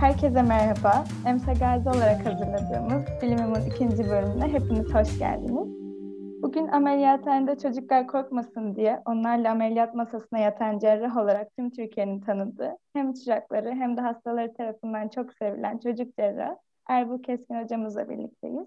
[0.00, 1.04] Herkese merhaba.
[1.26, 5.68] Emse Gazi olarak hazırladığımız Bilimim'in ikinci bölümüne hepiniz hoş geldiniz.
[6.42, 13.12] Bugün ameliyathanede çocuklar korkmasın diye onlarla ameliyat masasına yatan cerrah olarak tüm Türkiye'nin tanıdığı hem
[13.12, 16.56] çırakları hem de hastaları tarafından çok sevilen çocuk cerrah
[16.88, 18.66] Erbu Keskin hocamızla birlikteyiz.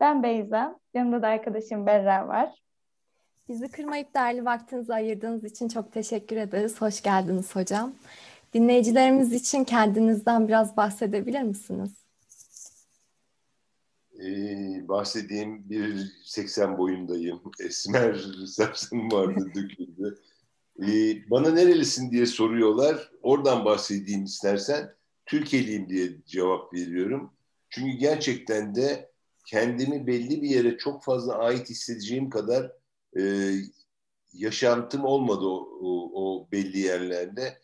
[0.00, 2.54] Ben Beyza, yanımda da arkadaşım Berra var.
[3.48, 6.80] Bizi kırmayıp değerli vaktinizi ayırdığınız için çok teşekkür ederiz.
[6.80, 7.92] Hoş geldiniz hocam.
[8.54, 11.90] Dinleyicilerimiz için kendinizden biraz bahsedebilir misiniz?
[14.24, 17.40] Ee, bahsedeyim 1.80 boyundayım.
[17.60, 20.18] Esmer saçım vardı döküldü.
[20.82, 23.10] Ee, bana nerelisin diye soruyorlar.
[23.22, 24.90] Oradan bahsedeyim istersen.
[25.26, 27.32] Türkiye'liyim diye cevap veriyorum.
[27.70, 29.10] Çünkü gerçekten de
[29.46, 32.72] kendimi belli bir yere çok fazla ait hissedeceğim kadar
[33.18, 33.52] e,
[34.32, 37.58] yaşantım olmadı o, o, o belli yerlerde.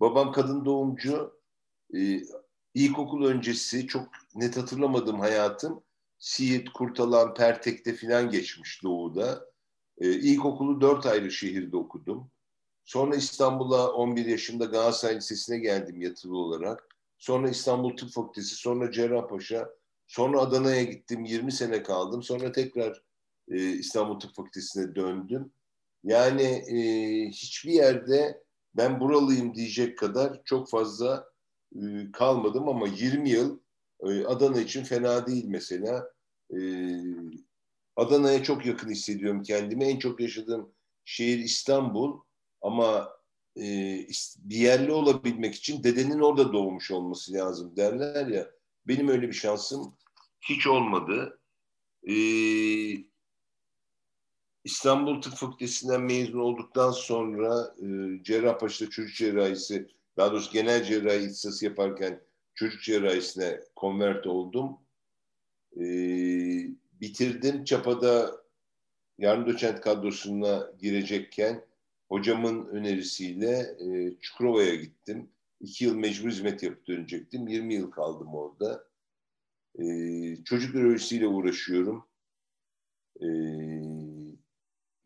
[0.00, 1.40] Babam kadın doğumcu.
[1.94, 2.20] E,
[2.74, 5.82] ilkokul öncesi çok net hatırlamadığım hayatım
[6.18, 9.46] Siirt, Kurtalan, Pertek'te filan geçmiş doğuda.
[9.98, 12.30] E, ilkokulu dört ayrı şehirde okudum.
[12.84, 16.88] Sonra İstanbul'a 11 yaşında Galatasaray Lisesi'ne geldim yatılı olarak.
[17.18, 19.70] Sonra İstanbul Tıp Fakültesi, sonra Cerrahpaşa,
[20.06, 22.22] sonra Adana'ya gittim 20 sene kaldım.
[22.22, 23.02] Sonra tekrar
[23.48, 25.52] e, İstanbul Tıp Fakültesi'ne döndüm.
[26.04, 26.78] Yani e,
[27.28, 28.42] hiçbir yerde
[28.76, 31.28] ben buralıyım diyecek kadar çok fazla
[31.74, 31.80] e,
[32.12, 33.58] kalmadım ama 20 yıl
[34.00, 36.10] e, Adana için fena değil mesela.
[36.50, 36.58] E,
[37.96, 39.84] Adana'ya çok yakın hissediyorum kendimi.
[39.84, 40.72] En çok yaşadığım
[41.04, 42.20] şehir İstanbul
[42.62, 43.16] ama
[44.38, 48.50] bir yerli olabilmek için dedenin orada doğmuş olması lazım derler ya.
[48.86, 49.96] Benim öyle bir şansım
[50.40, 51.40] hiç olmadı.
[52.08, 52.12] Ee,
[54.66, 57.86] İstanbul Tıp Fakültesinden mezun olduktan sonra e,
[58.22, 62.20] Cerrahpaşa'da çocuk cerrahisi, daha doğrusu genel cerrahi ihtisası yaparken
[62.54, 64.78] çocuk cerrahisine konvert oldum.
[65.76, 65.84] E,
[67.00, 67.64] bitirdim.
[67.64, 68.42] Çapa'da
[69.18, 71.64] yarın doçent kadrosuna girecekken
[72.08, 75.30] hocamın önerisiyle e, Çukurova'ya gittim.
[75.60, 77.48] İki yıl mecbur hizmet yapıp dönecektim.
[77.48, 78.84] 20 yıl kaldım orada.
[79.78, 79.84] E,
[80.44, 82.06] çocuk nörolojisiyle uğraşıyorum.
[83.20, 83.26] E,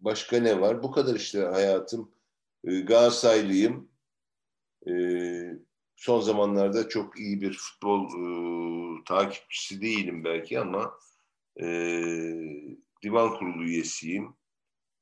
[0.00, 0.82] başka ne var?
[0.82, 2.10] Bu kadar işte hayatım.
[2.64, 3.88] E, Galatasaraylıyım.
[4.88, 4.92] E,
[5.96, 10.92] son zamanlarda çok iyi bir futbol e, takipçisi değilim belki ama
[11.60, 11.66] e,
[13.02, 14.34] divan kurulu üyesiyim.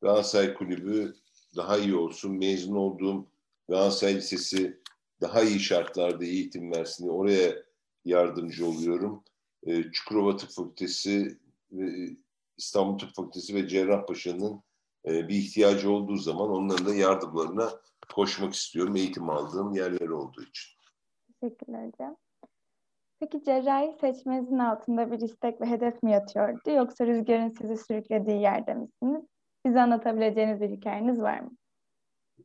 [0.02, 1.14] Galatasaray Kulübü
[1.56, 2.32] daha iyi olsun.
[2.32, 3.26] Mezun olduğum
[3.68, 4.80] Galatasaray Lisesi
[5.20, 7.62] daha iyi şartlarda eğitim versin diye oraya
[8.04, 9.24] yardımcı oluyorum.
[9.66, 11.38] E, Çukurova Tıp Fakültesi,
[11.72, 11.82] e,
[12.56, 14.62] İstanbul Tıp Fakültesi ve Cerrahpaşa'nın
[15.06, 17.70] e, bir ihtiyacı olduğu zaman onların da yardımlarına
[18.14, 18.96] koşmak istiyorum.
[18.96, 20.78] Eğitim aldığım yerler olduğu için.
[21.40, 22.16] Teşekkürler hocam.
[23.20, 28.74] Peki cerrahi seçmenizin altında bir istek ve hedef mi yatıyordu yoksa rüzgarın sizi sürüklediği yerde
[28.74, 29.24] misiniz?
[29.66, 31.50] Bize anlatabileceğiniz bir hikayeniz var mı?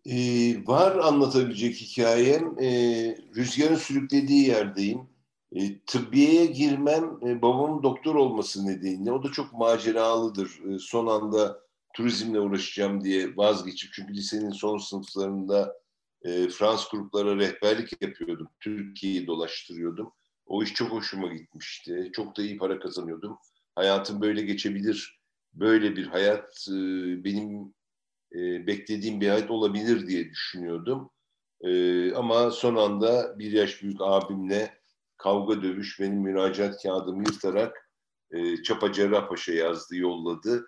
[0.06, 2.60] Ee, var anlatabilecek hikayem.
[2.60, 5.10] Ee, rüzgarın sürüklediği yerdeyim.
[5.52, 9.12] Ee, tıbbiyeye girmem e, babamın doktor olması nedeniyle.
[9.12, 10.62] O da çok maceralıdır.
[10.66, 11.63] Ee, son anda
[11.94, 13.94] turizmle uğraşacağım diye vazgeçip.
[13.94, 15.76] Çünkü lisenin son sınıflarında
[16.22, 18.48] e, Frans gruplara rehberlik yapıyordum.
[18.60, 20.12] Türkiye'yi dolaştırıyordum.
[20.46, 22.10] O iş çok hoşuma gitmişti.
[22.14, 23.38] Çok da iyi para kazanıyordum.
[23.76, 25.20] Hayatım böyle geçebilir
[25.54, 26.74] böyle bir hayat e,
[27.24, 27.74] benim
[28.36, 31.10] e, beklediğim bir hayat olabilir diye düşünüyordum.
[31.62, 34.78] E, ama son anda bir yaş büyük abimle
[35.18, 37.90] kavga dövüş benim müracaat kağıdımı yırtarak
[38.32, 40.66] e, Çapa Cerrahpaşa yazdı, yolladı.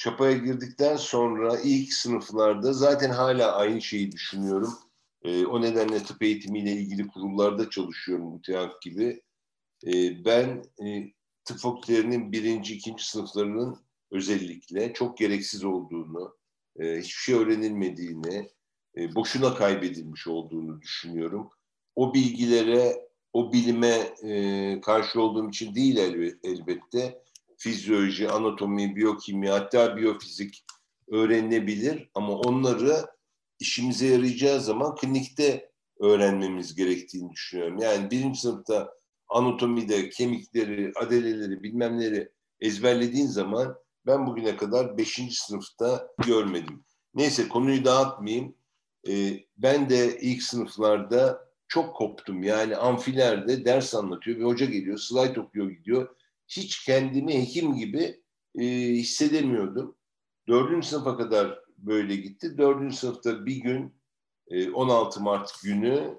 [0.00, 4.74] Çapa'ya girdikten sonra ilk sınıflarda zaten hala aynı şeyi düşünüyorum.
[5.22, 9.22] E, o nedenle tıp eğitimiyle ilgili kurullarda çalışıyorum müteahhit gibi.
[9.86, 11.12] E, ben e,
[11.44, 13.78] tıp fakültelerinin birinci, ikinci sınıflarının
[14.10, 16.36] özellikle çok gereksiz olduğunu,
[16.80, 18.50] e, hiçbir şey öğrenilmediğini,
[18.96, 21.50] e, boşuna kaybedilmiş olduğunu düşünüyorum.
[21.96, 25.96] O bilgilere, o bilime e, karşı olduğum için değil
[26.44, 27.22] elbette.
[27.62, 30.64] Fizyoloji, anatomi, biyokimya, hatta biyofizik
[31.10, 33.06] öğrenilebilir ama onları
[33.58, 35.70] işimize yarayacağı zaman klinikte
[36.00, 37.78] öğrenmemiz gerektiğini düşünüyorum.
[37.78, 38.94] Yani birinci sınıfta
[39.28, 42.28] anatomide kemikleri, adeleleri, bilmemleri
[42.60, 45.38] ezberlediğin zaman ben bugüne kadar 5.
[45.38, 46.84] sınıfta görmedim.
[47.14, 48.54] Neyse konuyu dağıtmayayım.
[49.08, 52.42] Ee, ben de ilk sınıflarda çok koptum.
[52.42, 56.16] Yani amfilerde ders anlatıyor bir hoca geliyor, slide okuyor gidiyor.
[56.50, 58.20] Hiç kendimi hekim gibi
[58.58, 59.96] e, hissedemiyordum.
[60.48, 62.58] Dördüncü sınıfa kadar böyle gitti.
[62.58, 64.00] Dördüncü sınıfta bir gün
[64.74, 66.18] 16 Mart günü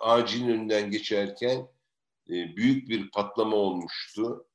[0.00, 1.68] acilin önünden geçerken
[2.28, 4.46] büyük bir patlama olmuştu.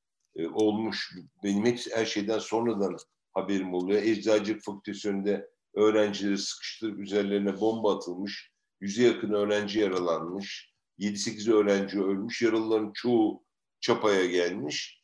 [0.54, 1.15] Olmuş.
[1.44, 2.98] Benim hep her şeyden sonradan
[3.33, 4.01] haberim oluyor.
[4.01, 8.51] Eczacılık fakültesi önünde öğrencileri sıkıştırıp üzerlerine bomba atılmış.
[8.81, 10.74] Yüze yakın öğrenci yaralanmış.
[11.00, 12.42] 7-8 öğrenci ölmüş.
[12.42, 13.44] Yaralıların çoğu
[13.79, 15.03] çapaya gelmiş.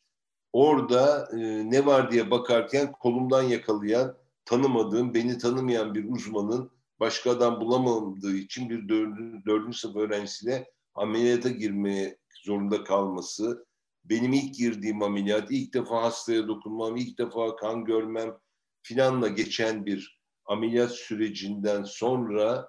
[0.52, 1.36] Orada e,
[1.70, 8.70] ne var diye bakarken kolumdan yakalayan, tanımadığım, beni tanımayan bir uzmanın başka adam bulamadığı için
[8.70, 13.66] bir dördüncü, dördüncü sınıf öğrencisiyle ameliyata girmeye zorunda kalması,
[14.04, 18.38] benim ilk girdiğim ameliyat, ilk defa hastaya dokunmam, ilk defa kan görmem
[18.82, 22.68] filanla geçen bir ameliyat sürecinden sonra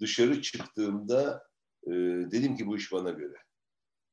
[0.00, 1.42] dışarı çıktığımda
[1.86, 1.90] e,
[2.30, 3.45] dedim ki bu iş bana göre.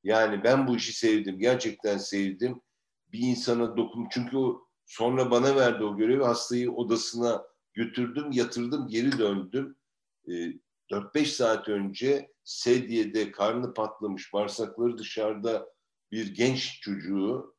[0.04, 2.62] Yani ben bu işi sevdim, gerçekten sevdim.
[3.12, 6.24] Bir insana dokun çünkü o sonra bana verdi o görevi.
[6.24, 9.78] Hastayı odasına götürdüm, yatırdım, geri döndüm.
[10.28, 10.32] E,
[10.92, 15.70] 4-5 saat önce sedyede karnı patlamış, bağırsakları dışarıda
[16.12, 17.56] bir genç çocuğu,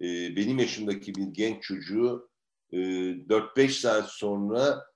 [0.00, 2.30] e, benim yaşımdaki bir genç çocuğu
[2.72, 4.86] e, 4-5 saat sonra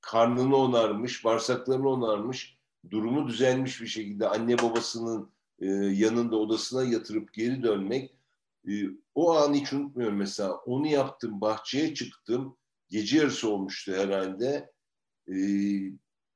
[0.00, 2.58] karnını onarmış, bağırsaklarını onarmış,
[2.90, 8.16] durumu düzelmiş bir şekilde anne babasının e, yanında odasına yatırıp geri dönmek
[8.68, 8.72] e,
[9.14, 10.16] o an hiç unutmuyorum.
[10.16, 12.56] Mesela onu yaptım bahçeye çıktım
[12.90, 14.72] gece yarısı olmuştu herhalde.
[15.28, 15.36] E,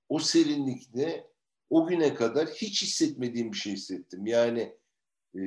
[0.09, 1.31] o serinlikte
[1.71, 4.27] o güne kadar hiç hissetmediğim bir şey hissettim.
[4.27, 4.77] Yani
[5.35, 5.43] e,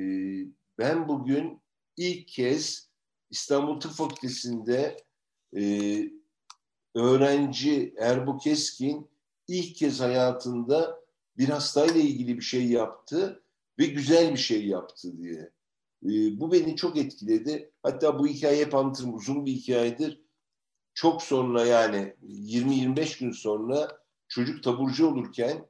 [0.78, 1.62] ben bugün
[1.96, 2.90] ilk kez
[3.30, 4.96] İstanbul Tıp Fakültesi'nde
[5.56, 5.62] e,
[6.94, 9.10] öğrenci Erbu Keskin
[9.48, 11.00] ilk kez hayatında
[11.36, 13.43] bir hastayla ilgili bir şey yaptı
[13.78, 15.50] ve güzel bir şey yaptı diye.
[16.04, 17.72] E, bu beni çok etkiledi.
[17.82, 19.14] Hatta bu hikaye hep anlatırım.
[19.14, 20.24] Uzun bir hikayedir.
[20.94, 23.98] Çok sonra yani 20-25 gün sonra
[24.28, 25.68] çocuk taburcu olurken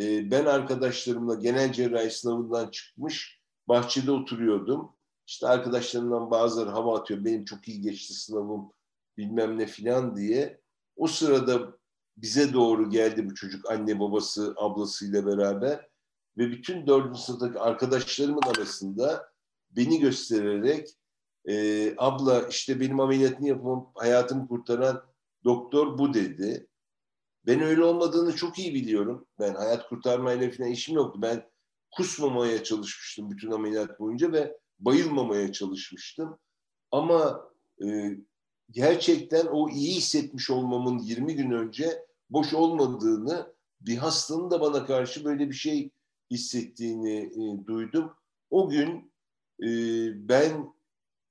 [0.00, 4.96] e, ben arkadaşlarımla genel cerrahi sınavından çıkmış bahçede oturuyordum.
[5.26, 7.24] İşte arkadaşlarımdan bazıları hava atıyor.
[7.24, 8.72] Benim çok iyi geçti sınavım
[9.16, 10.60] bilmem ne filan diye.
[10.96, 11.78] O sırada
[12.16, 15.89] bize doğru geldi bu çocuk anne babası ablasıyla beraber
[16.40, 19.32] ve bütün dördüncü sınıftaki arkadaşlarımın arasında
[19.70, 20.88] beni göstererek
[21.48, 25.04] e, abla işte benim ameliyatını yapmam hayatımı kurtaran
[25.44, 26.66] doktor bu dedi.
[27.46, 29.26] Ben öyle olmadığını çok iyi biliyorum.
[29.38, 31.22] Ben hayat kurtarmayla falan işim yoktu.
[31.22, 31.50] Ben
[31.90, 36.38] kusmamaya çalışmıştım bütün ameliyat boyunca ve bayılmamaya çalışmıştım.
[36.90, 37.50] Ama
[37.84, 38.16] e,
[38.70, 45.24] gerçekten o iyi hissetmiş olmamın 20 gün önce boş olmadığını, bir hastanın da bana karşı
[45.24, 45.90] böyle bir şey
[46.30, 48.12] hissettiğini e, duydum.
[48.50, 49.12] O gün
[49.62, 49.68] e,
[50.28, 50.74] ben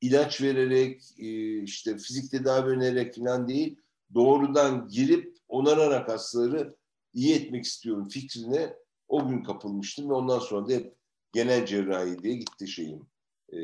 [0.01, 3.80] ilaç vererek, e, işte fizik tedavi önererek falan değil,
[4.13, 6.75] doğrudan girip onararak hastaları
[7.13, 8.75] iyi etmek istiyorum fikrine
[9.07, 10.96] o gün kapılmıştım ve ondan sonra da hep
[11.34, 13.07] genel cerrahi diye gitti şeyim,
[13.54, 13.57] e,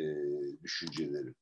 [0.64, 1.36] düşüncelerim.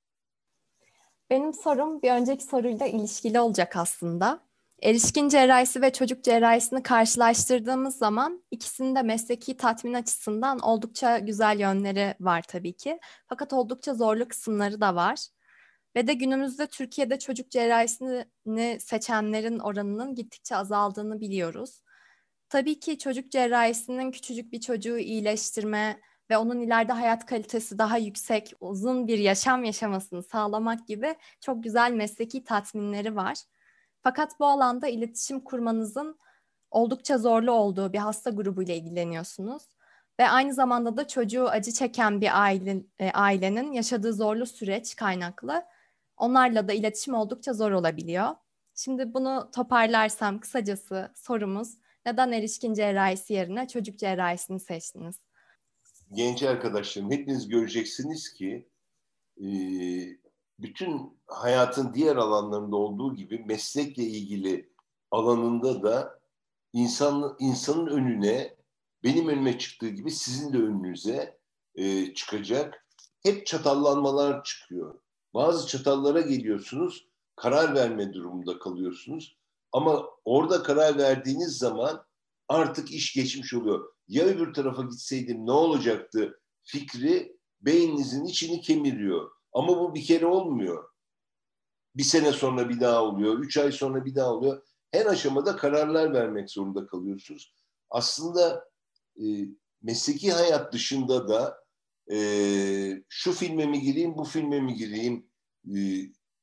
[1.29, 4.43] Benim sorum bir önceki soruyla ilişkili olacak aslında.
[4.83, 12.15] Erişkin cerrahisi ve çocuk cerrahisini karşılaştırdığımız zaman ikisinin de mesleki tatmin açısından oldukça güzel yönleri
[12.19, 12.99] var tabii ki.
[13.27, 15.27] Fakat oldukça zorlu kısımları da var.
[15.95, 21.81] Ve de günümüzde Türkiye'de çocuk cerrahisini seçenlerin oranının gittikçe azaldığını biliyoruz.
[22.49, 28.53] Tabii ki çocuk cerrahisinin küçücük bir çocuğu iyileştirme ve onun ileride hayat kalitesi daha yüksek,
[28.59, 33.37] uzun bir yaşam yaşamasını sağlamak gibi çok güzel mesleki tatminleri var.
[34.03, 36.19] Fakat bu alanda iletişim kurmanızın
[36.71, 39.63] oldukça zorlu olduğu bir hasta grubuyla ilgileniyorsunuz.
[40.19, 45.63] Ve aynı zamanda da çocuğu acı çeken bir aile, e, ailenin yaşadığı zorlu süreç kaynaklı
[46.17, 48.29] onlarla da iletişim oldukça zor olabiliyor.
[48.75, 55.19] Şimdi bunu toparlarsam kısacası sorumuz neden erişkin cerrahisi yerine çocuk cerrahisini seçtiniz?
[56.13, 58.69] Genç arkadaşlarım hepiniz göreceksiniz ki
[59.37, 59.47] e,
[60.59, 64.73] bütün hayatın diğer alanlarında olduğu gibi meslekle ilgili
[65.11, 66.19] alanında da
[66.73, 68.55] insan insanın önüne
[69.03, 71.39] benim önüme çıktığı gibi sizin de önünüze
[71.75, 72.87] e, çıkacak
[73.23, 74.99] hep çatallanmalar çıkıyor.
[75.33, 79.37] Bazı çatallara geliyorsunuz, karar verme durumunda kalıyorsunuz.
[79.71, 82.05] Ama orada karar verdiğiniz zaman
[82.47, 83.93] artık iş geçmiş oluyor.
[84.07, 89.31] Ya öbür tarafa gitseydim ne olacaktı fikri beyninizin içini kemiriyor.
[89.53, 90.89] Ama bu bir kere olmuyor.
[91.95, 94.61] Bir sene sonra bir daha oluyor, üç ay sonra bir daha oluyor.
[94.91, 97.53] Her aşamada kararlar vermek zorunda kalıyorsunuz.
[97.89, 98.69] Aslında
[99.17, 99.23] e,
[99.81, 101.63] mesleki hayat dışında da
[102.11, 102.17] e,
[103.09, 105.27] şu filme mi gireyim, bu filme mi gireyim,
[105.75, 105.77] e,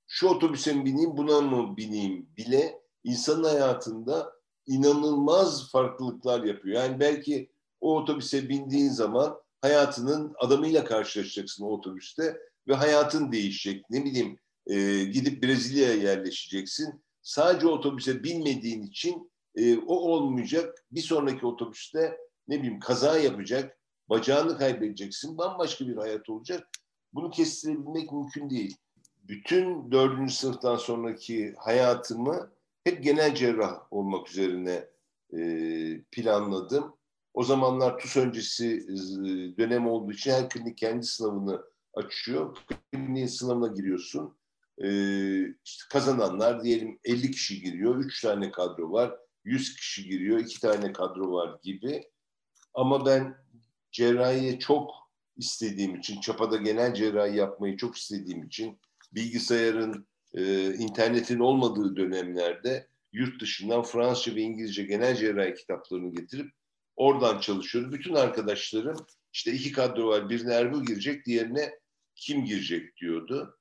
[0.07, 4.33] şu otobüse mi bineyim, buna mı bineyim bile insanın hayatında
[4.67, 6.83] inanılmaz farklılıklar yapıyor.
[6.83, 13.91] Yani belki o otobüse bindiğin zaman hayatının adamıyla karşılaşacaksın o otobüste ve hayatın değişecek.
[13.91, 17.03] Ne bileyim e, gidip Brezilya'ya yerleşeceksin.
[17.23, 20.85] Sadece otobüse binmediğin için e, o olmayacak.
[20.91, 22.17] Bir sonraki otobüste
[22.49, 25.39] ne bileyim kaza yapacak, bacağını kaybedeceksin.
[25.39, 26.69] Bambaşka bir hayat olacak.
[27.13, 28.77] Bunu kestirebilmek mümkün değil.
[29.29, 32.53] Bütün dördüncü sınıftan sonraki hayatımı
[32.85, 34.89] hep genel cerrah olmak üzerine
[35.33, 35.41] e,
[36.13, 36.97] planladım.
[37.35, 38.95] O zamanlar TUS öncesi e,
[39.59, 41.63] dönem olduğu için her klinik kendi sınavını
[41.95, 42.57] açıyor.
[42.93, 44.37] Kliniğin sınavına giriyorsun.
[44.85, 50.61] Ee, işte kazananlar diyelim 50 kişi giriyor, 3 tane kadro var, 100 kişi giriyor, 2
[50.61, 52.05] tane kadro var gibi.
[52.75, 53.37] Ama ben
[53.93, 54.91] cerrahiye çok
[55.37, 58.79] istediğim için, çapada genel cerrahi yapmayı çok istediğim için
[59.13, 66.53] bilgisayarın, e, internetin olmadığı dönemlerde yurt dışından Fransızca ve İngilizce genel cerrahi kitaplarını getirip
[66.97, 67.93] oradan çalışıyoruz.
[67.93, 71.80] Bütün arkadaşlarım işte iki kadro var, birine Erbil girecek, diğerine
[72.21, 73.59] kim girecek diyordu.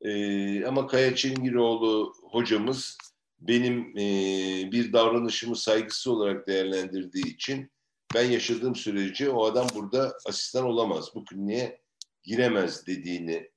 [0.00, 2.98] E, ama Kaya Çengiroğlu hocamız
[3.40, 4.02] benim e,
[4.72, 7.70] bir davranışımı saygısı olarak değerlendirdiği için
[8.14, 11.80] ben yaşadığım sürece o adam burada asistan olamaz, bu kliniğe
[12.22, 13.50] giremez dediğini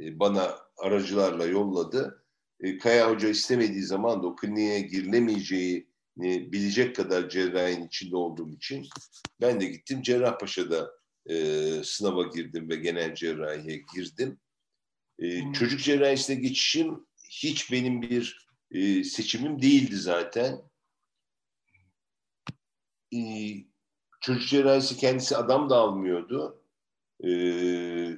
[0.00, 2.24] e, bana aracılarla yolladı.
[2.60, 8.86] E, Kaya Hoca istemediği zaman da o kliniğe girilemeyeceği bilecek kadar cerrahinin içinde olduğum için
[9.40, 10.90] ben de gittim Cerrahpaşa'da
[11.30, 11.36] e,
[11.84, 14.38] sınava girdim ve genel cerrahiye girdim.
[15.18, 15.52] E, hmm.
[15.52, 20.62] Çocuk cerrahisine geçişim hiç benim bir e, seçimim değildi zaten.
[23.14, 23.20] E,
[24.20, 26.62] çocuk cerrahisi kendisi adam da almıyordu.
[27.24, 27.30] E,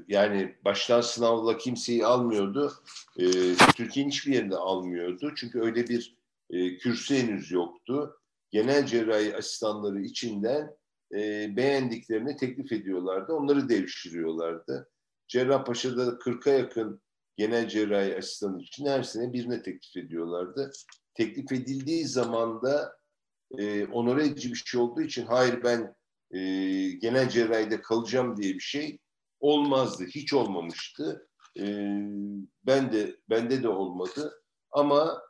[0.08, 2.72] yani baştan sınavla kimseyi almıyordu.
[3.18, 3.24] E,
[3.76, 5.32] Türkiye'nin hiçbir yerinde almıyordu.
[5.36, 6.16] Çünkü öyle bir
[6.50, 8.20] e, kürsü henüz yoktu.
[8.50, 10.76] Genel cerrahi asistanları içinden
[11.14, 13.32] e, beğendiklerini teklif ediyorlardı.
[13.32, 14.90] Onları devşiriyorlardı.
[15.28, 17.02] Cerrahpaşa'da 40'a yakın
[17.36, 20.72] genel cerrahi asistanı için her sene birine teklif ediyorlardı.
[21.14, 22.98] Teklif edildiği zaman da
[23.58, 25.94] e, onore edici bir şey olduğu için hayır ben
[26.30, 26.40] e,
[26.90, 28.98] genel cerrahide kalacağım diye bir şey
[29.40, 30.04] olmazdı.
[30.04, 31.28] Hiç olmamıştı.
[31.58, 31.64] E,
[32.66, 34.42] ben de bende de olmadı.
[34.70, 35.22] Ama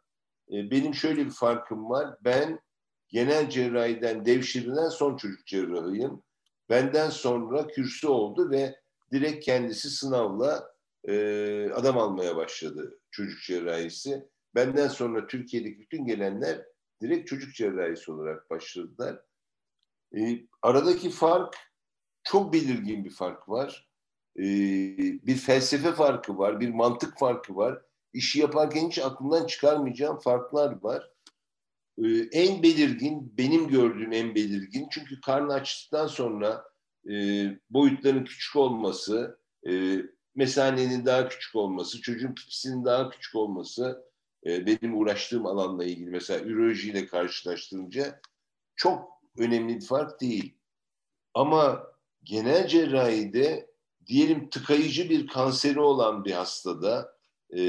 [0.53, 2.17] e, benim şöyle bir farkım var.
[2.25, 2.61] Ben
[3.09, 6.23] genel cerrahiden devşirilen son çocuk cerrahıyım.
[6.71, 8.81] Benden sonra kürsü oldu ve
[9.13, 10.75] direkt kendisi sınavla
[11.09, 14.29] e, adam almaya başladı çocuk cerrahisi.
[14.55, 16.65] Benden sonra Türkiye'deki bütün gelenler
[17.03, 19.21] direkt çocuk cerrahisi olarak başladılar.
[20.17, 21.57] E, aradaki fark
[22.23, 23.89] çok belirgin bir fark var.
[24.37, 24.43] E,
[25.27, 27.83] bir felsefe farkı var, bir mantık farkı var.
[28.13, 31.11] İşi yaparken hiç aklımdan çıkarmayacağım farklar var.
[32.05, 34.87] Ee, en belirgin, benim gördüğüm en belirgin.
[34.91, 36.65] Çünkü karnı açtıktan sonra
[37.11, 37.13] e,
[37.71, 39.39] boyutların küçük olması,
[39.69, 40.03] e,
[40.35, 44.05] mesanenin daha küçük olması, çocuğun pipisinin daha küçük olması
[44.47, 48.21] e, benim uğraştığım alanla ilgili mesela ürolojiyle karşılaştırınca
[48.77, 50.55] çok önemli bir fark değil.
[51.35, 51.87] Ama
[52.23, 53.71] genel cerrahide
[54.07, 57.19] diyelim tıkayıcı bir kanseri olan bir hastada
[57.51, 57.61] e,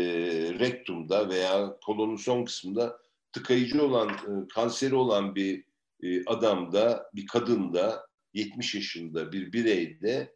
[0.59, 2.99] rektumda veya kolonun son kısmında
[3.31, 5.63] tıkayıcı olan, e, kanseri olan bir
[6.03, 10.35] e, adamda, bir kadında, 70 yaşında bir bireyde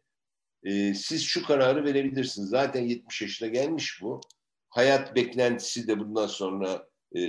[0.62, 2.48] e, siz şu kararı verebilirsiniz.
[2.48, 4.20] Zaten 70 yaşına gelmiş bu.
[4.68, 6.88] Hayat beklentisi de bundan sonra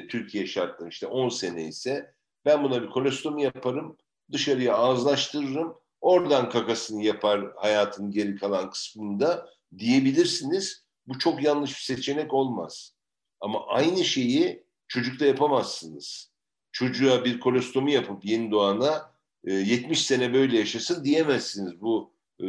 [0.10, 2.14] Türkiye şartları işte 10 sene ise
[2.46, 3.98] ben buna bir kolostomi yaparım,
[4.32, 10.86] dışarıya ağızlaştırırım, oradan kakasını yapar hayatın geri kalan kısmında diyebilirsiniz.
[11.08, 12.96] Bu çok yanlış bir seçenek olmaz.
[13.40, 14.65] Ama aynı şeyi
[14.96, 16.32] çocukta yapamazsınız.
[16.72, 19.12] Çocuğa bir kolostomi yapıp yeni doğana
[19.44, 21.82] e, 70 sene böyle yaşasın diyemezsiniz.
[21.82, 22.48] Bu e,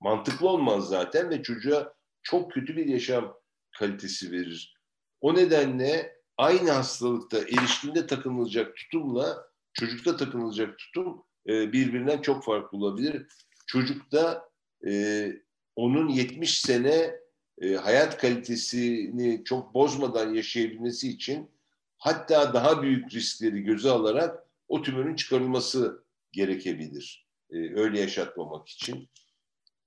[0.00, 3.34] mantıklı olmaz zaten ve çocuğa çok kötü bir yaşam
[3.78, 4.80] kalitesi verir.
[5.20, 13.26] O nedenle aynı hastalıkta erişkinde takınılacak tutumla çocukta takınılacak tutum e, birbirinden çok farklı olabilir.
[13.66, 14.48] Çocukta
[14.86, 15.32] e,
[15.76, 17.25] onun 70 sene
[17.60, 21.50] e, hayat kalitesini çok bozmadan yaşayabilmesi için
[21.98, 27.26] hatta daha büyük riskleri göze alarak o tümörün çıkarılması gerekebilir.
[27.50, 29.08] E, öyle yaşatmamak için.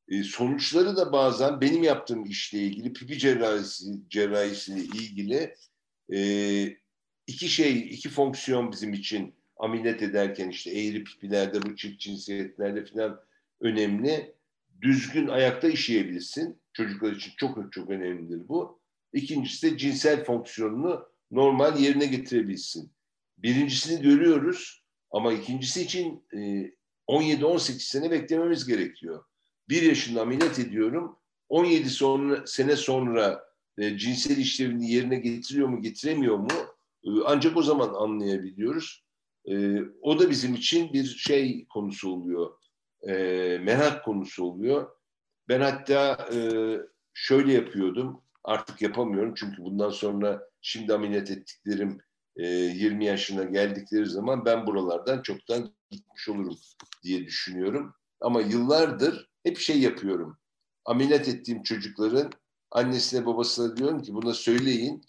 [0.08, 5.56] E, sonuçları da bazen benim yaptığım işle ilgili, pipi cerrahisi, cerrahisiyle ilgili
[6.14, 6.20] e,
[7.28, 13.20] iki şey, iki fonksiyon bizim için ameliyat ederken işte eğri pipilerde, bu çift cinsiyetlerde falan
[13.62, 14.39] önemli.
[14.82, 18.80] Düzgün ayakta işleyebilirsin Çocuklar için çok çok önemlidir bu.
[19.14, 22.92] İkincisi de cinsel fonksiyonunu normal yerine getirebilsin.
[23.38, 26.24] birincisini görüyoruz ama ikincisi için
[27.08, 29.24] 17-18 sene beklememiz gerekiyor.
[29.70, 31.20] Bir yaşında ameliyat ediyorum.
[31.50, 33.44] 17 sonra, sene sonra
[33.78, 36.52] e, cinsel işlevini yerine getiriyor mu getiremiyor mu
[37.04, 39.04] e, ancak o zaman anlayabiliyoruz.
[39.46, 42.52] E, o da bizim için bir şey konusu oluyor.
[43.08, 43.14] E,
[43.64, 44.92] merak konusu oluyor.
[45.50, 46.40] Ben hatta e,
[47.14, 48.22] şöyle yapıyordum.
[48.44, 52.02] Artık yapamıyorum çünkü bundan sonra şimdi ameliyat ettiklerim
[52.36, 56.58] e, 20 yaşına geldikleri zaman ben buralardan çoktan gitmiş olurum
[57.04, 57.94] diye düşünüyorum.
[58.22, 60.38] Ama yıllardır hep şey yapıyorum.
[60.86, 62.32] Ameliyat ettiğim çocukların
[62.72, 65.02] annesine babasına diyorum ki buna söyleyin.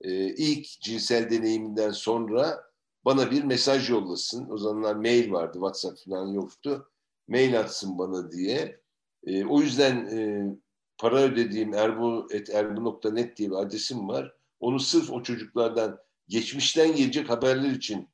[0.00, 2.64] E, ilk cinsel deneyiminden sonra
[3.04, 4.50] bana bir mesaj yollasın.
[4.50, 6.91] O zamanlar mail vardı, WhatsApp falan yoktu.
[7.28, 8.80] Mail atsın bana diye.
[9.26, 10.46] E, o yüzden e,
[10.98, 14.34] para ödediğim erbu.erbu.net diye bir adresim var.
[14.60, 15.98] Onu sırf o çocuklardan
[16.28, 18.08] geçmişten gelecek haberler için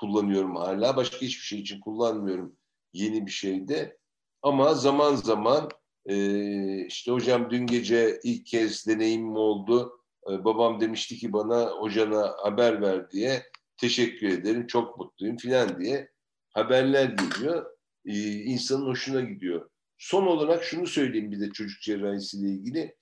[0.00, 0.96] kullanıyorum hala.
[0.96, 2.56] Başka hiçbir şey için kullanmıyorum
[2.92, 3.98] yeni bir şeyde.
[4.42, 5.68] Ama zaman zaman
[6.06, 10.00] e, işte hocam dün gece ilk kez deneyimim oldu.
[10.30, 13.42] E, babam demişti ki bana hocana haber ver diye
[13.76, 16.10] teşekkür ederim çok mutluyum filan diye
[16.50, 17.73] haberler geliyor.
[18.06, 19.70] E, insanın hoşuna gidiyor.
[19.98, 22.96] Son olarak şunu söyleyeyim bir de çocuk cerrahisiyle ilgili.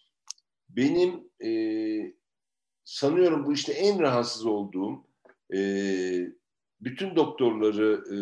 [0.68, 1.50] Benim e,
[2.84, 5.06] sanıyorum bu işte en rahatsız olduğum
[5.54, 5.58] e,
[6.80, 8.16] bütün doktorları e,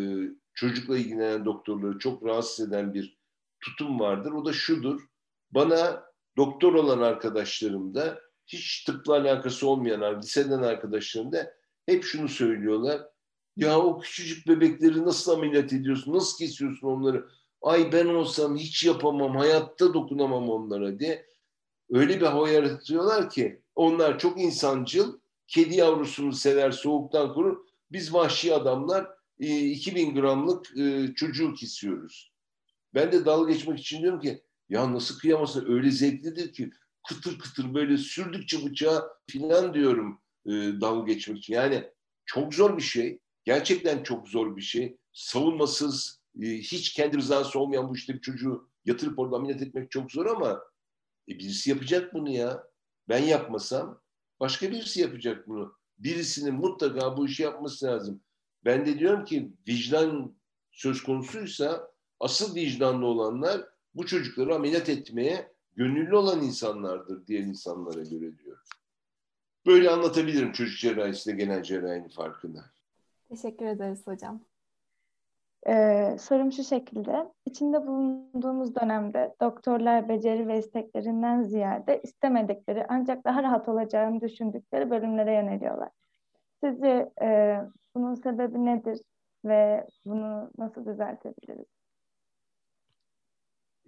[0.54, 3.18] çocukla ilgilenen doktorları çok rahatsız eden bir
[3.60, 4.32] tutum vardır.
[4.32, 5.00] O da şudur.
[5.50, 6.04] Bana
[6.36, 11.54] doktor olan arkadaşlarım da hiç tıpla alakası olmayan liseden arkadaşlarım da
[11.86, 13.09] hep şunu söylüyorlar.
[13.56, 16.14] Ya o küçücük bebekleri nasıl ameliyat ediyorsun?
[16.14, 17.28] Nasıl kesiyorsun onları?
[17.62, 21.26] Ay ben olsam hiç yapamam, hayatta dokunamam onlara diye.
[21.90, 27.56] Öyle bir hava yaratıyorlar ki onlar çok insancıl, kedi yavrusunu sever, soğuktan korur.
[27.92, 29.06] Biz vahşi adamlar
[29.38, 32.32] 2000 e, gramlık e, çocuğu kesiyoruz.
[32.94, 36.70] Ben de dalga geçmek için diyorum ki ya nasıl kıyamasın öyle zevklidir ki
[37.08, 41.54] kıtır kıtır böyle sürdükçe bıçağı filan diyorum e, dalga geçmek için.
[41.54, 41.84] Yani
[42.26, 43.20] çok zor bir şey.
[43.50, 44.96] Gerçekten çok zor bir şey.
[45.12, 50.12] Savunmasız, e, hiç kendi rızası olmayan bu işte bir çocuğu yatırıp orada ameliyat etmek çok
[50.12, 50.60] zor ama
[51.28, 52.64] e, birisi yapacak bunu ya.
[53.08, 54.00] Ben yapmasam
[54.40, 55.74] başka birisi yapacak bunu.
[55.98, 58.20] Birisinin mutlaka bu işi yapması lazım.
[58.64, 60.36] Ben de diyorum ki vicdan
[60.72, 68.38] söz konusuysa asıl vicdanlı olanlar bu çocukları ameliyat etmeye gönüllü olan insanlardır diğer insanlara göre
[68.38, 68.58] diyor.
[69.66, 72.64] Böyle anlatabilirim çocuk cerrahisiyle genel cerrahinin farkını.
[73.30, 74.44] Teşekkür ederiz hocam.
[75.68, 77.32] Ee, sorum şu şekilde.
[77.46, 85.34] İçinde bulunduğumuz dönemde doktorlar beceri ve isteklerinden ziyade istemedikleri ancak daha rahat olacağını düşündükleri bölümlere
[85.34, 85.88] yöneliyorlar.
[86.64, 87.58] Sizce e,
[87.94, 89.00] bunun sebebi nedir
[89.44, 91.66] ve bunu nasıl düzeltebiliriz?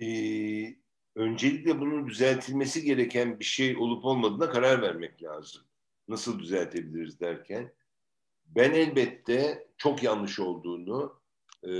[0.01, 0.77] Ee,
[1.17, 5.63] öncelikle bunun düzeltilmesi gereken bir şey olup olmadığına karar vermek lazım.
[6.09, 7.73] Nasıl düzeltebiliriz derken.
[8.57, 11.21] Ben elbette çok yanlış olduğunu,
[11.63, 11.71] e,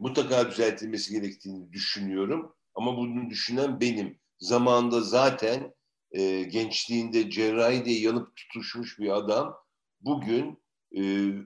[0.00, 2.54] mutlaka düzeltilmesi gerektiğini düşünüyorum.
[2.74, 4.18] Ama bunu düşünen benim.
[4.38, 5.74] Zamanında zaten
[6.12, 9.56] e, gençliğinde cerrahi diye yanıp tutuşmuş bir adam
[10.00, 10.58] bugün
[10.92, 11.02] e,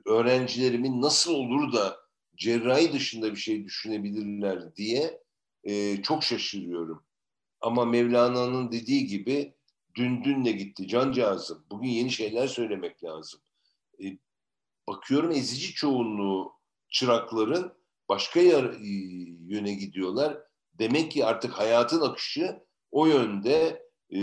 [0.07, 1.97] öğrencilerimin nasıl olur da
[2.37, 5.21] cerrahi dışında bir şey düşünebilirler diye
[5.65, 7.05] e, çok şaşırıyorum.
[7.61, 9.55] Ama Mevlana'nın dediği gibi
[9.95, 11.67] dün dünle gitti cancağızım.
[11.71, 13.41] Bugün yeni şeyler söylemek lazım.
[14.05, 14.05] E,
[14.91, 16.53] bakıyorum ezici çoğunluğu
[16.89, 17.73] çırakların
[18.09, 18.89] başka yer, e,
[19.47, 20.39] yöne gidiyorlar.
[20.75, 24.21] Demek ki artık hayatın akışı o yönde e,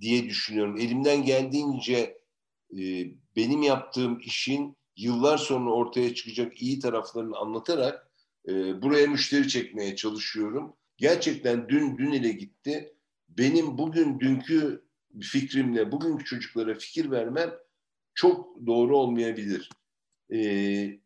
[0.00, 0.76] diye düşünüyorum.
[0.76, 2.18] Elimden geldiğince
[2.78, 2.80] e,
[3.36, 8.10] benim yaptığım işin yıllar sonra ortaya çıkacak iyi taraflarını anlatarak
[8.48, 10.76] e, buraya müşteri çekmeye çalışıyorum.
[10.96, 12.94] Gerçekten dün dün ile gitti.
[13.28, 14.84] Benim bugün dünkü
[15.20, 17.54] fikrimle bugünkü çocuklara fikir vermem
[18.14, 19.70] çok doğru olmayabilir.
[20.32, 20.98] Ee,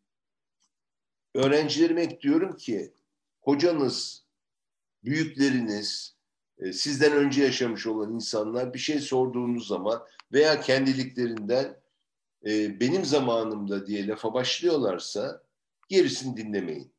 [1.35, 2.93] öğrencilerime diyorum ki
[3.41, 4.25] hocanız,
[5.03, 6.15] büyükleriniz,
[6.59, 11.81] e, sizden önce yaşamış olan insanlar bir şey sorduğunuz zaman veya kendiliklerinden
[12.45, 15.43] e, benim zamanımda diye lafa başlıyorlarsa
[15.89, 16.93] gerisini dinlemeyin.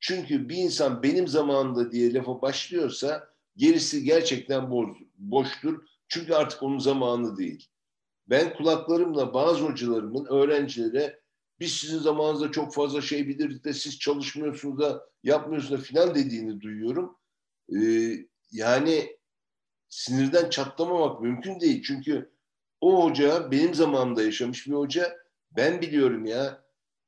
[0.00, 5.84] Çünkü bir insan benim zamanımda diye lafa başlıyorsa gerisi gerçekten boş, boştur.
[6.08, 7.68] Çünkü artık onun zamanı değil.
[8.26, 11.20] Ben kulaklarımla bazı hocalarımın öğrencilere
[11.60, 16.60] biz sizin zamanınızda çok fazla şey bilirdik de siz çalışmıyorsunuz da yapmıyorsunuz da filan dediğini
[16.60, 17.16] duyuyorum.
[17.76, 18.16] Ee,
[18.52, 19.16] yani
[19.88, 21.82] sinirden çatlamamak mümkün değil.
[21.82, 22.32] Çünkü
[22.80, 25.16] o hoca benim zamanımda yaşamış bir hoca
[25.50, 26.64] Ben biliyorum ya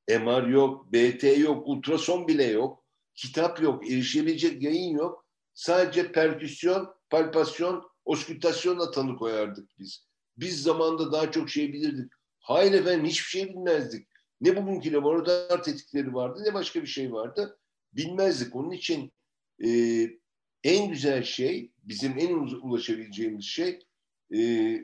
[0.08, 5.26] MR yok, BT yok, ultrason bile yok, kitap yok, erişebilecek yayın yok.
[5.54, 10.06] Sadece perküsyon, palpasyon, oskültasyonla tanı koyardık biz.
[10.36, 12.12] Biz zamanda daha çok şey bilirdik.
[12.38, 14.08] Hayır efendim hiçbir şey bilmezdik.
[14.40, 17.58] Ne bugünkü laboratuvar tetikleri vardı ne başka bir şey vardı.
[17.92, 18.56] Bilmezdik.
[18.56, 19.12] Onun için
[19.64, 19.70] e,
[20.64, 23.78] en güzel şey, bizim en ulaşabileceğimiz şey
[24.34, 24.78] e,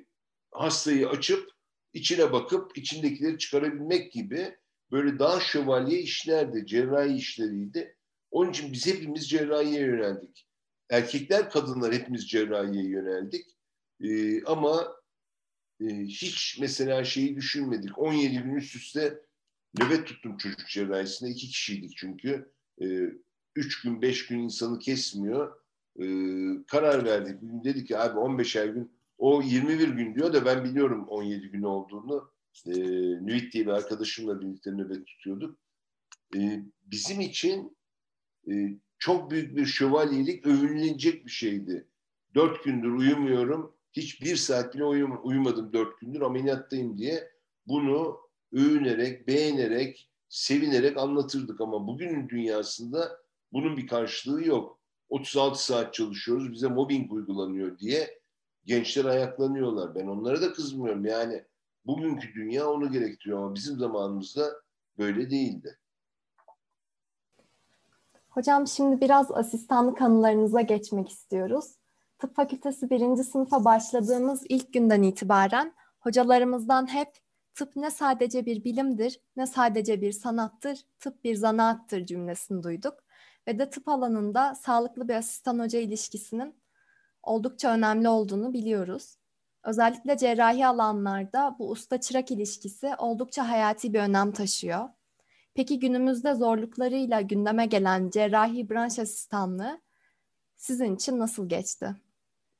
[0.51, 1.51] hastayı açıp
[1.93, 4.57] içine bakıp içindekileri çıkarabilmek gibi
[4.91, 7.97] böyle daha şövalye işlerdi, cerrahi işleriydi.
[8.31, 10.49] Onun için biz hepimiz cerrahiye yöneldik.
[10.91, 13.47] Erkekler, kadınlar hepimiz cerrahiye yöneldik.
[14.01, 14.97] Ee, ama
[15.89, 17.99] e, hiç mesela şeyi düşünmedik.
[17.99, 19.21] 17 gün üst üste
[19.81, 21.31] nöbet tuttum çocuk cerrahisinde.
[21.31, 22.53] iki kişiydik çünkü.
[22.83, 23.11] Ee,
[23.57, 25.57] üç gün, beş gün insanı kesmiyor.
[26.01, 26.05] Ee,
[26.67, 27.43] karar verdik.
[27.43, 31.63] Bugün dedik ki abi 15'er gün o 21 gün diyor da ben biliyorum 17 gün
[31.63, 32.33] olduğunu.
[32.67, 32.73] E,
[33.27, 35.59] Nüvit diye bir arkadaşımla birlikte nöbet tutuyorduk.
[36.37, 37.77] E, bizim için
[38.51, 38.53] e,
[38.99, 41.87] çok büyük bir şövalyelik övünülecek bir şeydi.
[42.35, 43.75] Dört gündür uyumuyorum.
[43.93, 47.31] Hiç bir saat bile uyum, uyumadım dört gündür ameliyattayım diye.
[47.67, 48.21] Bunu
[48.53, 51.61] övünerek, beğenerek, sevinerek anlatırdık.
[51.61, 53.19] Ama bugünün dünyasında
[53.53, 54.79] bunun bir karşılığı yok.
[55.09, 58.21] 36 saat çalışıyoruz, bize mobbing uygulanıyor diye
[58.65, 59.95] gençler ayaklanıyorlar.
[59.95, 61.05] Ben onlara da kızmıyorum.
[61.05, 61.45] Yani
[61.87, 64.53] bugünkü dünya onu gerektiriyor ama bizim zamanımızda
[64.99, 65.79] böyle değildi.
[68.29, 71.82] Hocam şimdi biraz asistanlık anılarınıza geçmek istiyoruz.
[72.23, 77.09] Tıp fakültesi birinci sınıfa başladığımız ilk günden itibaren hocalarımızdan hep
[77.55, 82.95] tıp ne sadece bir bilimdir, ne sadece bir sanattır, tıp bir zanaattır cümlesini duyduk.
[83.49, 86.55] Ve de tıp alanında sağlıklı bir asistan hoca ilişkisinin
[87.23, 89.17] oldukça önemli olduğunu biliyoruz.
[89.65, 94.89] Özellikle cerrahi alanlarda bu usta çırak ilişkisi oldukça hayati bir önem taşıyor.
[95.55, 99.81] Peki günümüzde zorluklarıyla gündeme gelen cerrahi branş asistanlığı
[100.57, 101.97] sizin için nasıl geçti?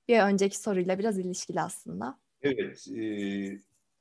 [0.09, 2.19] Bir önceki soruyla biraz ilişkili aslında.
[2.43, 3.03] Evet, e,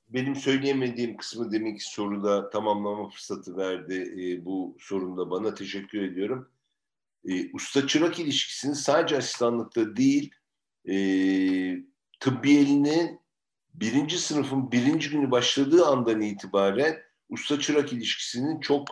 [0.10, 5.54] benim söyleyemediğim kısmı deminki soruda tamamlama fırsatı verdi e, bu sorunda bana.
[5.54, 6.52] Teşekkür ediyorum.
[7.30, 10.32] E, usta çırak ilişkisini sadece asistanlıkta değil,
[10.90, 10.96] e,
[12.20, 13.20] tıbbiyelinin
[13.74, 16.98] birinci sınıfın birinci günü başladığı andan itibaren
[17.30, 18.88] usta çırak ilişkisinin çok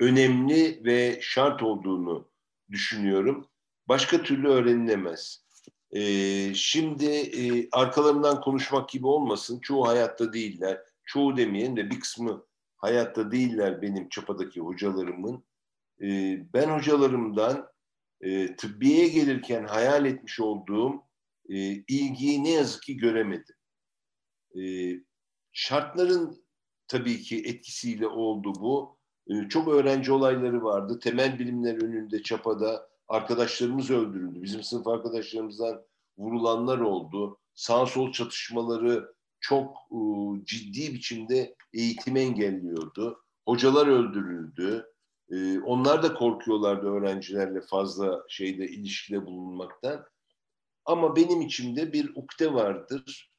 [0.00, 2.28] önemli ve şart olduğunu
[2.70, 3.48] düşünüyorum.
[3.88, 5.44] Başka türlü öğrenilemez.
[5.92, 9.60] Ee, şimdi e, arkalarından konuşmak gibi olmasın.
[9.60, 10.80] Çoğu hayatta değiller.
[11.04, 15.44] Çoğu demeyen de bir kısmı hayatta değiller benim çapadaki hocalarımın.
[16.02, 17.68] Ee, ben hocalarımdan
[18.20, 21.02] e, tıbbiyeye gelirken hayal etmiş olduğum
[21.48, 23.56] e, ilgiyi ne yazık ki göremedim.
[24.60, 24.62] E,
[25.52, 26.44] şartların
[26.88, 28.98] tabii ki etkisiyle oldu bu.
[29.28, 30.98] E, çok öğrenci olayları vardı.
[30.98, 34.42] Temel bilimler önünde çapada arkadaşlarımız öldürüldü.
[34.42, 35.82] Bizim sınıf arkadaşlarımızdan
[36.18, 37.38] vurulanlar oldu.
[37.54, 39.98] Sağ sol çatışmaları çok e,
[40.44, 43.24] ciddi biçimde eğitimi engelliyordu.
[43.46, 44.86] Hocalar öldürüldü.
[45.30, 50.04] E, onlar da korkuyorlardı öğrencilerle fazla şeyde ilişkide bulunmaktan.
[50.84, 53.32] Ama benim içimde bir ukde vardır.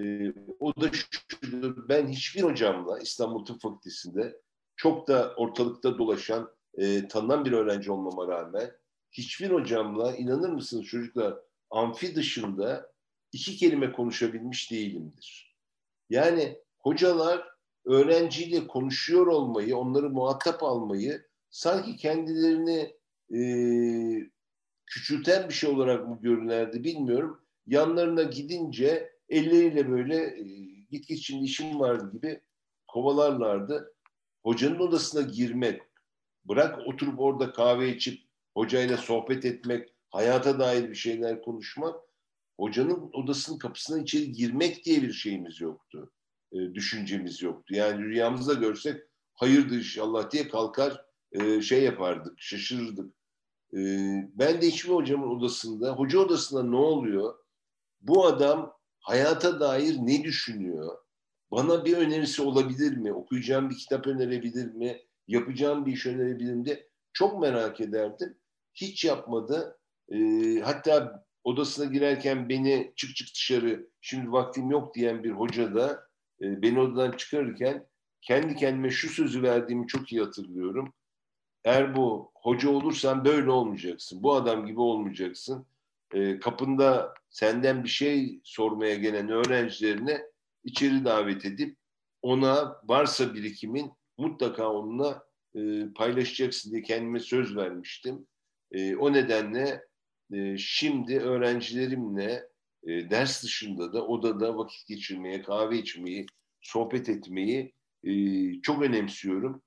[0.00, 1.88] E, o da şudur.
[1.88, 4.40] Ben hiçbir hocamla İstanbul Tıp Fakültesi'nde
[4.76, 8.79] çok da ortalıkta dolaşan, e, tanınan bir öğrenci olmama rağmen
[9.12, 11.38] hiçbir hocamla inanır mısınız çocuklar
[11.70, 12.92] amfi dışında
[13.32, 15.56] iki kelime konuşabilmiş değilimdir.
[16.10, 17.48] Yani hocalar
[17.84, 22.96] öğrenciyle konuşuyor olmayı, onları muhatap almayı sanki kendilerini
[23.34, 23.40] e,
[24.86, 27.40] küçülten bir şey olarak mı görünerdi bilmiyorum.
[27.66, 30.42] Yanlarına gidince elleriyle böyle e,
[30.90, 32.40] git git şimdi işim var gibi
[32.88, 33.94] kovalarlardı.
[34.42, 35.82] Hocanın odasına girmek,
[36.44, 42.00] bırak oturup orada kahve içip hocayla sohbet etmek, hayata dair bir şeyler konuşmak,
[42.58, 46.12] hocanın odasının kapısından içeri girmek diye bir şeyimiz yoktu.
[46.52, 47.74] E, düşüncemiz yoktu.
[47.74, 49.02] Yani rüyamızda görsek
[49.34, 53.14] hayırdır inşallah diye kalkar e, şey yapardık, şaşırırdık.
[53.74, 53.78] E,
[54.34, 57.34] ben de hiçbir hocamın odasında, hoca odasında ne oluyor?
[58.00, 60.98] Bu adam hayata dair ne düşünüyor?
[61.50, 63.12] Bana bir önerisi olabilir mi?
[63.12, 65.00] Okuyacağım bir kitap önerebilir mi?
[65.28, 66.66] Yapacağım bir iş önerebilir mi?
[66.66, 68.38] De çok merak ederdim.
[68.74, 69.78] Hiç yapmadı.
[70.12, 70.18] E,
[70.64, 76.06] hatta odasına girerken beni çık çık dışarı şimdi vaktim yok diyen bir hoca da
[76.42, 77.86] e, beni odadan çıkarırken
[78.20, 80.92] kendi kendime şu sözü verdiğimi çok iyi hatırlıyorum.
[81.64, 84.22] Eğer bu hoca olursan böyle olmayacaksın.
[84.22, 85.66] Bu adam gibi olmayacaksın.
[86.14, 90.22] E, kapında senden bir şey sormaya gelen öğrencilerine
[90.64, 91.76] içeri davet edip
[92.22, 95.60] ona varsa birikimin mutlaka onunla e,
[95.94, 98.26] paylaşacaksın diye kendime söz vermiştim.
[98.72, 99.84] E, o nedenle
[100.32, 102.48] e, şimdi öğrencilerimle
[102.82, 106.26] e, ders dışında da odada vakit geçirmeye, kahve içmeyi,
[106.60, 108.12] sohbet etmeyi e,
[108.62, 109.62] çok önemsiyorum.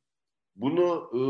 [0.55, 1.21] Bunu e,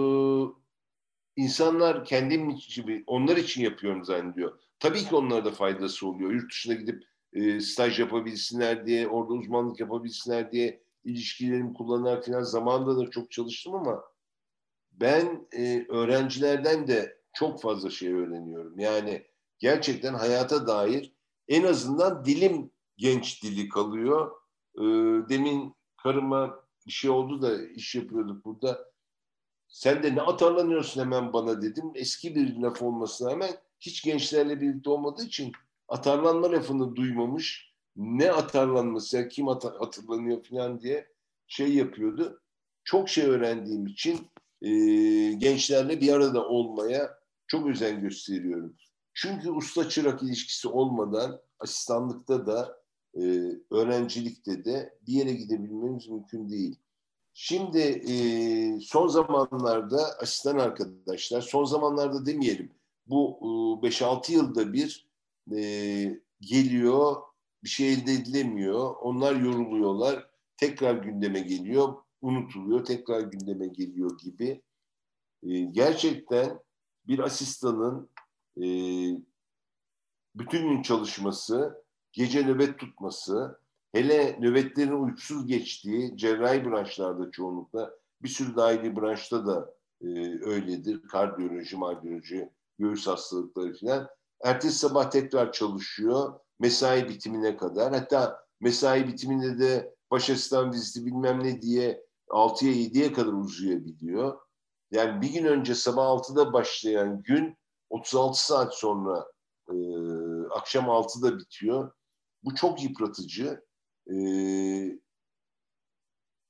[1.42, 4.60] insanlar kendim için, onlar için yapıyorum zannediyor.
[4.80, 6.32] Tabii ki onlara da faydası oluyor.
[6.32, 12.98] Yurt dışına gidip e, staj yapabilsinler diye, orada uzmanlık yapabilsinler diye ilişkilerimi kullanarak falan zamanında
[12.98, 14.04] da çok çalıştım ama
[15.00, 18.80] ben e, öğrencilerden de çok fazla şey öğreniyorum.
[18.80, 19.24] Yani
[19.60, 21.14] gerçekten hayata dair
[21.48, 24.32] en azından dilim genç dili kalıyor.
[24.76, 24.82] E,
[25.30, 28.94] demin karıma bir şey oldu da iş yapıyorduk burada.
[29.68, 31.92] Sen de ne atarlanıyorsun hemen bana dedim.
[31.96, 35.52] Eski bir laf olmasına rağmen hiç gençlerle birlikte olmadığı için
[35.88, 37.74] atarlanma lafını duymamış.
[37.96, 41.08] Ne atarlanması, ya kim hatırlanıyor falan diye
[41.48, 42.42] şey yapıyordu.
[42.84, 44.28] Çok şey öğrendiğim için
[44.63, 44.69] e,
[45.34, 48.76] gençlerle bir arada olmaya çok özen gösteriyorum.
[49.13, 52.84] Çünkü usta çırak ilişkisi olmadan asistanlıkta da
[53.15, 53.21] e,
[53.71, 56.80] öğrencilikte de bir yere gidebilmemiz mümkün değil.
[57.34, 58.15] Şimdi e,
[58.82, 62.71] son zamanlarda asistan arkadaşlar, son zamanlarda demeyelim,
[63.08, 63.39] bu
[63.84, 65.08] e, 5-6 yılda bir
[65.56, 65.60] e,
[66.41, 67.15] geliyor,
[67.63, 71.93] bir şey elde edilemiyor, onlar yoruluyorlar, tekrar gündeme geliyor,
[72.24, 74.62] unutuluyor, tekrar gündeme geliyor gibi.
[75.44, 76.60] E, gerçekten
[77.08, 78.10] bir asistanın
[78.58, 78.66] e,
[80.36, 83.60] bütün gün çalışması, gece nöbet tutması,
[83.92, 90.08] hele nöbetlerin uykusuz geçtiği cerrahi branşlarda çoğunlukla, bir sürü dahili branşta da e,
[90.46, 91.02] öyledir.
[91.02, 94.10] Kardiyoloji, mardiyoloji, göğüs hastalıkları falan.
[94.44, 97.94] Ertesi sabah tekrar çalışıyor, mesai bitimine kadar.
[97.94, 104.39] Hatta mesai bitiminde de baş asistan viziti bilmem ne diye 6'ya 7'ye kadar uzayabiliyor.
[104.91, 107.58] Yani bir gün önce sabah 6'da başlayan gün
[107.89, 109.26] 36 saat sonra
[109.69, 109.76] e,
[110.52, 111.91] akşam 6'da bitiyor.
[112.43, 113.63] Bu çok yıpratıcı.
[114.12, 114.15] E,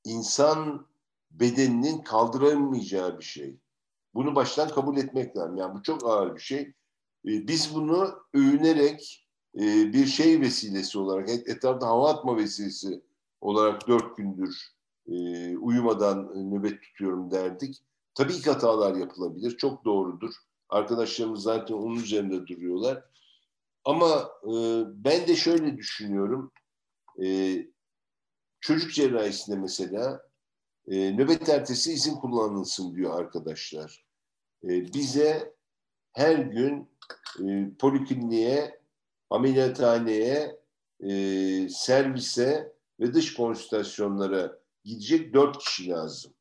[0.04, 0.88] insan
[1.32, 3.60] bedeninin kaldıramayacağı bir şey.
[4.14, 5.58] Bunu baştan kabul etmek lazım.
[5.58, 6.62] Yani bu çok ağır bir şey.
[7.26, 13.04] E, biz bunu övünerek e, bir şey vesilesi olarak, etrafta hava atma vesilesi
[13.42, 14.73] olarak dört gündür
[15.08, 17.84] e, uyumadan nöbet tutuyorum derdik.
[18.16, 19.58] Tabii ki hatalar yapılabilir.
[19.58, 20.34] Çok doğrudur.
[20.70, 23.04] Arkadaşlarımız zaten onun üzerinde duruyorlar.
[23.86, 24.54] Ama e,
[24.88, 26.52] ben de şöyle düşünüyorum.
[27.24, 27.58] E,
[28.62, 30.22] çocuk cerrahisinde mesela
[30.88, 34.06] e, nöbet ertesi izin kullanılsın diyor arkadaşlar.
[34.64, 35.54] E, bize
[36.14, 36.90] her gün
[37.40, 38.80] e, polikliniğe,
[39.30, 40.60] ameliyathaneye,
[41.00, 41.10] e,
[41.70, 46.34] servise ve dış konsültasyonlara gidecek dört kişi lazım.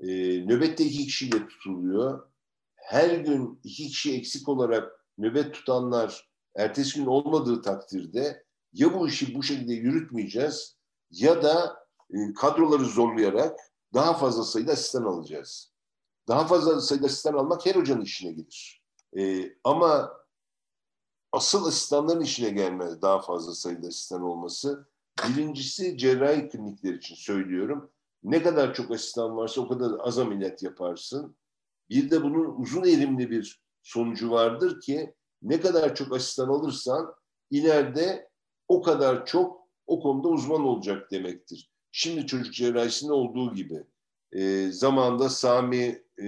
[0.00, 0.06] E,
[0.46, 2.30] nöbette iki kişiyle tutuluyor.
[2.74, 9.34] Her gün iki kişi eksik olarak nöbet tutanlar ertesi gün olmadığı takdirde ya bu işi
[9.34, 10.76] bu şekilde yürütmeyeceğiz
[11.10, 13.60] ya da e, kadroları zorlayarak
[13.94, 15.72] daha fazla sayıda asistan alacağız.
[16.28, 18.82] Daha fazla sayıda asistan almak her hocanın işine gelir.
[19.18, 20.12] E, ama
[21.32, 24.88] asıl asistanların işine gelmez daha fazla sayıda asistan olması.
[25.24, 27.90] Birincisi cerrahi klinikler için söylüyorum.
[28.22, 31.36] Ne kadar çok asistan varsa o kadar az ameliyat yaparsın.
[31.90, 37.14] Bir de bunun uzun erimli bir sonucu vardır ki ne kadar çok asistan alırsan
[37.50, 38.28] ileride
[38.68, 41.70] o kadar çok o konuda uzman olacak demektir.
[41.92, 43.84] Şimdi çocuk cerrahisinde olduğu gibi
[44.32, 46.26] e, zamanda Sami e,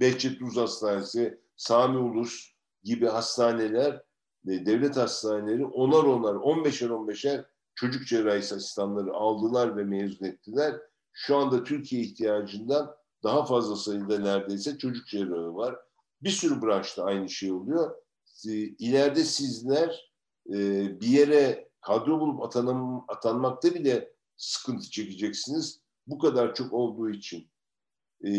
[0.00, 4.02] Behçet Uz Hastanesi, Sami Ulus gibi hastaneler
[4.46, 10.80] devlet hastaneleri onar onar, on beşer on beşer çocuk cerrahisi asistanları aldılar ve mezun ettiler.
[11.12, 15.76] Şu anda Türkiye ihtiyacından daha fazla sayıda neredeyse çocuk cerrahı var.
[16.22, 17.96] Bir sürü branşta aynı şey oluyor.
[18.78, 20.12] İleride sizler
[20.50, 20.56] e,
[21.00, 25.80] bir yere kadro bulup atanım, atanmakta bile sıkıntı çekeceksiniz.
[26.06, 27.50] Bu kadar çok olduğu için.
[28.24, 28.30] E,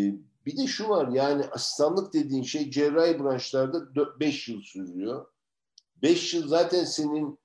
[0.45, 5.25] bir de şu var yani asistanlık dediğin şey cerrahi branşlarda 5 yıl sürüyor.
[6.03, 7.39] 5 yıl zaten senin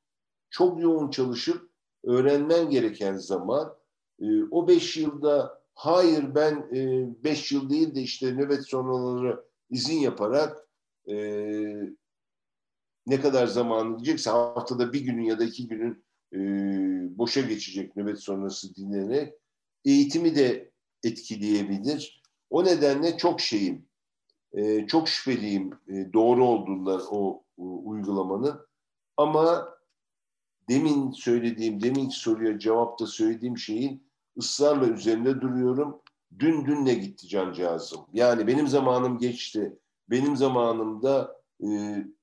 [0.50, 1.70] çok yoğun çalışıp
[2.04, 3.76] öğrenmen gereken zaman.
[4.20, 6.70] E, o 5 yılda hayır ben
[7.24, 10.68] 5 e, yıl değil de işte nöbet sonraları izin yaparak
[11.08, 11.16] e,
[13.06, 16.38] ne kadar zaman gidecekse haftada bir günün ya da iki günün e,
[17.18, 19.34] boşa geçecek nöbet sonrası dinlenerek
[19.84, 20.70] eğitimi de
[21.04, 22.22] etkileyebilir.
[22.50, 23.86] O nedenle çok şeyim,
[24.52, 28.60] e, çok şüpheliyim e, doğru olduğundan o uygulamanın.
[29.16, 29.68] Ama
[30.68, 36.00] demin söylediğim, deminki soruya cevapta söylediğim şeyin ısrarla üzerinde duruyorum.
[36.38, 38.00] Dün dünle gitti cancağızım.
[38.12, 39.78] Yani benim zamanım geçti.
[40.10, 41.68] Benim zamanımda e,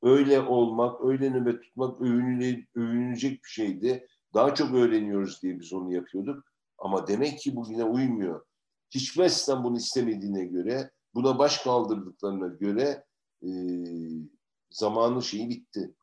[0.03, 4.07] öyle olmak, öyle nöbet tutmak övünüle, övünülecek bir şeydi.
[4.33, 6.43] Daha çok öğreniyoruz diye biz onu yapıyorduk.
[6.77, 8.45] Ama demek ki bugüne uymuyor.
[8.91, 13.03] Hiçbir bunu istemediğine göre, buna baş kaldırdıklarına göre
[13.43, 13.49] e,
[14.75, 15.95] zamanın şeyi bitti.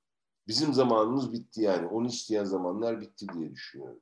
[0.48, 1.86] Bizim zamanımız bitti yani.
[1.86, 4.00] Onu isteyen zamanlar bitti diye düşünüyorum.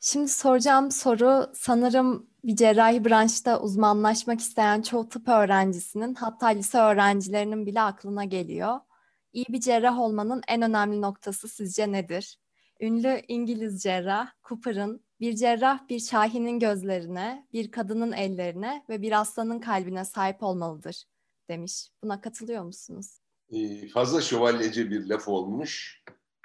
[0.00, 7.66] Şimdi soracağım soru sanırım bir cerrahi branşta uzmanlaşmak isteyen çoğu tıp öğrencisinin hatta lise öğrencilerinin
[7.66, 8.80] bile aklına geliyor.
[9.32, 12.38] İyi bir cerrah olmanın en önemli noktası sizce nedir?
[12.80, 19.58] Ünlü İngiliz cerrah Cooper'ın bir cerrah bir şahinin gözlerine, bir kadının ellerine ve bir aslanın
[19.60, 21.06] kalbine sahip olmalıdır
[21.48, 21.88] demiş.
[22.02, 23.18] Buna katılıyor musunuz?
[23.52, 26.02] Ee, fazla şövalyece bir laf olmuş.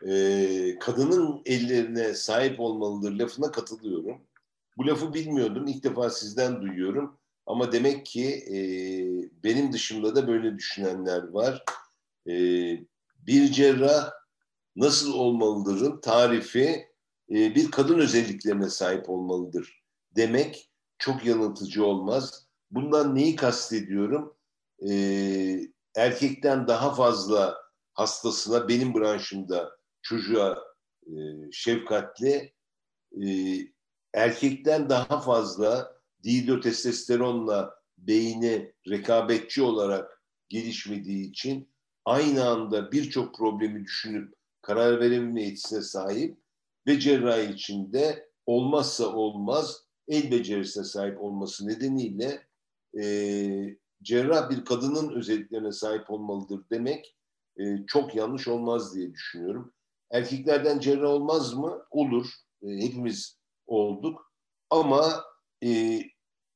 [0.07, 4.21] Ee, kadının ellerine sahip olmalıdır lafına katılıyorum.
[4.77, 5.67] Bu lafı bilmiyordum.
[5.67, 7.17] İlk defa sizden duyuyorum.
[7.45, 8.57] Ama demek ki e,
[9.43, 11.63] benim dışımda da böyle düşünenler var.
[12.27, 12.33] E,
[13.27, 14.11] bir cerrah
[14.75, 16.87] nasıl olmalıdırın tarifi
[17.29, 19.83] e, bir kadın özelliklerine sahip olmalıdır
[20.15, 22.47] demek çok yanıltıcı olmaz.
[22.71, 24.33] Bundan neyi kastediyorum?
[24.89, 24.94] E,
[25.96, 27.58] erkekten daha fazla
[27.94, 30.63] hastasına benim branşımda çocuğa
[31.06, 31.12] e,
[31.52, 32.54] şefkatli,
[33.24, 33.58] e,
[34.13, 41.70] erkekten daha fazla dihidrotestosteronla beyni rekabetçi olarak gelişmediği için
[42.06, 46.38] aynı anda birçok problemi düşünüp karar verebilme yetisine sahip
[46.88, 52.48] ve cerrahi içinde olmazsa olmaz el becerisine sahip olması nedeniyle
[53.02, 57.15] e, cerrah bir kadının özelliklerine sahip olmalıdır demek
[57.59, 59.73] e, çok yanlış olmaz diye düşünüyorum.
[60.11, 61.85] Erkeklerden cerrah olmaz mı?
[61.91, 62.27] Olur.
[62.63, 63.37] E, hepimiz
[63.67, 64.31] olduk.
[64.69, 65.23] Ama
[65.63, 66.01] e,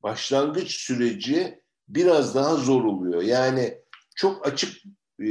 [0.02, 3.22] başlangıç süreci biraz daha zor oluyor.
[3.22, 3.78] Yani
[4.16, 4.82] çok açık
[5.22, 5.28] e,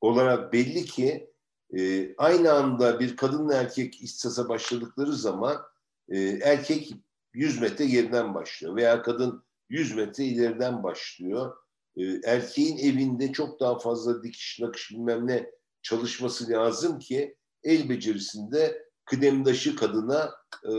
[0.00, 1.30] olarak belli ki
[1.76, 5.62] e, aynı anda bir kadınla erkek istasa başladıkları zaman
[6.08, 6.92] e, erkek
[7.34, 11.56] 100 metre geriden başlıyor veya kadın 100 metre ileriden başlıyor.
[11.96, 15.50] E, erkeğin evinde çok daha fazla dikiş nakış bilmem ne
[15.82, 20.30] çalışması lazım ki el becerisinde kıdemdaşı kadına
[20.64, 20.72] e,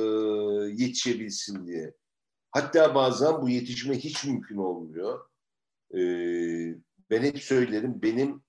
[0.84, 1.94] yetişebilsin diye.
[2.52, 5.20] Hatta bazen bu yetişme hiç mümkün olmuyor.
[5.94, 6.00] E,
[7.10, 8.44] ben hep söylerim benim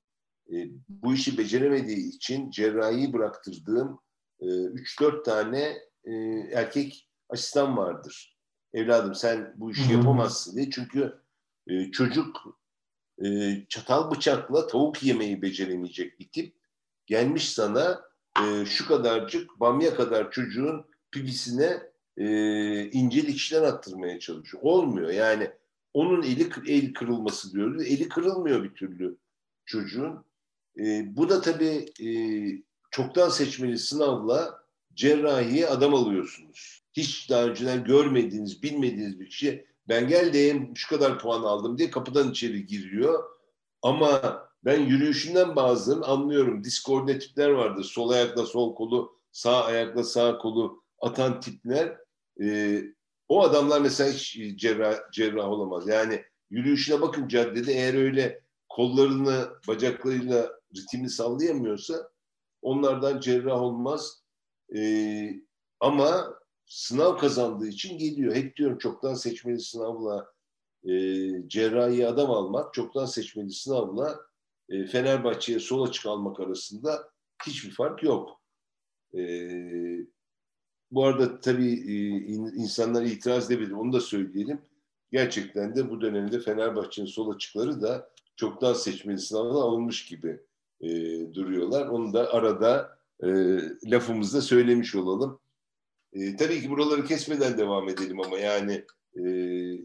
[0.53, 0.57] e,
[0.89, 4.01] bu işi beceremediği için cerrahi bıraktırdığım
[4.41, 6.13] e, 3-4 tane e,
[6.53, 8.40] erkek asistan vardır.
[8.75, 10.71] Evladım sen bu işi yapamazsın diye.
[10.71, 11.19] Çünkü
[11.67, 12.59] e, çocuk
[13.25, 16.55] e, çatal bıçakla tavuk yemeyi beceremeyecek bir tip.
[17.07, 18.01] Gelmiş sana
[18.43, 21.83] e, şu kadarcık bamya kadar çocuğun pipisine
[22.17, 22.27] e,
[22.91, 24.63] ince dikişler attırmaya çalışıyor.
[24.63, 25.51] Olmuyor yani
[25.95, 27.87] onun eli el kırılması diyoruz.
[27.87, 29.17] Eli kırılmıyor bir türlü
[29.65, 30.25] çocuğun.
[30.79, 32.09] E, bu da tabii e,
[32.91, 36.80] çoktan seçmeli sınavla cerrahiye adam alıyorsunuz.
[36.93, 42.31] Hiç daha önceden görmediğiniz, bilmediğiniz bir kişi ben geldim şu kadar puan aldım diye kapıdan
[42.31, 43.25] içeri giriyor.
[43.83, 46.65] Ama ben yürüyüşünden bazen anlıyorum.
[46.65, 47.85] Diskordne tipler vardır.
[47.85, 51.97] Sol ayakla sol kolu, sağ ayakla sağ kolu atan tipler.
[52.43, 52.83] Ee,
[53.29, 55.89] o adamlar mesela hiç cerrah, cerrah olamaz.
[55.89, 62.11] Yani yürüyüşüne bakın caddede eğer öyle kollarını bacaklarıyla ritmini sallayamıyorsa
[62.63, 64.23] onlardan cerrah olmaz.
[64.77, 65.31] Ee,
[65.81, 66.40] ama
[66.71, 68.35] sınav kazandığı için geliyor.
[68.35, 70.33] Hep diyorum çoktan seçmeli sınavla
[70.85, 70.93] e,
[71.49, 74.21] cerrahi adam almak, çoktan seçmeli sınavla
[74.69, 77.11] e, Fenerbahçe'ye sol açık almak arasında
[77.47, 78.41] hiçbir fark yok.
[79.15, 79.21] E,
[80.91, 81.95] bu arada tabii e,
[82.57, 83.73] insanlar itiraz edebilir.
[83.73, 84.63] Onu da söyleyelim.
[85.13, 90.41] Gerçekten de bu dönemde Fenerbahçe'nin sol açıkları da çoktan seçmeli sınavına alınmış gibi
[90.81, 90.89] e,
[91.35, 91.87] duruyorlar.
[91.87, 93.29] Onu da arada e,
[93.85, 95.41] lafımızda söylemiş olalım.
[96.13, 98.85] E, tabii ki buraları kesmeden devam edelim ama yani
[99.15, 99.23] e,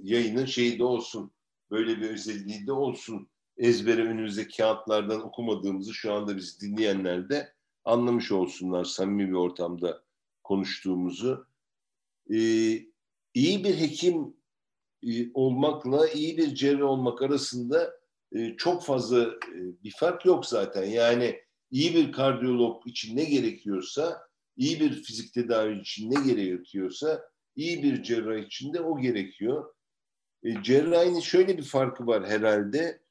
[0.03, 1.31] yayının şeyi de olsun.
[1.71, 7.53] Böyle bir özelliği de olsun ezbere önümüzde kağıtlardan okumadığımızı şu anda biz dinleyenler de
[7.85, 10.03] anlamış olsunlar samimi bir ortamda
[10.43, 11.47] konuştuğumuzu.
[12.29, 12.79] Ee,
[13.33, 14.33] iyi bir hekim
[15.03, 17.99] e, olmakla iyi bir cerrah olmak arasında
[18.31, 20.85] e, çok fazla e, bir fark yok zaten.
[20.85, 21.39] Yani
[21.71, 24.24] iyi bir kardiyolog için ne gerekiyorsa,
[24.57, 29.73] iyi bir fizik tedavi için ne gerekiyorsa, iyi bir cerrah için de o gerekiyor.
[30.43, 33.01] E, cerrahinin şöyle bir farkı var herhalde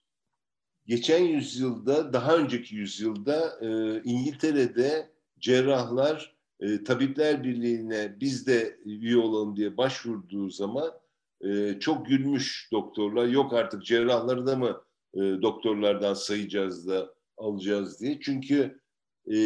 [0.86, 9.57] geçen yüzyılda, daha önceki yüzyılda e, İngiltere'de cerrahlar e, Tabipler Birliği'ne biz de üye olalım
[9.57, 10.92] diye başvurduğu zaman
[11.40, 13.26] e, çok gülmüş doktorlar.
[13.26, 14.82] Yok artık cerrahları da mı
[15.14, 18.20] e, doktorlardan sayacağız da alacağız diye.
[18.20, 18.80] Çünkü
[19.27, 19.37] e,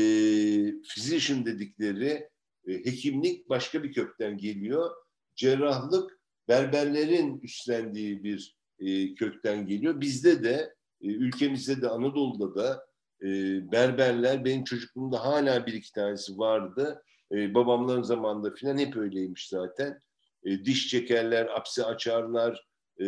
[0.82, 2.28] physician dedikleri
[2.66, 4.90] e, hekimlik başka bir kökten geliyor.
[5.34, 6.18] Cerrahlık
[6.48, 10.00] berberlerin üstlendiği bir e, kökten geliyor.
[10.00, 12.86] Bizde de e, ülkemizde de Anadolu'da da
[13.22, 13.28] e,
[13.72, 17.02] berberler benim çocukluğumda hala bir iki tanesi vardı.
[17.32, 20.00] E, babamların zamanında filan hep öyleymiş zaten.
[20.44, 22.68] E, diş çekerler, apse açarlar,
[23.00, 23.06] e,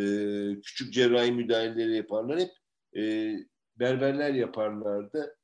[0.65, 2.41] küçük cerrahi müdahaleleri yaparlar.
[2.41, 2.51] Hep
[2.97, 3.35] e,
[3.77, 5.37] berberler yaparlardı.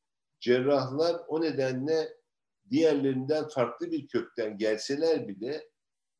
[0.47, 2.09] Cerrahlar o nedenle
[2.71, 5.69] diğerlerinden farklı bir kökten gelseler bile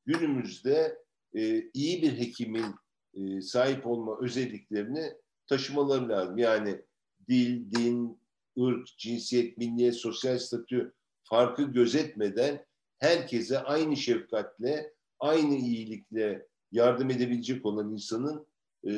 [0.05, 0.99] günümüzde
[1.35, 2.75] e, iyi bir hekimin
[3.15, 5.13] e, sahip olma özelliklerini
[5.47, 6.39] taşımaları lazım.
[6.39, 6.83] Yani
[7.29, 8.21] dil, din,
[8.61, 12.67] ırk, cinsiyet, milliyet, sosyal statü farkı gözetmeden
[12.99, 18.47] herkese aynı şefkatle, aynı iyilikle yardım edebilecek olan insanın
[18.85, 18.93] e,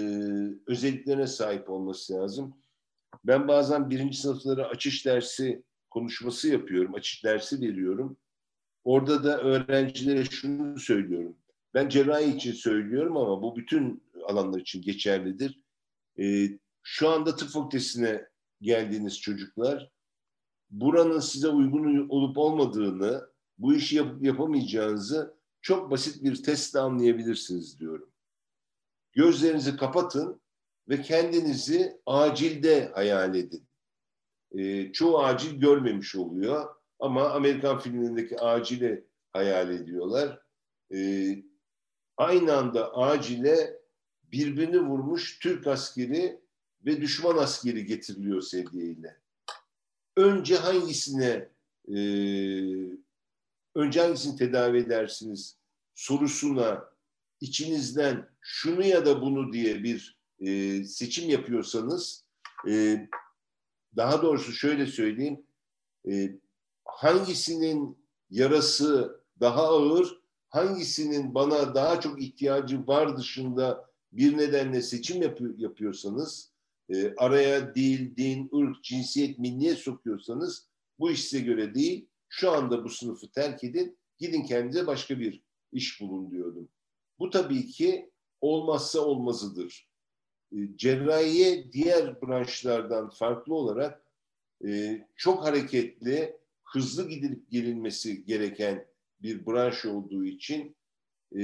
[0.66, 2.54] özelliklerine sahip olması lazım.
[3.24, 8.16] Ben bazen birinci sınıflara açış dersi konuşması yapıyorum, açış dersi veriyorum.
[8.84, 11.36] Orada da öğrencilere şunu söylüyorum.
[11.74, 15.64] Ben cerrahi için söylüyorum ama bu bütün alanlar için geçerlidir.
[16.18, 16.48] E,
[16.82, 18.28] şu anda tıp fakültesine
[18.60, 19.90] geldiğiniz çocuklar
[20.70, 23.28] buranın size uygun olup olmadığını,
[23.58, 28.10] bu işi yapıp yapamayacağınızı çok basit bir testle anlayabilirsiniz diyorum.
[29.12, 30.40] Gözlerinizi kapatın
[30.88, 33.68] ve kendinizi acilde hayal edin.
[34.52, 40.42] E, çoğu acil görmemiş oluyor ama Amerikan filmlerindeki acili hayal ediyorlar.
[40.94, 41.28] E,
[42.16, 43.80] aynı anda acile
[44.24, 46.40] birbirini vurmuş Türk askeri
[46.86, 49.16] ve düşman askeri getiriliyor sedyeyle.
[50.16, 51.48] Önce hangisine
[51.88, 51.98] e,
[53.74, 55.58] önce hangisini tedavi edersiniz
[55.94, 56.84] sorusuna
[57.40, 62.24] içinizden şunu ya da bunu diye bir e, seçim yapıyorsanız
[62.68, 63.06] e,
[63.96, 65.42] daha doğrusu şöyle söyleyeyim
[66.10, 66.38] e,
[66.84, 67.98] hangisinin
[68.30, 70.18] yarası daha ağır
[70.48, 76.52] hangisinin bana daha çok ihtiyacı var dışında bir nedenle seçim yapıyor, yapıyorsanız
[76.90, 80.68] e, araya dil, din, ırk, cinsiyet, milliyet sokuyorsanız
[80.98, 82.08] bu iş size göre değil.
[82.28, 86.68] Şu anda bu sınıfı terk edin, gidin kendinize başka bir iş bulun diyordum.
[87.18, 88.10] Bu tabii ki
[88.40, 89.87] olmazsa olmazıdır.
[90.52, 94.02] E, cerrahiye diğer branşlardan farklı olarak
[94.66, 98.86] e, çok hareketli, hızlı gidilip gelinmesi gereken
[99.22, 100.76] bir branş olduğu için
[101.36, 101.42] e,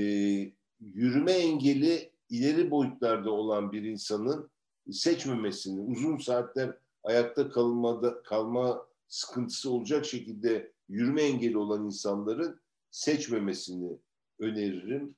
[0.81, 4.51] yürüme engeli ileri boyutlarda olan bir insanın
[4.91, 13.99] seçmemesini, uzun saatler ayakta kalmada kalma sıkıntısı olacak şekilde yürüme engeli olan insanların seçmemesini
[14.39, 15.15] öneririm.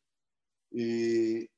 [0.79, 1.49] Ee,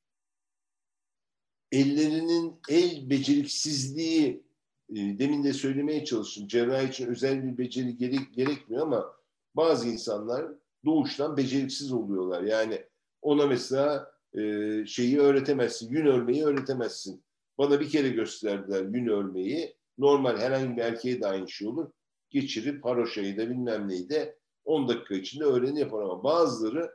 [1.72, 4.42] ellerinin el beceriksizliği
[4.90, 6.48] e, demin de söylemeye çalıştım.
[6.48, 9.14] Cerrahi için özel bir beceri gerek, gerekmiyor ama
[9.54, 10.46] bazı insanlar
[10.84, 12.42] doğuştan beceriksiz oluyorlar.
[12.42, 12.84] Yani
[13.22, 14.42] ona mesela e,
[14.86, 17.22] şeyi öğretemezsin, yün örmeyi öğretemezsin.
[17.58, 19.76] Bana bir kere gösterdiler yün örmeyi.
[19.98, 21.90] Normal herhangi bir erkeğe de aynı şey olur.
[22.30, 26.90] Geçirip haroşayı da bilmem neyi de 10 dakika içinde öğreni yapar ama bazıları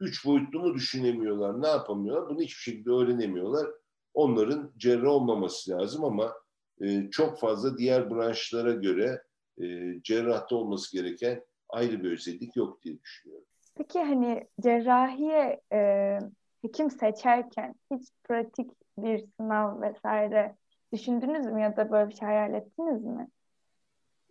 [0.00, 2.28] üç boyutlu mu düşünemiyorlar, ne yapamıyorlar?
[2.30, 3.70] Bunu hiçbir şekilde öğrenemiyorlar.
[4.14, 6.34] Onların cerrah olmaması lazım ama
[6.80, 9.22] e, çok fazla diğer branşlara göre
[9.62, 13.46] e, cerrahta olması gereken ayrı bir özellik yok diye düşünüyorum.
[13.74, 16.18] Peki hani cerrahiye e,
[16.62, 20.56] hekim seçerken hiç pratik bir sınav vesaire
[20.92, 23.28] düşündünüz mü ya da böyle bir şey hayal ettiniz mi?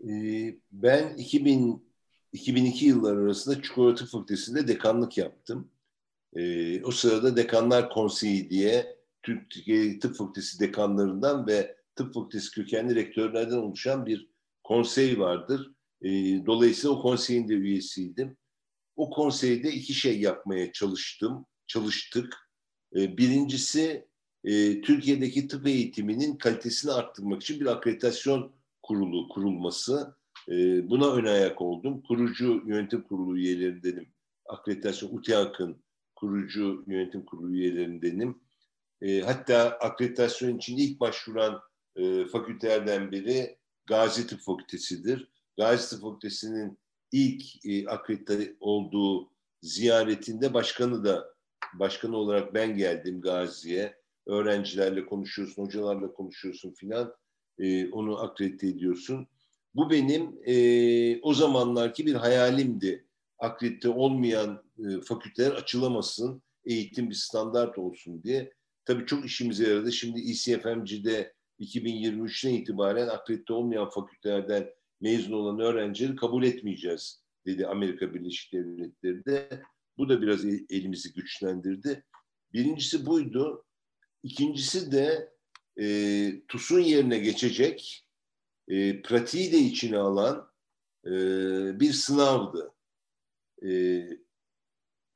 [0.04, 1.90] Ee, ben 2000
[2.34, 3.56] 2002 yıllar arasında
[3.96, 5.72] Tıp Fakültesi'nde dekanlık yaptım.
[6.36, 8.99] Ee, o sırada Dekanlar Konseyi diye
[9.50, 14.30] Türkiye Tıp Fakültesi dekanlarından ve Tıp Fakültesi kökenli rektörlerden oluşan bir
[14.64, 15.72] konsey vardır.
[16.02, 16.10] Ee,
[16.46, 18.38] dolayısıyla o konseyin de üyesiydim.
[18.96, 22.50] O konseyde iki şey yapmaya çalıştım, çalıştık.
[22.94, 24.10] birincisi
[24.44, 28.52] e, Türkiye'deki tıp eğitiminin kalitesini arttırmak için bir akreditasyon
[28.82, 30.16] kurulu kurulması.
[30.50, 32.02] E, buna ön ayak oldum.
[32.02, 34.08] Kurucu yönetim kurulu üyelerindenim.
[34.46, 35.84] Akreditasyon UTİAK'ın
[36.16, 38.42] kurucu yönetim kurulu üyelerindenim.
[39.02, 41.62] E, hatta akreditasyon için ilk başvuran
[41.96, 45.28] e, fakültelerden biri Gazi Tıp Fakültesidir.
[45.58, 46.80] Gazi Tıp Fakültesi'nin
[47.12, 49.32] ilk e, akredite olduğu
[49.62, 51.34] ziyaretinde başkanı da
[51.74, 57.14] başkanı olarak ben geldim Gazi'ye öğrencilerle konuşuyorsun, hocalarla konuşuyorsun filan.
[57.60, 59.28] E, onu akredite ediyorsun.
[59.76, 63.06] Bu benim e, o zamanlarki bir hayalimdi.
[63.40, 68.54] Akredite olmayan e, fakülteler açılamasın, eğitim bir standart olsun diye.
[68.90, 69.92] Tabii çok işimize yaradı.
[69.92, 74.70] Şimdi ECFMC'de 2023'ten itibaren akredite olmayan fakültelerden
[75.02, 79.64] mezun olan öğrencileri kabul etmeyeceğiz dedi Amerika Birleşik Devletleri de.
[79.98, 82.04] Bu da biraz elimizi güçlendirdi.
[82.54, 83.66] Birincisi buydu.
[84.24, 85.34] İkincisi de
[85.82, 88.08] e, TUS'un yerine geçecek,
[88.68, 90.52] e, pratiği de içine alan
[91.06, 91.12] e,
[91.80, 92.74] bir sınavdı.
[93.66, 94.02] E,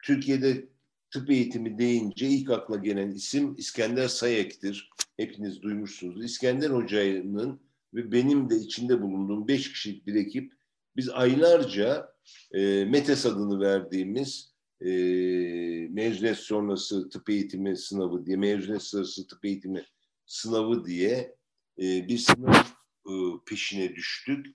[0.04, 0.73] Türkiye'de
[1.14, 4.90] tıp eğitimi deyince ilk akla gelen isim İskender Sayek'tir.
[5.18, 6.26] Hepiniz duymuşsunuz.
[6.26, 7.62] İskender Hoca'nın
[7.94, 10.54] ve benim de içinde bulunduğum beş kişilik bir ekip
[10.96, 12.14] biz aylarca
[12.52, 14.90] e, METES adını verdiğimiz e,
[15.90, 19.84] mezuniyet sonrası tıp eğitimi sınavı diye, mezuniyet sonrası tıp eğitimi
[20.26, 21.36] sınavı diye
[21.82, 22.54] e, bir sınav
[23.08, 23.14] e,
[23.46, 24.46] peşine düştük.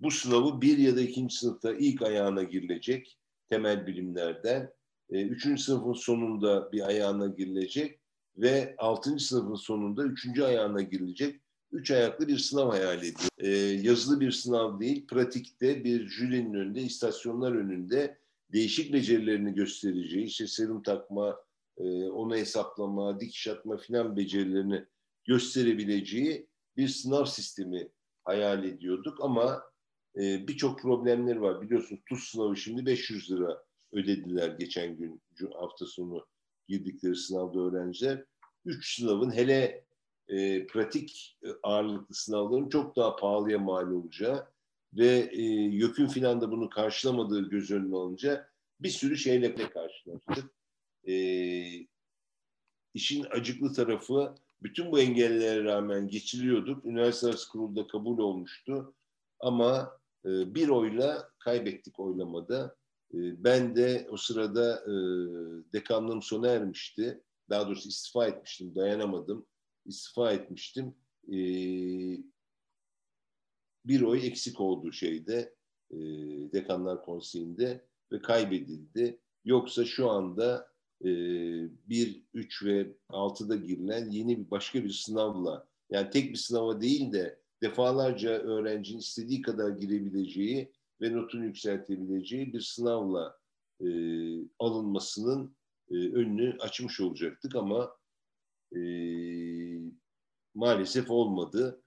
[0.00, 4.72] Bu sınavı bir ya da ikinci sınıfta ilk ayağına girilecek temel bilimlerden.
[5.14, 8.00] E, üçüncü sınıfın sonunda bir ayağına girilecek
[8.36, 11.40] ve altıncı sınıfın sonunda üçüncü ayağına girilecek
[11.72, 13.28] üç ayaklı bir sınav hayal ediyor.
[13.38, 18.18] E, yazılı bir sınav değil, pratikte bir jürinin önünde, istasyonlar önünde
[18.52, 21.36] değişik becerilerini göstereceği, işte serum takma,
[21.78, 24.84] e, onu hesaplama, dikiş atma filan becerilerini
[25.24, 27.88] gösterebileceği bir sınav sistemi
[28.24, 29.62] hayal ediyorduk ama
[30.16, 31.62] e, birçok problemleri var.
[31.62, 33.64] Biliyorsunuz TUS sınavı şimdi 500 lira
[33.94, 35.22] ödediler geçen gün
[35.54, 36.26] hafta sonu
[36.68, 38.24] girdikleri sınavda öğrenciler.
[38.64, 39.84] Üç sınavın hele
[40.28, 44.46] e, pratik e, ağırlıklı sınavların çok daha pahalıya mal olacağı
[44.92, 48.48] ve e, YÖK'ün filan da bunu karşılamadığı göz önüne alınca
[48.80, 50.50] bir sürü şeyle karşılaştık.
[51.08, 51.14] E,
[52.94, 56.84] işin acıklı tarafı bütün bu engellere rağmen geçiriyorduk.
[56.84, 58.94] Üniversite arası kurulda kabul olmuştu.
[59.40, 62.76] Ama e, bir oyla kaybettik oylamada.
[63.14, 64.92] E, ben de o sırada e,
[65.72, 67.22] dekanlığım sona ermişti.
[67.50, 69.46] Daha doğrusu istifa etmiştim, dayanamadım.
[69.86, 70.94] İstifa etmiştim.
[71.28, 71.38] E,
[73.84, 75.54] bir oy eksik oldu şeyde,
[75.90, 75.98] e,
[76.52, 79.20] dekanlar konseyinde ve kaybedildi.
[79.44, 80.68] Yoksa şu anda
[81.00, 81.08] e,
[81.88, 87.12] 1, 3 ve 6'da girilen yeni bir başka bir sınavla yani tek bir sınava değil
[87.12, 93.38] de defalarca öğrencinin istediği kadar girebileceği ve notunu yükseltebileceği bir sınavla
[93.80, 93.86] e,
[94.58, 95.56] alınmasının
[95.90, 97.96] e, önünü açmış olacaktık ama
[98.76, 98.80] e,
[100.54, 101.82] maalesef olmadı.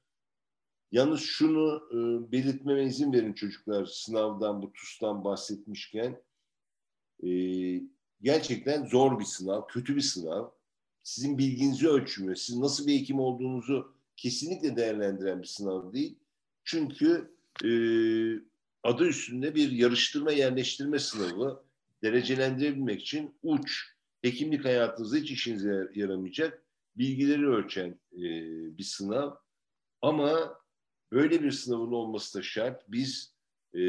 [0.92, 6.22] Yalnız şunu e, belirtmeme izin verin çocuklar sınavdan bu TUS'tan bahsetmişken.
[7.24, 7.30] E,
[8.22, 10.50] gerçekten zor bir sınav, kötü bir sınav.
[11.04, 12.36] Sizin bilginizi ölçmüyor.
[12.36, 16.20] Siz nasıl bir hekim olduğunuzu kesinlikle değerlendiren bir sınav değil.
[16.64, 17.32] Çünkü
[17.64, 17.70] e,
[18.84, 21.64] adı üstünde bir yarıştırma yerleştirme sınavı
[22.04, 23.86] derecelendirebilmek için uç,
[24.22, 26.64] hekimlik hayatınızda hiç işinize yaramayacak
[26.96, 28.24] bilgileri ölçen e,
[28.78, 29.32] bir sınav.
[30.02, 30.60] Ama
[31.12, 32.92] böyle bir sınavın olması da şart.
[32.92, 33.34] Biz
[33.74, 33.80] e,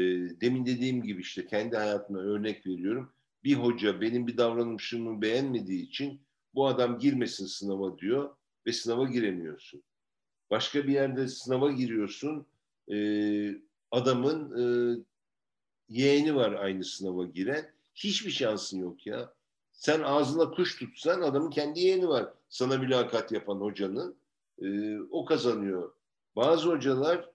[0.41, 3.13] demin dediğim gibi işte kendi hayatıma örnek veriyorum
[3.43, 6.21] bir hoca benim bir davranışımı beğenmediği için
[6.53, 8.35] bu adam girmesin sınava diyor
[8.65, 9.83] ve sınava giremiyorsun.
[10.51, 12.45] Başka bir yerde sınava giriyorsun,
[12.91, 12.95] e,
[13.91, 14.63] adamın e,
[15.89, 17.71] yeğeni var aynı sınava giren.
[17.95, 19.33] Hiçbir şansın yok ya.
[19.71, 22.33] Sen ağzına kuş tutsan adamın kendi yeğeni var.
[22.49, 24.15] Sana mülakat yapan hocanın.
[24.61, 25.93] E, o kazanıyor.
[26.35, 27.29] Bazı hocalar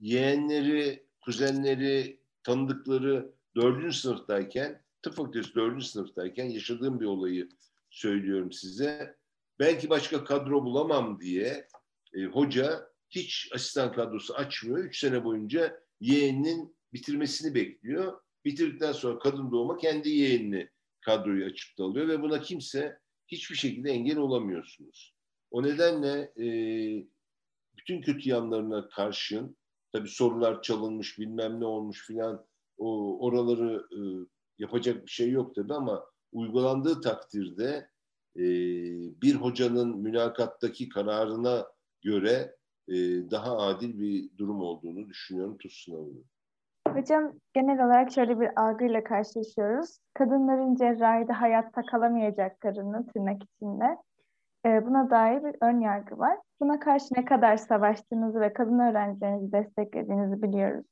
[0.00, 7.48] yeğenleri, kuzenleri, tanıdıkları dördüncü sınıftayken tıp fakültesi dördüncü sınıftayken yaşadığım bir olayı
[7.90, 9.16] söylüyorum size.
[9.58, 11.68] Belki başka kadro bulamam diye
[12.14, 14.78] e, hoca hiç asistan kadrosu açmıyor.
[14.78, 18.20] Üç sene boyunca yeğeninin bitirmesini bekliyor.
[18.44, 20.68] Bitirdikten sonra kadın doğuma kendi yeğenini
[21.00, 22.98] kadroyu açıp da alıyor ve buna kimse
[23.28, 25.14] hiçbir şekilde engel olamıyorsunuz.
[25.50, 26.46] O nedenle e,
[27.76, 29.56] bütün kötü yanlarına karşın
[29.92, 32.46] tabii sorular çalınmış bilmem ne olmuş filan
[32.78, 34.00] o oraları e,
[34.58, 37.88] yapacak bir şey yok tabii ama uygulandığı takdirde
[38.36, 38.44] e,
[39.22, 41.66] bir hocanın mülakattaki kararına
[42.00, 42.56] göre
[42.88, 42.94] e,
[43.30, 46.24] daha adil bir durum olduğunu düşünüyorum TUS sınavının.
[46.88, 49.98] Hocam genel olarak şöyle bir algıyla karşılaşıyoruz.
[50.14, 53.96] Kadınların cerrahide hayatta kalamayacaklarını tırnak içinde
[54.66, 56.38] e, buna dair bir ön yargı var.
[56.60, 60.86] Buna karşı ne kadar savaştığınızı ve kadın öğrencilerinizi desteklediğinizi biliyoruz.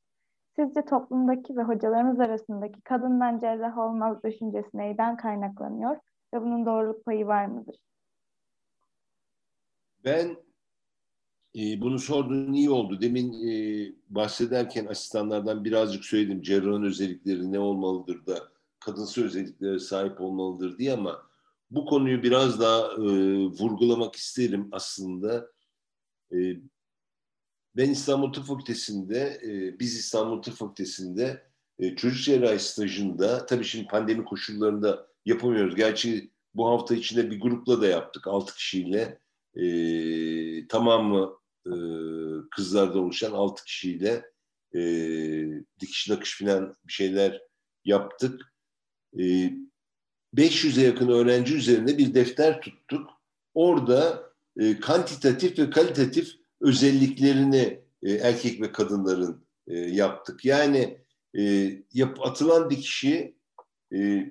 [0.56, 5.96] Sizce toplumdaki ve hocalarımız arasındaki kadından cerrah olmaz düşüncesi neyden kaynaklanıyor
[6.34, 7.76] ve bunun doğruluk payı var mıdır?
[10.04, 10.36] Ben
[11.56, 13.00] E, bunu sorduğun iyi oldu.
[13.00, 16.42] Demin e, bahsederken asistanlardan birazcık söyledim.
[16.42, 18.48] Cerrahın özellikleri ne olmalıdır da
[18.80, 21.22] kadınsı özelliklere sahip olmalıdır diye ama
[21.70, 23.00] bu konuyu biraz daha e,
[23.46, 25.50] vurgulamak isterim aslında.
[26.32, 26.38] E,
[27.76, 31.42] ben İstanbul Tıp Fakültesi'nde, e, biz İstanbul Tıp Fakültesi'nde
[31.78, 35.76] e, çocuk cerrahi stajında, tabii şimdi pandemi koşullarında yapamıyoruz.
[35.76, 39.20] Gerçi bu hafta içinde bir grupla da yaptık, altı kişiyle.
[39.54, 41.72] E, tamamı e,
[42.50, 44.30] kızlardan oluşan altı kişiyle
[44.74, 44.80] e,
[45.80, 47.42] dikiş nakış falan bir şeyler
[47.84, 48.54] yaptık.
[49.18, 49.52] E,
[50.36, 53.10] 500'e yakın öğrenci üzerinde bir defter tuttuk.
[53.54, 56.28] Orada e, kantitatif ve kalitatif
[56.60, 60.44] özelliklerini e, erkek ve kadınların e, yaptık.
[60.44, 60.98] Yani
[61.38, 61.42] e,
[61.92, 63.36] yap, atılan dikişi
[63.94, 64.30] e,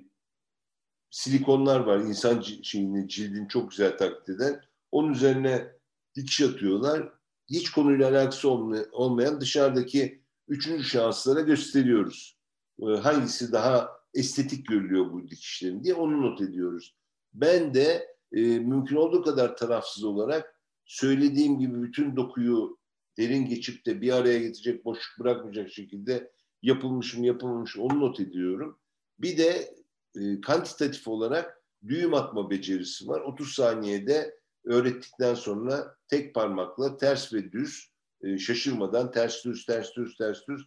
[1.11, 1.99] silikonlar var.
[1.99, 4.61] İnsan şeyini, cildini çok güzel taklit eden.
[4.91, 5.67] Onun üzerine
[6.15, 7.18] dikiş atıyorlar.
[7.49, 8.49] Hiç konuyla alakası
[8.91, 12.39] olmayan dışarıdaki üçüncü şanslara gösteriyoruz.
[12.81, 16.95] E, hangisi daha estetik görülüyor bu dikişlerin diye onu not ediyoruz.
[17.33, 22.79] Ben de e, mümkün olduğu kadar tarafsız olarak söylediğim gibi bütün dokuyu
[23.17, 26.31] derin geçip de bir araya getirecek, boşluk bırakmayacak şekilde
[26.61, 28.79] yapılmış mı yapılmamış mı onu not ediyorum.
[29.19, 29.75] Bir de
[30.15, 33.21] e, kantitatif olarak düğüm atma becerisi var.
[33.21, 34.38] 30 saniyede
[34.70, 37.91] öğrettikten sonra tek parmakla ters ve düz
[38.22, 40.65] e, şaşırmadan ters düz ters düz ters düz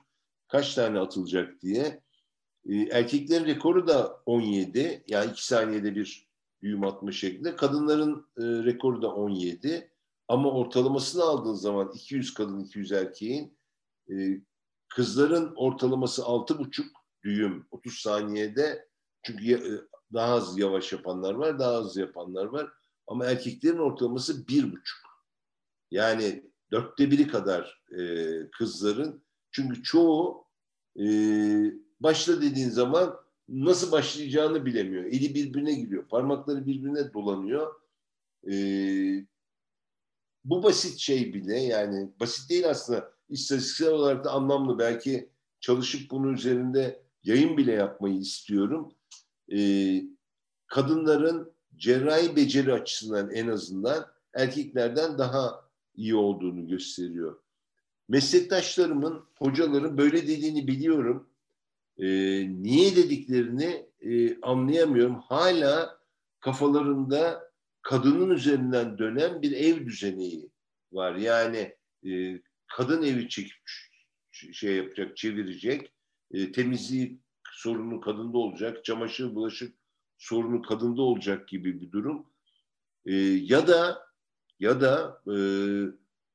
[0.49, 2.03] kaç tane atılacak diye.
[2.69, 6.29] E, erkeklerin rekoru da 17 yani 2 saniyede bir
[6.63, 7.57] düğüm atma şeklinde.
[7.57, 9.93] Kadınların e, rekoru da 17.
[10.29, 13.59] Ama ortalamasını aldığın zaman 200 kadın 200 erkeğin
[14.11, 14.41] e,
[14.89, 16.85] kızların ortalaması 6,5
[17.25, 18.89] düğüm 30 saniyede
[19.23, 19.71] çünkü e,
[20.13, 22.73] daha az yavaş yapanlar var, daha az yapanlar var.
[23.07, 25.03] Ama erkeklerin ortalaması bir buçuk.
[25.91, 29.25] Yani dörtte biri kadar e, kızların.
[29.51, 30.47] Çünkü çoğu
[31.01, 31.05] e,
[32.01, 33.17] başla dediğin zaman
[33.49, 35.05] nasıl başlayacağını bilemiyor.
[35.05, 37.75] Eli birbirine giriyor, parmakları birbirine dolanıyor.
[38.51, 38.55] E,
[40.45, 44.79] bu basit şey bile yani basit değil aslında istatistiksel olarak da anlamlı.
[44.79, 45.31] Belki
[45.61, 48.95] çalışıp bunun üzerinde yayın bile yapmayı istiyorum.
[49.53, 50.03] Ee,
[50.67, 57.39] kadınların cerrahi beceri açısından en azından erkeklerden daha iyi olduğunu gösteriyor.
[58.09, 61.29] Meslektaşlarımın, hocaların böyle dediğini biliyorum.
[61.99, 62.07] Ee,
[62.63, 65.15] niye dediklerini e, anlayamıyorum.
[65.15, 65.99] Hala
[66.41, 67.51] kafalarında
[67.83, 70.49] kadının üzerinden dönen bir ev düzeni
[70.93, 71.15] var.
[71.15, 73.63] Yani e, kadın evi çekip
[74.33, 75.93] şey yapacak, çevirecek.
[76.31, 77.19] E, temizliği
[77.53, 78.85] sorunu kadında olacak.
[78.85, 79.77] Çamaşır, bulaşık
[80.23, 82.27] sorunu kadında olacak gibi bir durum.
[83.07, 84.07] E, ya da
[84.61, 85.37] ya da e,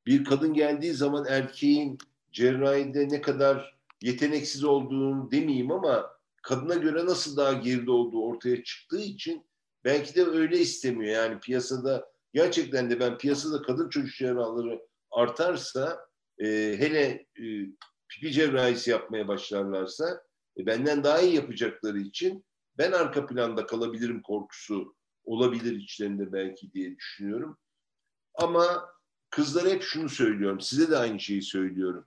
[0.05, 1.97] bir kadın geldiği zaman erkeğin
[2.31, 6.09] cerrahide ne kadar yeteneksiz olduğunu demeyeyim ama
[6.41, 9.45] kadına göre nasıl daha geride olduğu ortaya çıktığı için
[9.83, 11.13] belki de öyle istemiyor.
[11.13, 14.81] Yani piyasada gerçekten de ben piyasada kadın çocuk cerrahları
[15.11, 15.99] artarsa
[16.39, 16.45] e,
[16.79, 17.45] hele e,
[18.09, 20.21] pipi cerrahisi yapmaya başlarlarsa
[20.57, 22.45] e, benden daha iyi yapacakları için
[22.78, 27.57] ben arka planda kalabilirim korkusu olabilir içlerinde belki diye düşünüyorum.
[28.34, 28.89] Ama
[29.30, 30.61] kızlara hep şunu söylüyorum.
[30.61, 32.05] Size de aynı şeyi söylüyorum.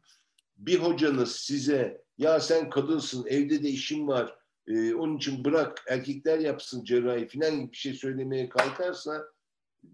[0.56, 6.38] Bir hocanız size ya sen kadınsın evde de işin var e, onun için bırak erkekler
[6.38, 9.26] yapsın cerrahi falan gibi bir şey söylemeye kalkarsa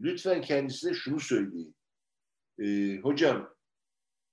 [0.00, 1.76] lütfen kendisine şunu söyleyin.
[2.58, 3.54] E, hocam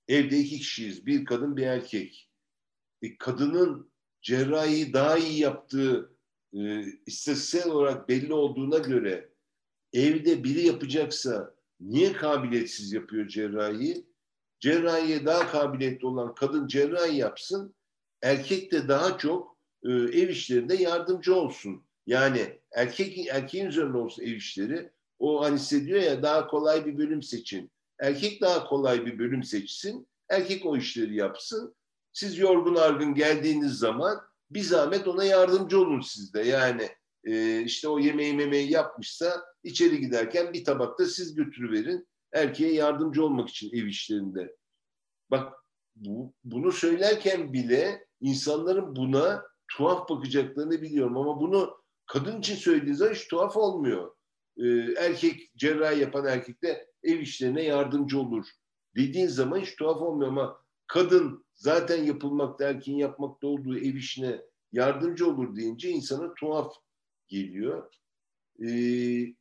[0.08, 1.06] evde iki kişiyiz.
[1.06, 2.30] Bir kadın bir erkek.
[3.02, 3.92] E, kadının
[4.22, 6.13] cerrahi daha iyi yaptığı
[6.54, 9.28] e, istatistiksel olarak belli olduğuna göre
[9.92, 14.06] evde biri yapacaksa niye kabiliyetsiz yapıyor cerrahi?
[14.60, 17.74] Cerrahiye daha kabiliyetli olan kadın cerrahi yapsın.
[18.22, 21.82] Erkek de daha çok e, ev işlerinde yardımcı olsun.
[22.06, 24.90] Yani erkek erkeğin üzerinde olsun ev işleri.
[25.18, 27.70] O hani hissediyor ya daha kolay bir bölüm seçin.
[28.00, 30.06] Erkek daha kolay bir bölüm seçsin.
[30.28, 31.74] Erkek o işleri yapsın.
[32.12, 34.20] Siz yorgun argın geldiğiniz zaman
[34.50, 36.42] bir zahmet ona yardımcı olun sizde.
[36.42, 36.88] Yani
[37.24, 42.08] e, işte o yemeği memeği yapmışsa içeri giderken bir tabakta siz götürüverin.
[42.32, 44.56] Erkeğe yardımcı olmak için ev işlerinde.
[45.30, 45.52] Bak
[45.96, 51.76] bu, bunu söylerken bile insanların buna tuhaf bakacaklarını biliyorum ama bunu
[52.06, 54.14] kadın için söylediğiniz zaman hiç tuhaf olmuyor.
[54.56, 54.64] Ee,
[54.98, 58.46] erkek cerrahi yapan erkek de ev işlerine yardımcı olur.
[58.96, 64.42] Dediğin zaman hiç tuhaf olmuyor ama kadın zaten yapılmakta erkeğin yapmakta olduğu ev işine
[64.72, 66.74] yardımcı olur deyince insana tuhaf
[67.28, 67.94] geliyor.
[68.66, 69.34] Ee,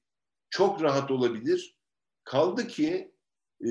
[0.49, 1.77] çok rahat olabilir.
[2.23, 3.13] Kaldı ki
[3.61, 3.69] e,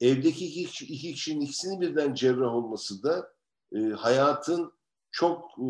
[0.00, 3.32] evdeki iki, iki kişinin ikisinin birden cerrah olması da
[3.72, 4.72] e, hayatın
[5.10, 5.64] çok e,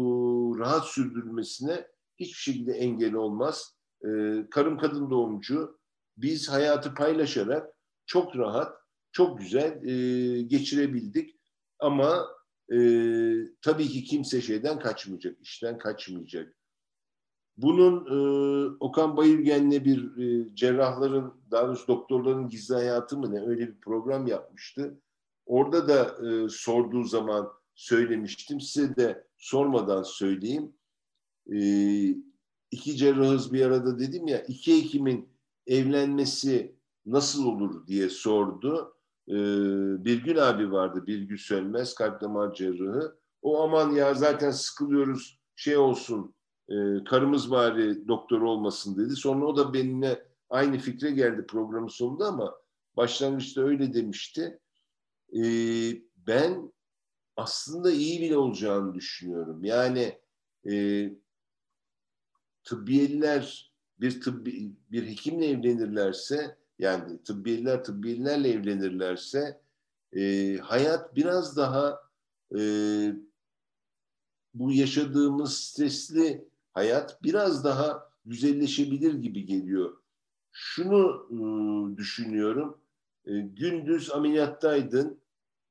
[0.58, 1.86] rahat sürdürülmesine
[2.16, 3.74] hiçbir şekilde engel olmaz.
[4.04, 4.08] E,
[4.50, 5.78] karım kadın doğumcu.
[6.16, 7.74] Biz hayatı paylaşarak
[8.06, 8.78] çok rahat,
[9.12, 11.37] çok güzel e, geçirebildik.
[11.78, 12.26] Ama
[12.72, 12.78] e,
[13.62, 16.54] tabii ki kimse şeyden kaçmayacak, işten kaçmayacak.
[17.56, 18.18] Bunun e,
[18.80, 24.26] Okan Bayülgen'le bir e, cerrahların, daha doğrusu doktorların gizli hayatı mı ne öyle bir program
[24.26, 25.00] yapmıştı.
[25.46, 28.60] Orada da e, sorduğu zaman söylemiştim.
[28.60, 30.72] Size de sormadan söyleyeyim.
[31.52, 31.60] E,
[32.70, 35.28] iki cerrahız bir arada dedim ya, iki hekimin
[35.66, 36.76] evlenmesi
[37.06, 38.97] nasıl olur diye sordu.
[39.28, 39.34] E,
[40.04, 43.18] Birgül abi vardı, Birgül Sönmez, kalp damar cerrahı.
[43.42, 46.34] O aman ya zaten sıkılıyoruz, şey olsun,
[46.68, 49.16] e, karımız bari doktor olmasın dedi.
[49.16, 52.54] Sonra o da benimle aynı fikre geldi programın sonunda ama
[52.96, 54.58] başlangıçta öyle demişti.
[55.36, 55.42] E,
[56.16, 56.72] ben
[57.36, 59.64] aslında iyi bile olacağını düşünüyorum.
[59.64, 60.18] Yani
[60.70, 61.04] e,
[62.64, 69.60] tıbbiyeliler bir tıbbi, bir hekimle evlenirlerse yani tıbbiyeliler tıbbiyelilerle evlenirlerse
[70.16, 72.00] e, hayat biraz daha
[72.58, 72.60] e,
[74.54, 79.96] bu yaşadığımız stresli hayat biraz daha güzelleşebilir gibi geliyor.
[80.52, 81.40] Şunu e,
[81.96, 82.80] düşünüyorum.
[83.26, 85.20] E, gündüz ameliyattaydın.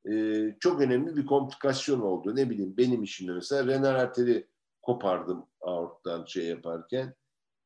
[0.10, 2.36] E, çok önemli bir komplikasyon oldu.
[2.36, 4.47] Ne bileyim benim işimde mesela renal arteri
[4.82, 7.14] kopardım aorttan şey yaparken.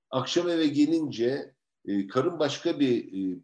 [0.10, 1.54] Akşam eve gelince
[1.86, 3.40] e, karım başka bir e,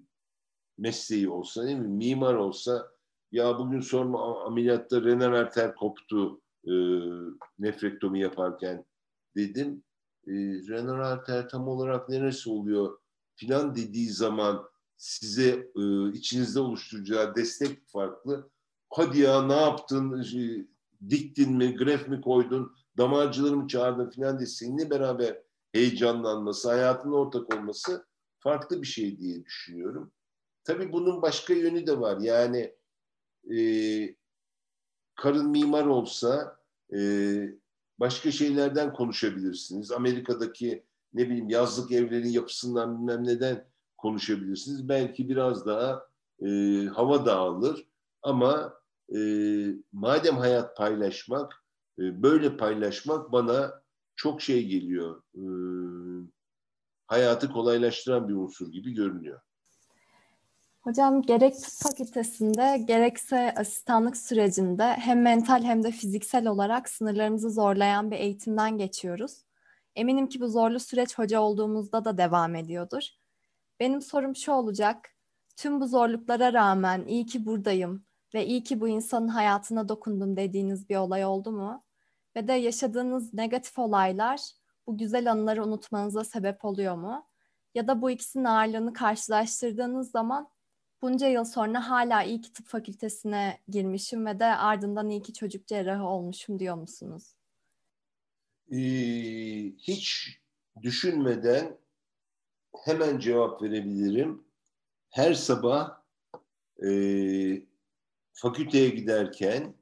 [0.78, 1.88] mesleği olsa değil mi?
[1.88, 2.92] Mimar olsa
[3.32, 6.74] ya bugün sorma ameliyatta renal arter koptu e,
[7.60, 8.86] nefrektomi yaparken
[9.36, 9.84] dedim
[10.28, 10.34] e,
[10.70, 12.98] renal arter tam olarak neresi oluyor
[13.36, 18.50] filan dediği zaman size e, içinizde oluşturacağı destek farklı.
[18.90, 20.68] Hadi ya ne yaptın, e,
[21.10, 25.38] diktin mi, gref mi koydun, damarcıları mı çağırdın filan diye seninle beraber
[25.72, 28.07] heyecanlanması, hayatın ortak olması
[28.40, 30.12] farklı bir şey diye düşünüyorum.
[30.64, 32.18] Tabii bunun başka yönü de var.
[32.22, 32.76] Yani
[33.58, 33.60] e,
[35.16, 36.60] karın mimar olsa
[36.94, 37.00] e,
[38.00, 39.92] başka şeylerden konuşabilirsiniz.
[39.92, 40.84] Amerika'daki
[41.14, 43.68] ne bileyim yazlık evlerin yapısından bilmem neden
[43.98, 44.90] konuşabilirsiniz.
[44.90, 46.08] Belki biraz daha
[46.46, 46.48] e,
[46.86, 47.88] hava dağılır
[48.22, 48.74] ama
[49.16, 49.20] e,
[49.92, 51.64] madem hayat paylaşmak,
[52.00, 53.82] e, böyle paylaşmak bana
[54.16, 55.22] çok şey geliyor.
[55.36, 55.44] E,
[57.08, 59.42] hayatı kolaylaştıran bir unsur gibi görünüyor.
[60.82, 68.12] Hocam gerek tıp fakültesinde gerekse asistanlık sürecinde hem mental hem de fiziksel olarak sınırlarımızı zorlayan
[68.12, 69.38] bir eğitimden geçiyoruz.
[69.96, 73.04] Eminim ki bu zorlu süreç hoca olduğumuzda da devam ediyordur.
[73.80, 75.10] Benim sorum şu olacak.
[75.56, 80.90] Tüm bu zorluklara rağmen iyi ki buradayım ve iyi ki bu insanın hayatına dokundum dediğiniz
[80.90, 81.84] bir olay oldu mu?
[82.36, 84.40] Ve de yaşadığınız negatif olaylar
[84.88, 87.28] bu güzel anıları unutmanıza sebep oluyor mu?
[87.76, 90.50] Ya da bu ikisinin ağırlığını karşılaştırdığınız zaman
[91.02, 95.68] bunca yıl sonra hala iyi ki tıp fakültesine girmişim ve de ardından iyi ki çocuk
[95.68, 97.34] cerrahı olmuşum diyor musunuz?
[98.72, 98.78] Ee,
[99.78, 100.38] hiç
[100.82, 101.78] düşünmeden
[102.86, 104.44] hemen cevap verebilirim.
[105.10, 106.02] Her sabah
[106.86, 106.90] e,
[108.34, 109.74] fakülteye giderken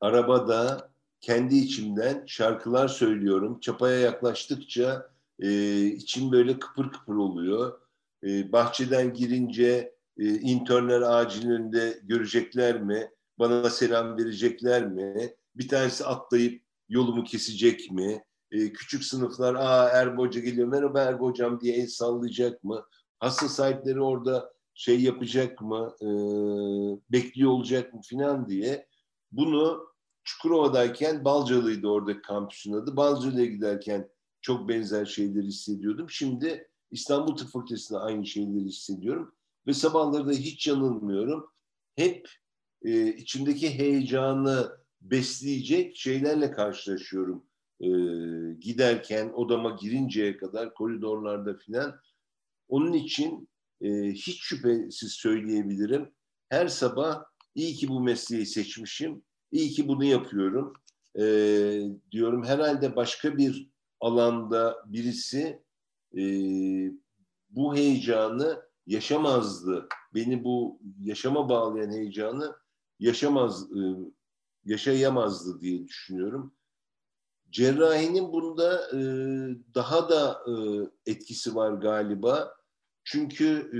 [0.00, 0.87] arabada
[1.20, 3.60] kendi içimden şarkılar söylüyorum.
[3.60, 5.10] Çapaya yaklaştıkça
[5.40, 7.80] e, içim böyle kıpır kıpır oluyor.
[8.24, 13.10] E, bahçeden girince e, internler ağacının önünde görecekler mi?
[13.38, 15.34] Bana selam verecekler mi?
[15.54, 18.22] Bir tanesi atlayıp yolumu kesecek mi?
[18.50, 22.84] E, küçük sınıflar aa Erbo Hoca geliyor merhaba Erbo Hocam diye el sallayacak mı?
[23.18, 25.94] Hasta sahipleri orada şey yapacak mı?
[26.02, 26.08] E,
[27.12, 28.86] bekliyor olacak mı filan diye.
[29.32, 29.88] Bunu
[30.28, 32.96] Çukurova'dayken Balcalı'ydı oradaki kampüsün adı.
[32.96, 34.08] Balcalı'ya giderken
[34.40, 36.10] çok benzer şeyleri hissediyordum.
[36.10, 39.34] Şimdi İstanbul Tıp Fakültesi'nde aynı şeyleri hissediyorum.
[39.66, 41.50] Ve sabahları da hiç yanılmıyorum.
[41.96, 42.28] Hep
[42.82, 47.44] e, içimdeki heyecanı besleyecek şeylerle karşılaşıyorum.
[47.80, 47.88] E,
[48.60, 52.00] giderken, odama girinceye kadar, koridorlarda filan.
[52.68, 53.48] Onun için
[53.80, 56.10] e, hiç şüphesiz söyleyebilirim.
[56.48, 57.24] Her sabah
[57.54, 59.22] iyi ki bu mesleği seçmişim,
[59.52, 60.72] iyi ki bunu yapıyorum
[61.18, 61.24] e,
[62.12, 62.44] diyorum.
[62.44, 63.70] Herhalde başka bir
[64.00, 65.62] alanda birisi
[66.16, 66.22] e,
[67.50, 69.88] bu heyecanı yaşamazdı.
[70.14, 72.56] Beni bu yaşama bağlayan heyecanı
[72.98, 73.80] yaşamaz, e,
[74.64, 76.54] yaşayamazdı diye düşünüyorum.
[77.50, 79.00] Cerrahinin bunda e,
[79.74, 80.52] daha da e,
[81.10, 82.54] etkisi var galiba.
[83.04, 83.70] Çünkü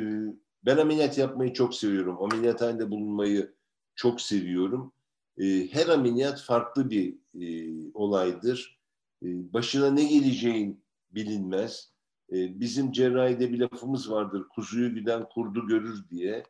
[0.63, 2.23] Ben ameliyat yapmayı çok seviyorum.
[2.23, 3.55] Ameliyathanede bulunmayı
[3.95, 4.93] çok seviyorum.
[5.39, 7.47] E, her ameliyat farklı bir e,
[7.95, 8.79] olaydır.
[9.23, 11.93] E, başına ne geleceğin bilinmez.
[12.33, 14.47] E, bizim cerrahide bir lafımız vardır.
[14.55, 16.43] Kuzuyu güden kurdu görür diye.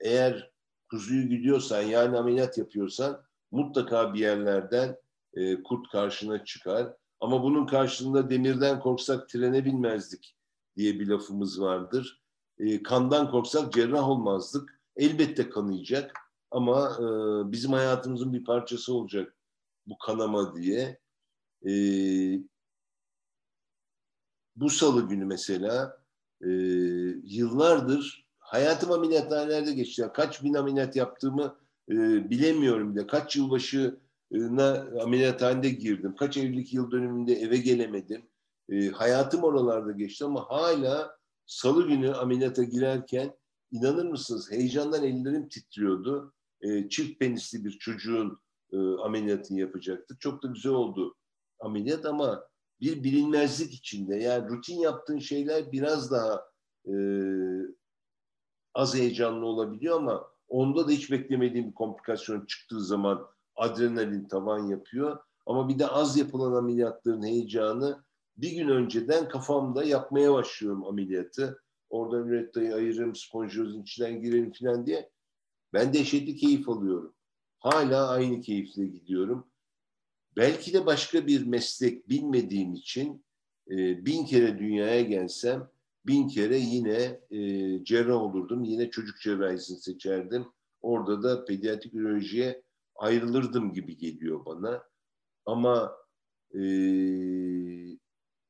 [0.00, 0.50] Eğer
[0.90, 4.96] kuzuyu gidiyorsan yani ameliyat yapıyorsan mutlaka bir yerlerden
[5.34, 6.92] e, kurt karşına çıkar.
[7.20, 10.36] Ama bunun karşılığında demirden korksak trene binmezdik
[10.76, 12.22] diye bir lafımız vardır.
[12.58, 14.80] E, kandan korksak cerrah olmazdık.
[14.96, 16.25] Elbette kanayacak
[16.56, 17.06] ama e,
[17.52, 19.36] bizim hayatımızın bir parçası olacak
[19.86, 20.98] bu kanama diye.
[21.66, 21.72] E,
[24.56, 26.02] bu salı günü mesela
[26.40, 26.48] e,
[27.22, 30.00] yıllardır hayatım ameliyathanelerde geçti.
[30.02, 31.56] Yani kaç bin ameliyat yaptığımı
[31.90, 31.94] e,
[32.30, 33.06] bilemiyorum bile.
[33.06, 36.14] Kaç yılbaşına ameliyathanede girdim.
[36.16, 38.22] Kaç evlilik yıl dönümünde eve gelemedim.
[38.68, 43.36] E, hayatım oralarda geçti ama hala salı günü ameliyata girerken
[43.70, 46.32] inanır mısınız heyecandan ellerim titriyordu.
[46.60, 48.38] E, çift penisli bir çocuğun
[48.72, 50.20] e, ameliyatını yapacaktık.
[50.20, 51.16] Çok da güzel oldu
[51.60, 52.48] ameliyat ama
[52.80, 54.16] bir bilinmezlik içinde.
[54.16, 56.42] Yani rutin yaptığın şeyler biraz daha
[56.86, 56.94] e,
[58.74, 63.26] az heyecanlı olabiliyor ama onda da hiç beklemediğim bir komplikasyon çıktığı zaman
[63.56, 65.18] adrenalin tavan yapıyor.
[65.46, 68.04] Ama bir de az yapılan ameliyatların heyecanı
[68.36, 71.62] bir gün önceden kafamda yapmaya başlıyorum ameliyatı.
[71.90, 75.10] Oradan ürettayı ayırırım, sponjozun içinden girelim falan diye.
[75.76, 77.14] Ben dehşetli keyif alıyorum.
[77.58, 79.46] Hala aynı keyifle gidiyorum.
[80.36, 83.24] Belki de başka bir meslek bilmediğim için
[83.70, 85.70] e, bin kere dünyaya gelsem
[86.06, 87.38] bin kere yine e,
[87.84, 88.64] cerrah olurdum.
[88.64, 90.46] Yine çocuk cerrahisini seçerdim.
[90.80, 92.62] Orada da pediatrik ürolojiye
[92.96, 94.84] ayrılırdım gibi geliyor bana.
[95.46, 95.96] Ama
[96.54, 96.60] e,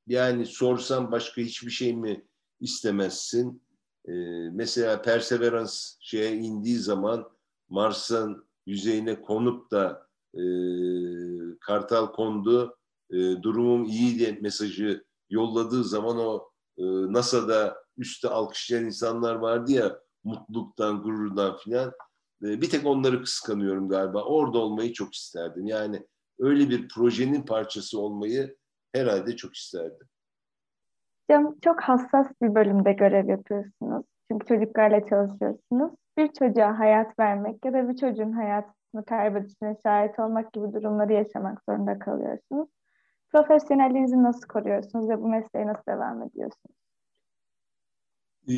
[0.06, 2.26] yani sorsam başka hiçbir şey mi
[2.60, 3.62] istemezsin?
[4.08, 4.12] E,
[4.52, 7.28] mesela Perseverance şeye indiği zaman
[7.68, 10.42] Mars'ın yüzeyine konup da e,
[11.60, 12.76] Kartal kondu,
[13.10, 16.48] e, durumum iyi diye mesajı yolladığı zaman o
[16.78, 21.92] e, NASA'da üstte alkışlayan insanlar vardı ya mutluluktan, gururdan filan.
[22.42, 24.24] E, bir tek onları kıskanıyorum galiba.
[24.24, 25.66] Orada olmayı çok isterdim.
[25.66, 26.06] Yani
[26.38, 28.56] öyle bir projenin parçası olmayı
[28.92, 30.08] herhalde çok isterdim.
[31.30, 34.04] Hocam çok hassas bir bölümde görev yapıyorsunuz.
[34.30, 35.92] Çünkü çocuklarla çalışıyorsunuz.
[36.18, 41.62] Bir çocuğa hayat vermek ya da bir çocuğun hayatını kaybedişine şahit olmak gibi durumları yaşamak
[41.68, 42.68] zorunda kalıyorsunuz.
[43.32, 46.76] Profesyonelliğinizi nasıl koruyorsunuz ve bu mesleğe nasıl devam ediyorsunuz?
[48.48, 48.56] E,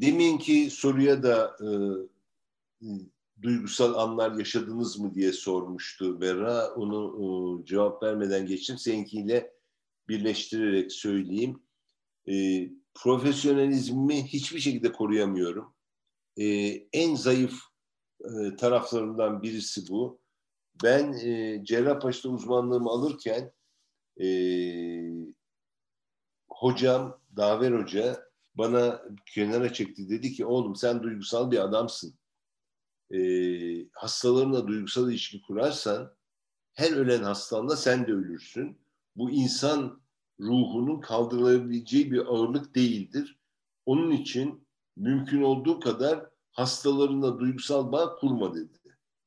[0.00, 1.68] deminki soruya da e,
[3.42, 6.74] duygusal anlar yaşadınız mı diye sormuştu Berra.
[6.74, 8.78] Onu e, cevap vermeden geçtim.
[8.78, 9.52] Seninkiyle
[10.08, 11.62] birleştirerek söyleyeyim.
[12.28, 15.74] E, profesyonelizmi hiçbir şekilde koruyamıyorum.
[16.36, 16.46] E,
[16.92, 17.60] en zayıf
[18.20, 20.20] e, taraflarından birisi bu.
[20.82, 23.52] Ben e, Cerrahpaşa'da uzmanlığımı alırken
[24.20, 24.26] e,
[26.48, 30.08] hocam, Daver Hoca bana kenara çekti.
[30.08, 32.14] Dedi ki oğlum sen duygusal bir adamsın.
[33.14, 33.20] E,
[33.92, 36.14] hastalarına duygusal ilişki kurarsan
[36.72, 38.78] her ölen hastanla sen de ölürsün.
[39.16, 39.99] Bu insan
[40.40, 43.38] ruhunun kaldırılabileceği bir ağırlık değildir.
[43.86, 44.66] Onun için
[44.96, 48.78] mümkün olduğu kadar hastalarına duygusal bağ kurma dedi.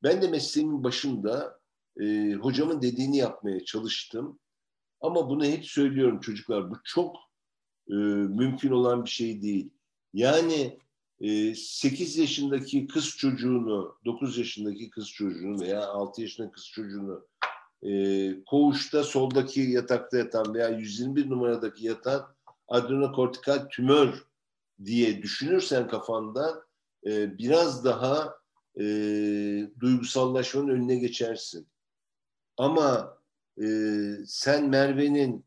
[0.04, 1.60] Ben de mesleğimin başında
[2.02, 4.40] e, hocamın dediğini yapmaya çalıştım.
[5.02, 6.72] Ama bunu hep söylüyorum çocuklar.
[6.72, 7.16] Bu çok
[7.90, 9.70] e, mümkün olan bir şey değil.
[10.14, 10.80] Yani
[11.20, 17.28] e, 8 yaşındaki kız çocuğunu, 9 yaşındaki kız çocuğunu veya 6 yaşındaki kız çocuğunu
[17.86, 22.36] e, koğuşta soldaki yatakta yatan veya 121 numaradaki yatan
[22.68, 24.24] adrenokortikal tümör
[24.86, 26.66] diye düşünürsen kafanda
[27.06, 28.36] e, biraz daha
[28.80, 28.84] e,
[29.80, 31.68] duygusallaşmanın önüne geçersin.
[32.58, 33.18] Ama
[33.62, 33.66] e,
[34.26, 35.46] sen Merve'nin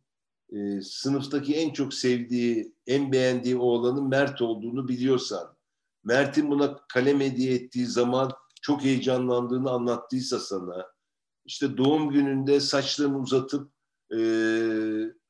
[0.52, 5.56] e, sınıftaki en çok sevdiği, en beğendiği oğlanın Mert olduğunu biliyorsan,
[6.04, 8.32] Mert'in buna kalem hediye ettiği zaman
[8.62, 10.86] çok heyecanlandığını anlattıysa sana,
[11.46, 13.72] işte doğum gününde saçlarını uzatıp
[14.16, 14.20] e,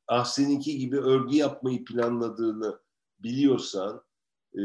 [0.07, 2.79] ah seninki gibi örgü yapmayı planladığını
[3.19, 4.03] biliyorsan,
[4.55, 4.61] e,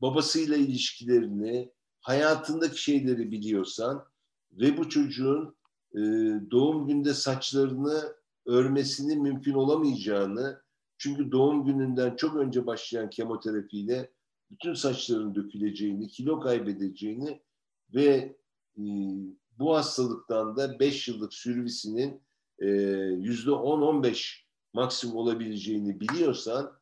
[0.00, 4.04] babasıyla ilişkilerini, hayatındaki şeyleri biliyorsan
[4.52, 5.56] ve bu çocuğun
[5.94, 6.00] e,
[6.50, 8.16] doğum günde saçlarını
[8.46, 10.62] örmesinin mümkün olamayacağını
[10.98, 14.10] çünkü doğum gününden çok önce başlayan kemoterapiyle
[14.50, 17.42] bütün saçların döküleceğini, kilo kaybedeceğini
[17.94, 18.36] ve
[18.78, 18.82] e,
[19.58, 22.22] bu hastalıktan da 5 yıllık sürvisinin
[22.58, 22.66] e,
[23.18, 24.40] yüzde 10-15
[24.72, 26.78] maksimum olabileceğini biliyorsan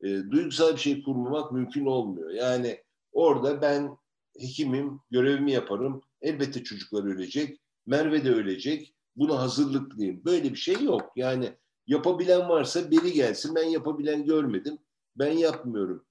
[0.00, 2.30] e, duygusal bir şey kurmamak mümkün olmuyor.
[2.30, 3.96] Yani Orada ben
[4.38, 6.02] hekimim, görevimi yaparım.
[6.22, 7.60] Elbette çocuklar ölecek.
[7.86, 8.94] Merve de ölecek.
[9.16, 10.24] Buna hazırlıklıyım.
[10.24, 11.12] Böyle bir şey yok.
[11.16, 11.52] Yani
[11.86, 13.54] yapabilen varsa biri gelsin.
[13.54, 14.78] Ben yapabilen görmedim.
[15.16, 16.06] Ben yapmıyorum.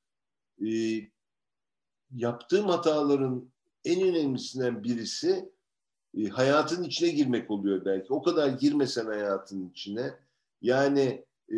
[0.67, 1.09] Ee,
[2.11, 3.51] yaptığım hataların
[3.85, 5.51] en önemlisinden birisi
[6.17, 8.13] e, hayatın içine girmek oluyor belki.
[8.13, 10.13] O kadar girmesen hayatın içine.
[10.61, 11.57] Yani e,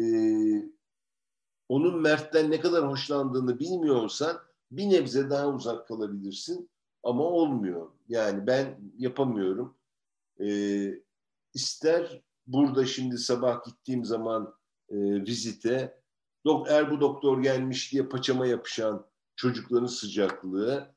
[1.70, 4.40] onun Mert'ten ne kadar hoşlandığını bilmiyorsan
[4.72, 6.70] bir nebze daha uzak kalabilirsin
[7.04, 7.92] ama olmuyor.
[8.10, 9.76] Yani ben yapamıyorum.
[10.40, 10.48] E,
[11.54, 14.54] ister burada şimdi sabah gittiğim zaman
[14.90, 16.02] e, vizite
[16.46, 20.96] dok er bu doktor gelmiş diye paçama yapışan çocukların sıcaklığı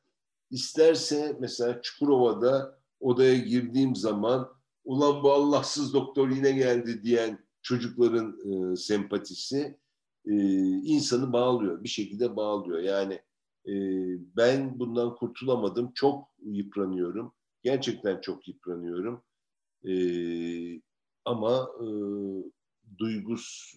[0.51, 4.49] isterse mesela Çukurova'da odaya girdiğim zaman
[4.85, 9.79] ulan bu Allahsız doktor yine geldi diyen çocukların e, sempatisi
[10.27, 10.35] e,
[10.69, 11.85] insanı bağlıyor.
[11.85, 12.79] Bir şekilde bağlıyor.
[12.79, 13.15] Yani
[13.67, 13.75] e,
[14.37, 15.93] ben bundan kurtulamadım.
[15.95, 17.33] Çok yıpranıyorum.
[17.63, 19.23] Gerçekten çok yıpranıyorum.
[19.85, 19.93] E,
[21.25, 21.87] ama e,
[22.99, 23.75] duygus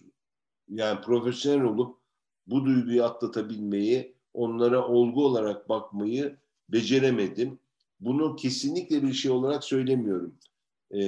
[0.68, 1.98] yani profesyonel olup
[2.46, 6.36] bu duyguyu atlatabilmeyi, onlara olgu olarak bakmayı
[6.68, 7.58] beceremedim.
[8.04, 10.34] Bunu kesinlikle bir şey olarak söylemiyorum.
[10.90, 11.00] Ee,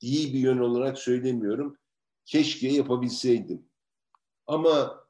[0.00, 1.76] iyi bir yön olarak söylemiyorum.
[2.26, 3.62] Keşke yapabilseydim.
[4.46, 5.04] Ama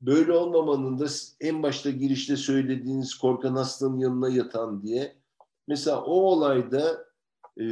[0.00, 1.06] böyle olmamanın da
[1.40, 5.16] en başta girişte söylediğiniz korkan hastanın yanına yatan diye.
[5.68, 7.04] Mesela o olayda
[7.60, 7.64] e,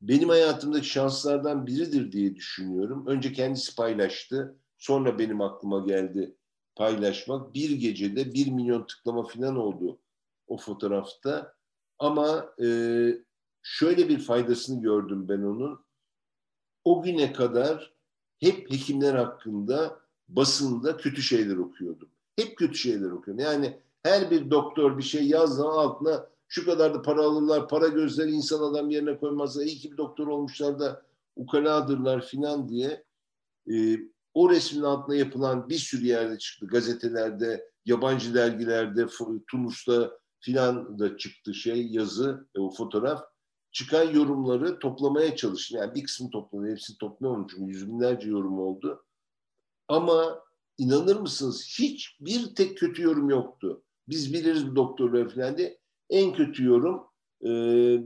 [0.00, 3.06] benim hayatımdaki şanslardan biridir diye düşünüyorum.
[3.06, 4.56] Önce kendisi paylaştı.
[4.78, 6.36] Sonra benim aklıma geldi
[6.76, 7.54] paylaşmak.
[7.54, 10.00] Bir gecede bir milyon tıklama falan oldu
[10.50, 11.54] o fotoğrafta.
[11.98, 12.66] Ama e,
[13.62, 15.84] şöyle bir faydasını gördüm ben onun.
[16.84, 17.94] O güne kadar
[18.40, 22.08] hep hekimler hakkında basında kötü şeyler okuyordum.
[22.36, 23.44] Hep kötü şeyler okuyordum.
[23.44, 28.30] Yani her bir doktor bir şey yazdığı altına şu kadar da para alırlar, para gözleri
[28.30, 31.02] insan adam yerine koymazlar, iyi ki bir doktor olmuşlar da
[31.36, 33.04] ukaladırlar filan diye
[33.72, 33.98] e,
[34.34, 36.66] o resmin altına yapılan bir sürü yerde çıktı.
[36.66, 39.06] Gazetelerde, yabancı dergilerde,
[39.50, 43.20] Tunus'ta filan da çıktı şey, yazı, e, o fotoğraf.
[43.72, 45.78] Çıkan yorumları toplamaya çalıştım.
[45.78, 49.04] Yani bir kısmı topladı, hepsini toplayamadım çünkü yüz binlerce yorum oldu.
[49.88, 50.42] Ama
[50.78, 53.82] inanır mısınız hiç bir tek kötü yorum yoktu.
[54.08, 55.78] Biz biliriz bu doktorlar falan diye.
[56.10, 57.10] En kötü yorum
[57.44, 57.48] e,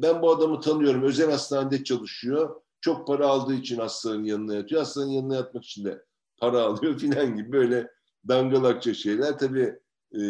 [0.03, 1.03] ben bu adamı tanıyorum.
[1.03, 2.61] Özel hastanede çalışıyor.
[2.81, 4.81] Çok para aldığı için hastanın yanına yatıyor.
[4.81, 6.05] Hastanın yanına yatmak için de
[6.37, 7.91] para alıyor filan gibi böyle
[8.29, 9.39] dangalakça şeyler.
[9.39, 9.79] Tabii
[10.19, 10.23] e,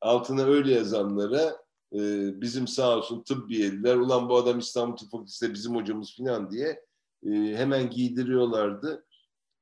[0.00, 1.56] altına öyle yazanlara
[1.92, 2.00] e,
[2.40, 6.84] bizim sağ olsun tıbbiyeliler ulan bu adam İstanbul Tıp Fakültesi'nde bizim hocamız filan diye
[7.26, 9.06] e, hemen giydiriyorlardı.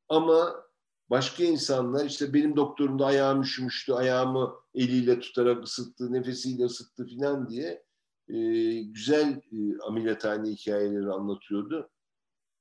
[0.08, 0.54] Ama
[1.10, 7.48] başka insanlar işte benim doktorum da ayağım üşümüştü, ayağımı eliyle tutarak ısıttı, nefesiyle ısıttı filan
[7.48, 7.84] diye
[8.28, 8.38] e,
[8.82, 11.90] güzel e, ameliyathane hikayeleri anlatıyordu.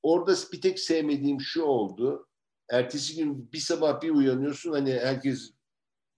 [0.03, 2.27] Orada bir tek sevmediğim şu oldu.
[2.69, 5.53] Ertesi gün bir sabah bir uyanıyorsun hani herkes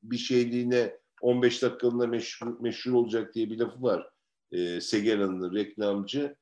[0.03, 4.09] bir şeyliğine 15 dakikalığına meşhur, meşhur olacak diye bir lafı var.
[4.51, 6.35] E, Segeran'ın reklamcı.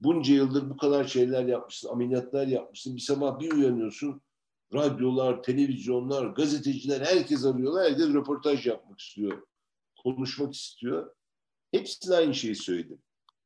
[0.00, 2.96] Bunca yıldır bu kadar şeyler yapmışsın, ameliyatlar yapmışsın.
[2.96, 4.22] Bir sabah bir uyanıyorsun
[4.74, 7.90] radyolar, televizyonlar, gazeteciler herkes arıyorlar.
[7.90, 9.42] Herkes röportaj yapmak istiyor.
[10.02, 11.10] Konuşmak istiyor.
[11.72, 12.98] Hepsine aynı şeyi söyledim.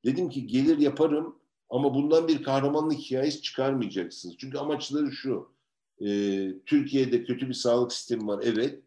[0.05, 1.39] Dedim ki gelir yaparım
[1.71, 4.37] ama bundan bir kahramanlık hikayesi çıkarmayacaksınız.
[4.39, 5.55] Çünkü amaçları şu.
[6.01, 6.09] E,
[6.67, 8.41] Türkiye'de kötü bir sağlık sistemi var.
[8.45, 8.83] Evet.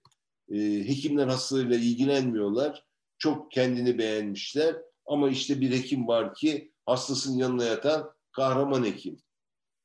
[0.54, 2.86] E, hekimler hastalığıyla ilgilenmiyorlar.
[3.18, 4.76] Çok kendini beğenmişler.
[5.06, 9.18] Ama işte bir hekim var ki hastasının yanına yatan kahraman hekim.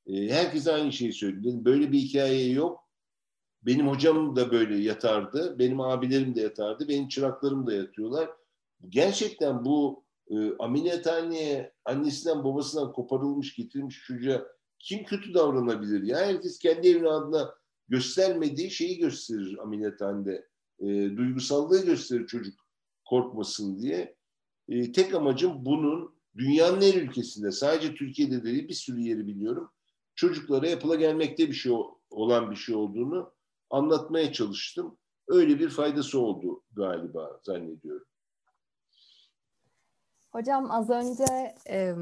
[0.06, 1.64] E, herkes aynı şeyi söyledi.
[1.64, 2.88] Böyle bir hikaye yok.
[3.62, 5.58] Benim hocam da böyle yatardı.
[5.58, 6.88] Benim abilerim de yatardı.
[6.88, 8.30] Benim çıraklarım da yatıyorlar.
[8.88, 14.46] Gerçekten bu e, ameliyathaneye annesinden babasından koparılmış getirilmiş çocuğa
[14.78, 16.18] kim kötü davranabilir ya?
[16.18, 17.54] Herkes kendi evladına
[17.88, 20.48] göstermediği şeyi gösterir ameliyathanede.
[20.80, 22.54] E, duygusallığı gösterir çocuk
[23.04, 24.16] korkmasın diye.
[24.68, 29.70] E, tek amacım bunun dünyanın her ülkesinde sadece Türkiye'de değil bir sürü yeri biliyorum
[30.18, 31.72] çocuklara yapıla gelmekte bir şey
[32.10, 33.32] olan bir şey olduğunu
[33.70, 34.98] anlatmaya çalıştım.
[35.28, 38.06] Öyle bir faydası oldu galiba zannediyorum.
[40.32, 41.94] Hocam az önce e,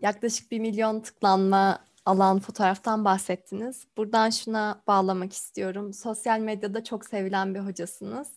[0.00, 3.86] yaklaşık bir milyon tıklanma alan fotoğraftan bahsettiniz.
[3.96, 5.92] Buradan şuna bağlamak istiyorum.
[5.92, 8.28] Sosyal medyada çok sevilen bir hocasınız.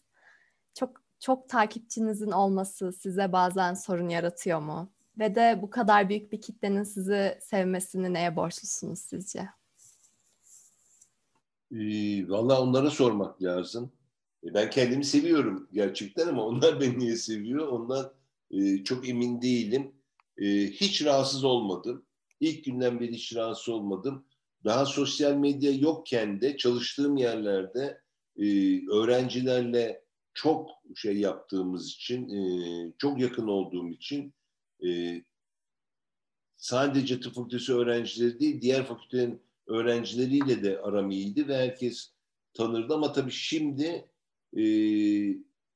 [0.74, 4.92] Çok çok takipçinizin olması size bazen sorun yaratıyor mu?
[5.20, 9.50] Ve de bu kadar büyük bir kitlenin sizi sevmesini neye borçlusunuz sizce?
[11.72, 13.92] Ee, Valla onlara sormak lazım.
[14.44, 18.14] E, ben kendimi seviyorum gerçekten ama onlar beni niye seviyor ondan
[18.52, 19.92] e, çok emin değilim.
[20.38, 22.06] E, hiç rahatsız olmadım.
[22.42, 24.26] İlk günden beri hiç rahatsız olmadım.
[24.64, 28.02] Daha sosyal medya yokken de çalıştığım yerlerde
[28.38, 28.46] e,
[28.92, 32.42] öğrencilerle çok şey yaptığımız için, e,
[32.98, 34.34] çok yakın olduğum için
[34.86, 35.22] e,
[36.58, 42.14] sadece tıp fakültesi öğrencileri değil, diğer fakültenin öğrencileriyle de aram iyiydi ve herkes
[42.54, 44.10] tanırdı ama tabii şimdi
[44.58, 44.64] e,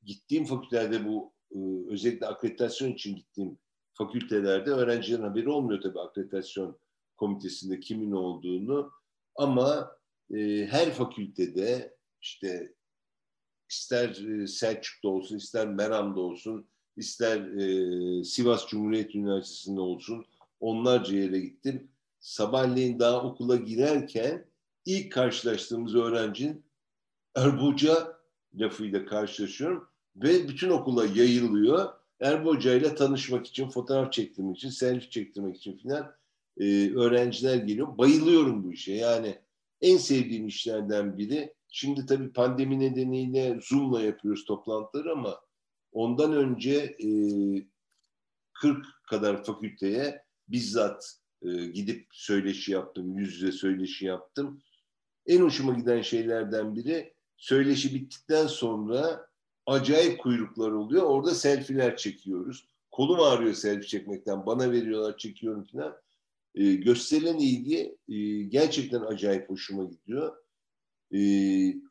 [0.04, 1.58] gittiğim fakültelerde bu e,
[1.90, 3.58] özellikle akreditasyon için gittiğim
[3.98, 6.78] fakültelerde öğrencilerin haberi olmuyor tabii akreditasyon
[7.18, 8.92] komitesinde kimin olduğunu
[9.36, 9.98] ama
[10.34, 12.74] e, her fakültede işte
[13.70, 16.68] ister e, Selçuk'ta olsun, ister Meram'da olsun,
[16.98, 20.26] ister e, Sivas Cumhuriyet Üniversitesi'nde olsun
[20.60, 21.92] onlarca yere gittim.
[22.20, 24.46] Sabahleyin daha okula girerken
[24.86, 26.66] ilk karşılaştığımız öğrencinin
[27.36, 28.18] Erbuca
[28.56, 31.94] lafıyla karşılaşıyorum ve bütün okula yayılıyor.
[32.20, 36.16] Erbuca ile tanışmak için, fotoğraf çektirmek için, selfie çektirmek için filan
[36.58, 37.98] e, öğrenciler geliyor.
[37.98, 38.94] Bayılıyorum bu işe.
[38.94, 39.40] Yani
[39.82, 41.54] en sevdiğim işlerden biri.
[41.70, 45.40] Şimdi tabii pandemi nedeniyle Zoom'la yapıyoruz toplantıları ama
[45.92, 47.10] ondan önce e,
[48.54, 54.62] 40 kadar fakülteye bizzat e, gidip söyleşi yaptım, yüz yüze söyleşi yaptım.
[55.26, 59.28] En hoşuma giden şeylerden biri söyleşi bittikten sonra
[59.66, 61.04] acayip kuyruklar oluyor.
[61.04, 62.68] Orada selfiler çekiyoruz.
[62.92, 64.46] Kolum ağrıyor selfie çekmekten.
[64.46, 65.96] Bana veriyorlar, çekiyorum falan.
[66.56, 70.36] E, gösterilen ilgi e, gerçekten acayip hoşuma gidiyor.
[71.14, 71.20] E,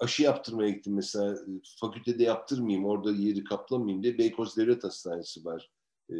[0.01, 1.39] aşı yaptırmaya gittim mesela.
[1.81, 5.71] Fakültede yaptırmayayım, orada yeri kaplamayayım diye Beykoz Devlet Hastanesi var.
[6.11, 6.15] E,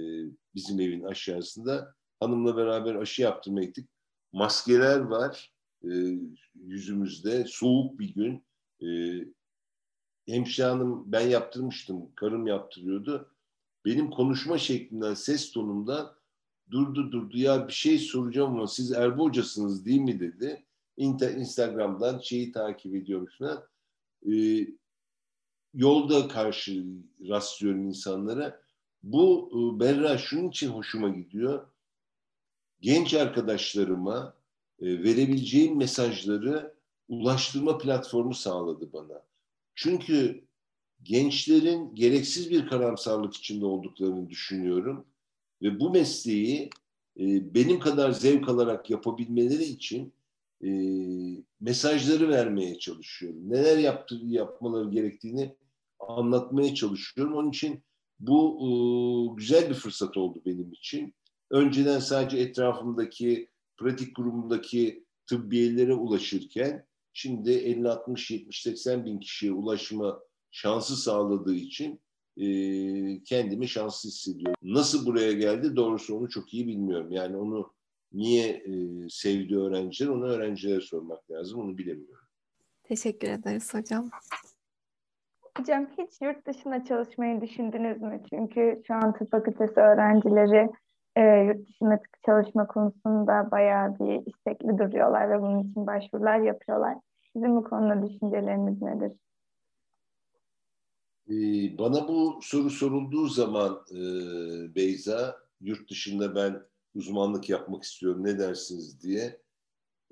[0.55, 1.95] bizim evin aşağısında.
[2.21, 3.89] Hanımla beraber aşı yaptırmaya gittik.
[4.33, 5.53] Maskeler var
[5.85, 5.91] e,
[6.55, 7.45] yüzümüzde.
[7.49, 8.45] Soğuk bir gün.
[8.83, 8.89] E,
[10.27, 12.15] hemşire hanım ben yaptırmıştım.
[12.15, 13.31] Karım yaptırıyordu.
[13.85, 16.15] Benim konuşma şeklimden, ses tonumdan
[16.71, 20.65] durdu durdu ya bir şey soracağım ama siz Erbo hocasınız değil mi dedi.
[20.97, 23.65] İnter, Instagram'dan şeyi takip ediyorum falan.
[24.33, 24.67] Ee,
[25.75, 26.85] yolda karşı
[27.29, 28.61] rastlıyorum insanlara.
[29.03, 31.67] Bu e, Berra şunun için hoşuma gidiyor.
[32.81, 34.35] Genç arkadaşlarıma
[34.81, 36.75] e, verebileceğim mesajları
[37.09, 39.23] ulaştırma platformu sağladı bana.
[39.75, 40.45] Çünkü
[41.03, 45.07] gençlerin gereksiz bir karamsarlık içinde olduklarını düşünüyorum
[45.63, 46.71] ve bu mesleği
[47.21, 50.13] e, benim kadar zevk alarak yapabilmeleri için
[50.65, 50.71] e,
[51.61, 53.51] mesajları vermeye çalışıyorum.
[53.51, 55.55] Neler yaptı, yapmaları gerektiğini
[55.99, 57.35] anlatmaya çalışıyorum.
[57.35, 57.83] Onun için
[58.21, 58.69] bu e,
[59.37, 61.15] güzel bir fırsat oldu benim için.
[61.51, 70.21] Önceden sadece etrafımdaki, pratik grubumdaki tıbbiyelere ulaşırken şimdi 50, 60, 70, 80 bin kişiye ulaşma
[70.51, 72.01] şansı sağladığı için
[72.37, 72.47] e,
[73.23, 74.55] kendimi şanslı hissediyorum.
[74.63, 77.13] Nasıl buraya geldi doğrusu onu çok iyi bilmiyorum.
[77.13, 77.73] Yani onu
[78.13, 78.73] niye e,
[79.09, 82.25] sevdi öğrenciler onu öğrencilere sormak lazım onu bilemiyorum.
[82.83, 84.11] Teşekkür ederiz hocam.
[85.59, 88.23] Hocam hiç yurt dışına çalışmayı düşündünüz mü?
[88.31, 90.71] Çünkü şu an tıp fakültesi öğrencileri
[91.17, 96.97] e, yurt dışına çalışma konusunda bayağı bir istekli duruyorlar ve bunun için başvurular yapıyorlar.
[97.33, 99.13] Sizin bu konuda düşünceleriniz nedir?
[101.31, 104.01] Ee, bana bu soru sorulduğu zaman e,
[104.75, 106.63] Beyza, yurt dışında ben
[106.95, 109.41] uzmanlık yapmak istiyorum ne dersiniz diye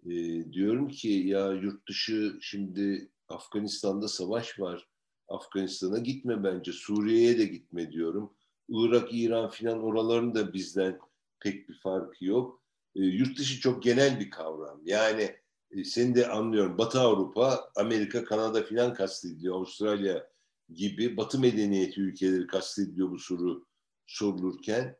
[0.06, 0.12] e,
[0.52, 4.88] diyorum ki ya yurt dışı şimdi Afganistan'da savaş var.
[5.28, 6.72] Afganistan'a gitme bence.
[6.72, 8.34] Suriye'ye de gitme diyorum.
[8.72, 10.98] Irak, İran filan oraların da bizden
[11.40, 12.62] pek bir farkı yok.
[12.96, 14.80] E, yurt dışı çok genel bir kavram.
[14.84, 15.36] Yani
[15.70, 16.78] e, seni de anlıyorum.
[16.78, 19.54] Batı Avrupa, Amerika, Kanada filan kastediliyor.
[19.54, 20.28] Avustralya
[20.74, 23.66] gibi Batı medeniyeti ülkeleri kastediliyor bu soru
[24.06, 24.96] sorulurken.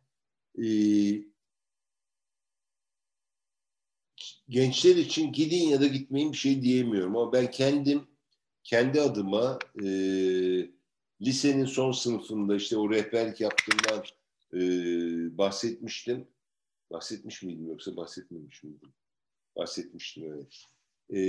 [0.59, 0.67] E,
[4.49, 8.03] gençler için gidin ya da gitmeyin bir şey diyemiyorum ama ben kendim
[8.65, 9.87] kendi adıma e,
[11.23, 14.05] lisenin son sınıfında işte o rehberlik yaptığımdan
[14.55, 14.59] e,
[15.39, 16.29] bahsetmiştim.
[16.91, 18.93] Bahsetmiş miydim yoksa bahsetmemiş miydim?
[19.57, 20.65] Bahsetmiştim evet.
[21.15, 21.21] E,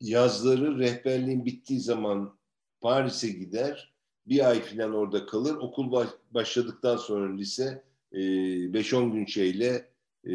[0.00, 2.38] yazları rehberliğin bittiği zaman
[2.80, 3.94] Paris'e gider.
[4.26, 5.54] Bir ay falan orada kalır.
[5.54, 9.88] Okul başladıktan sonra lise 5-10 gün şeyle
[10.24, 10.34] e,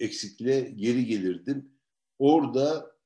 [0.00, 1.70] eksikle geri gelirdim.
[2.18, 2.96] Orada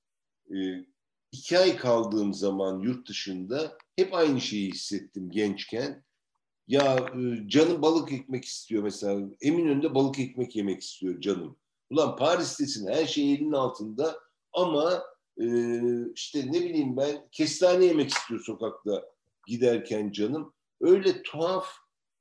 [0.50, 0.84] e,
[1.32, 6.04] iki ay kaldığım zaman yurt dışında hep aynı şeyi hissettim gençken.
[6.68, 9.28] Ya e, canım balık ekmek istiyor mesela.
[9.40, 11.56] Eminönü'nde balık ekmek yemek istiyor canım.
[11.90, 14.18] Ulan Paris'tesin her şey elinin altında
[14.52, 15.02] ama
[15.40, 15.46] e,
[16.14, 19.04] işte ne bileyim ben kestane yemek istiyor sokakta
[19.46, 20.52] giderken canım.
[20.80, 21.66] Öyle tuhaf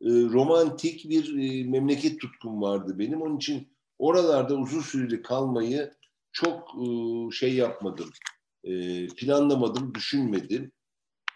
[0.01, 3.21] e, romantik bir e, memleket tutkum vardı benim.
[3.21, 3.67] Onun için
[3.99, 5.91] oralarda uzun süreli kalmayı
[6.31, 6.85] çok e,
[7.31, 8.09] şey yapmadım.
[8.63, 10.71] E, planlamadım, düşünmedim.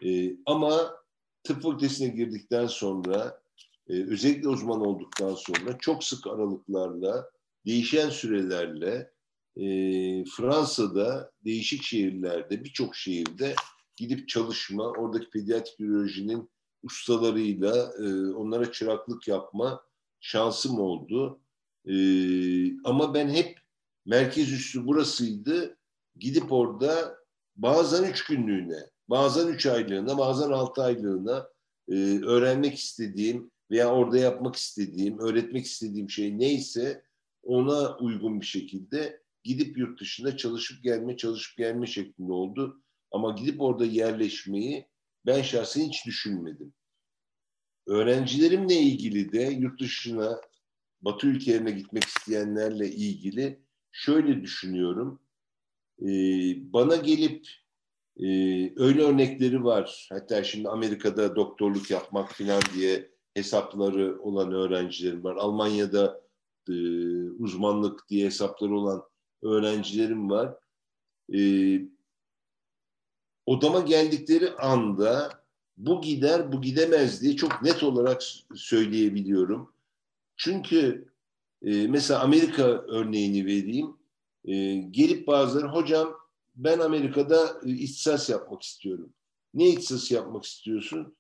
[0.05, 0.95] E, ama
[1.43, 3.41] tıp fakültesine girdikten sonra
[3.89, 7.29] e, özellikle uzman olduktan sonra çok sık aralıklarla
[7.65, 9.13] değişen sürelerle
[9.55, 9.65] e,
[10.25, 13.55] Fransa'da değişik şehirlerde birçok şehirde
[13.95, 16.49] gidip çalışma oradaki pediatrik ürolojinin
[16.83, 19.83] ustalarıyla e, onlara çıraklık yapma
[20.19, 21.39] şansım oldu.
[21.85, 21.95] E,
[22.83, 23.59] ama ben hep
[24.05, 25.77] merkez üssü burasıydı.
[26.15, 27.18] Gidip orada
[27.56, 28.80] bazen üç günlüğüne,
[29.10, 31.48] bazen üç aylığına, bazen altı aylığına
[31.90, 37.03] e, öğrenmek istediğim veya orada yapmak istediğim, öğretmek istediğim şey neyse
[37.44, 42.81] ona uygun bir şekilde gidip yurt dışında çalışıp gelme, çalışıp gelme şeklinde oldu.
[43.11, 44.88] Ama gidip orada yerleşmeyi
[45.26, 46.73] ben şahsen hiç düşünmedim.
[47.88, 50.41] Öğrencilerimle ilgili de yurt dışına,
[51.02, 53.60] Batı ülkelerine gitmek isteyenlerle ilgili
[53.91, 55.19] şöyle düşünüyorum.
[56.01, 57.47] Ee, bana gelip
[58.19, 58.25] e,
[58.75, 60.07] öyle örnekleri var.
[60.11, 65.35] Hatta şimdi Amerika'da doktorluk yapmak falan diye hesapları olan öğrencilerim var.
[65.35, 66.21] Almanya'da
[66.69, 66.73] e,
[67.29, 69.03] uzmanlık diye hesapları olan
[69.43, 70.55] öğrencilerim var.
[71.35, 71.39] E,
[73.45, 75.43] odama geldikleri anda
[75.77, 78.23] bu gider, bu gidemez diye çok net olarak
[78.55, 79.73] söyleyebiliyorum.
[80.37, 81.07] Çünkü
[81.65, 83.97] e, mesela Amerika örneğini vereyim.
[84.45, 86.13] E, gelip bazıları hocam
[86.55, 89.13] ben Amerika'da e, ihtisas yapmak istiyorum.
[89.53, 91.15] Ne ihtisas yapmak istiyorsun?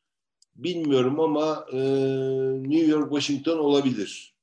[0.55, 1.77] Bilmiyorum ama e,
[2.63, 4.35] New York, Washington olabilir.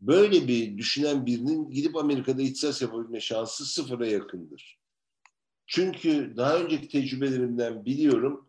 [0.00, 4.78] Böyle bir düşünen birinin gidip Amerika'da ihtisas yapabilme şansı sıfıra yakındır.
[5.66, 8.48] Çünkü daha önceki tecrübelerimden biliyorum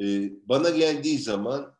[0.00, 1.74] e, bana geldiği zaman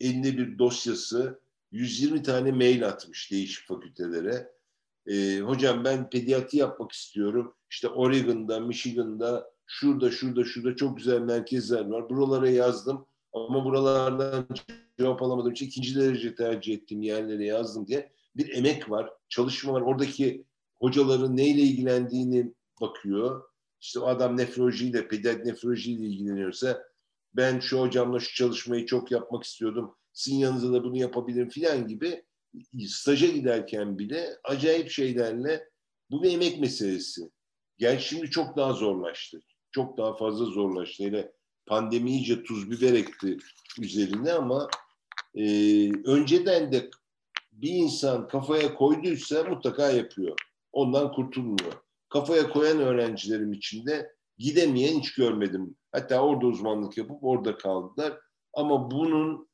[0.00, 1.40] elinde bir dosyası
[1.72, 4.52] 120 tane mail atmış değişik fakültelere.
[5.10, 7.54] E, hocam ben pediatri yapmak istiyorum.
[7.70, 12.10] İşte Oregon'da, Michigan'da, şurada, şurada, şurada çok güzel merkezler var.
[12.10, 14.46] Buralara yazdım ama buralardan
[14.98, 19.80] cevap alamadığım için ikinci derece tercih ettiğim yerlere yazdım diye bir emek var, çalışma var.
[19.80, 20.44] Oradaki
[20.80, 23.42] hocaların neyle ilgilendiğini bakıyor.
[23.80, 26.82] İşte o adam nefrolojiyle, pediatrik nefrolojiyle ilgileniyorsa
[27.34, 29.94] ben şu hocamla şu çalışmayı çok yapmak istiyordum.
[30.12, 32.24] Sizin yanınızda da bunu yapabilirim filan gibi
[32.88, 35.68] staja giderken bile acayip şeylerle
[36.10, 37.30] bu bir emek meselesi.
[37.78, 39.40] Gerçi şimdi çok daha zorlaştı.
[39.70, 41.04] Çok daha fazla zorlaştı.
[41.04, 41.32] Hele
[41.66, 43.36] pandemi iyice tuz biber ekti
[43.80, 44.68] üzerine ama
[45.34, 45.44] e,
[45.92, 46.90] önceden de
[47.52, 50.36] bir insan kafaya koyduysa mutlaka yapıyor.
[50.72, 51.72] Ondan kurtulmuyor.
[52.08, 55.76] Kafaya koyan öğrencilerim içinde gidemeyen hiç görmedim.
[55.92, 58.18] Hatta orada uzmanlık yapıp orada kaldılar.
[58.52, 59.49] Ama bunun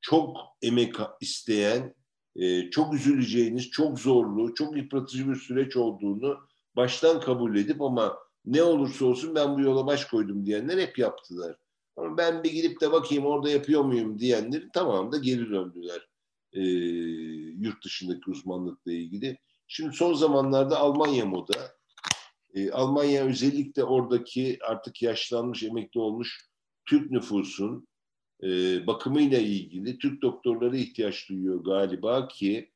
[0.00, 1.94] çok emek isteyen,
[2.36, 6.38] e, çok üzüleceğiniz, çok zorlu, çok yıpratıcı bir süreç olduğunu
[6.76, 11.56] baştan kabul edip ama ne olursa olsun ben bu yola baş koydum diyenler hep yaptılar.
[11.96, 16.08] Ama ben bir gidip de bakayım orada yapıyor muyum diyenleri tamam da geri döndüler
[16.52, 16.60] e,
[17.64, 19.38] yurt dışındaki uzmanlıkla ilgili.
[19.66, 21.72] Şimdi son zamanlarda Almanya moda.
[22.54, 26.50] E, Almanya özellikle oradaki artık yaşlanmış, emekli olmuş
[26.86, 27.88] Türk nüfusun
[28.42, 32.70] e, bakımıyla ilgili Türk doktorları ihtiyaç duyuyor galiba ki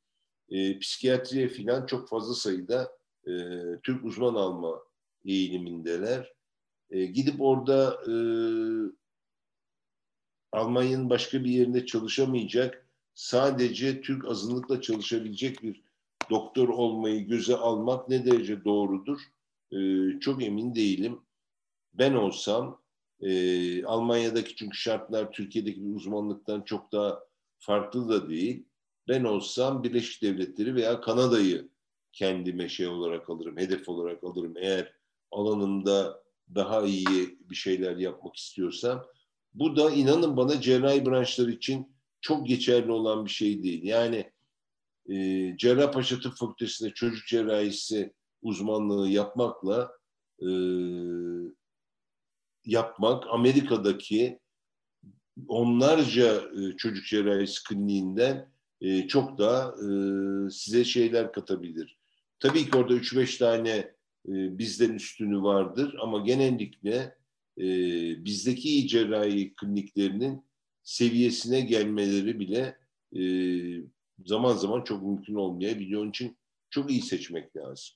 [0.51, 3.33] e, psikiyatriye falan çok fazla sayıda e,
[3.83, 4.83] Türk uzman alma
[5.25, 6.33] eğilimindeler.
[6.91, 8.15] E, gidip orada e,
[10.53, 15.83] Almanya'nın başka bir yerinde çalışamayacak, sadece Türk azınlıkla çalışabilecek bir
[16.31, 19.21] doktor olmayı göze almak ne derece doğrudur?
[19.73, 19.79] E,
[20.21, 21.21] çok emin değilim.
[21.95, 22.84] Ben olsam
[23.21, 27.21] e, Almanya'daki çünkü şartlar Türkiye'deki bir uzmanlıktan çok daha
[27.59, 28.65] farklı da değil.
[29.09, 31.69] Ben olsam Birleşik Devletleri veya Kanada'yı
[32.13, 34.55] kendime şey olarak alırım, hedef olarak alırım.
[34.57, 34.93] Eğer
[35.31, 36.23] alanımda
[36.55, 39.07] daha iyi bir şeyler yapmak istiyorsam.
[39.55, 43.83] Bu da inanın bana cerrahi branşları için çok geçerli olan bir şey değil.
[43.85, 44.33] Yani
[45.09, 45.15] e,
[45.57, 48.13] Cerrahpaşa Tıp Fakültesi'nde çocuk cerrahisi
[48.43, 49.93] uzmanlığı yapmakla
[50.41, 50.49] e,
[52.67, 54.39] yapmak Amerika'daki
[55.49, 59.89] onlarca e, çocuk cerrahisi kliniğinden e, çok daha e,
[60.51, 61.99] size şeyler katabilir.
[62.41, 63.95] Tabii ki orada 3-5 tane
[64.27, 67.17] bizden üstünü vardır ama genellikle
[68.25, 70.45] bizdeki iyi cerrahi kliniklerinin
[70.83, 72.79] seviyesine gelmeleri bile
[74.27, 76.01] zaman zaman çok mümkün olmayabiliyor.
[76.03, 76.37] Onun için
[76.71, 77.95] çok iyi seçmek lazım.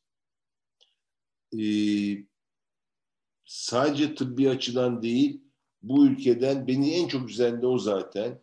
[3.49, 5.41] Sadece tıbbi açıdan değil,
[5.83, 8.41] bu ülkeden beni en çok üzen de o zaten.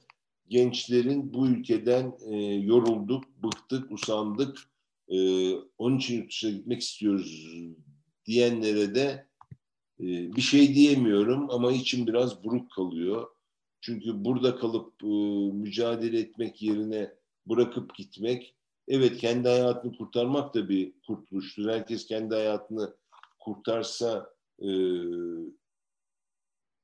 [0.48, 4.58] Gençlerin bu ülkeden e, yorulduk, bıktık, usandık.
[5.08, 5.18] E,
[5.78, 7.48] onun için yurt dışına gitmek istiyoruz
[8.26, 9.28] diyenlere de
[10.00, 13.28] e, bir şey diyemiyorum ama içim biraz buruk kalıyor.
[13.82, 15.08] Çünkü burada kalıp e,
[15.54, 17.14] mücadele etmek yerine
[17.46, 18.56] bırakıp gitmek,
[18.88, 21.70] evet kendi hayatını kurtarmak da bir kurtuluştur.
[21.70, 22.96] Herkes kendi hayatını
[23.40, 24.70] kurtarsa e,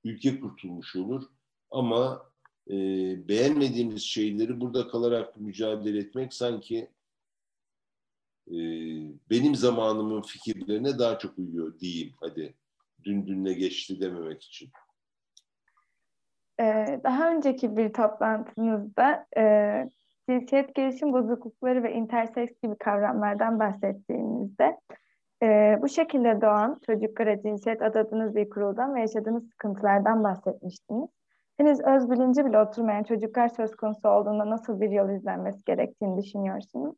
[0.03, 1.23] ülke kurtulmuş olur.
[1.72, 2.31] Ama
[2.68, 2.76] e,
[3.27, 6.89] beğenmediğimiz şeyleri burada kalarak mücadele etmek sanki
[8.48, 8.57] e,
[9.30, 12.53] benim zamanımın fikirlerine daha çok uyuyor diyeyim hadi.
[13.03, 14.69] Dün dünle geçti dememek için.
[16.60, 19.43] Ee, daha önceki bir toplantınızda e,
[20.30, 24.77] cinsiyet gelişim bozuklukları ve interseks gibi kavramlardan bahsettiğinizde
[25.43, 31.09] e, bu şekilde doğan çocuklara cinsiyet adadığınız bir kuruldan ve yaşadığınız sıkıntılardan bahsetmiştiniz.
[31.57, 36.95] Henüz öz bilinci bile oturmayan çocuklar söz konusu olduğunda nasıl bir yol izlenmesi gerektiğini düşünüyorsunuz?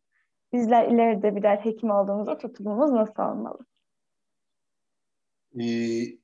[0.53, 3.59] Bizler ileride birer hekim olduğumuzda tutumumuz nasıl olmalı?
[5.59, 5.65] e,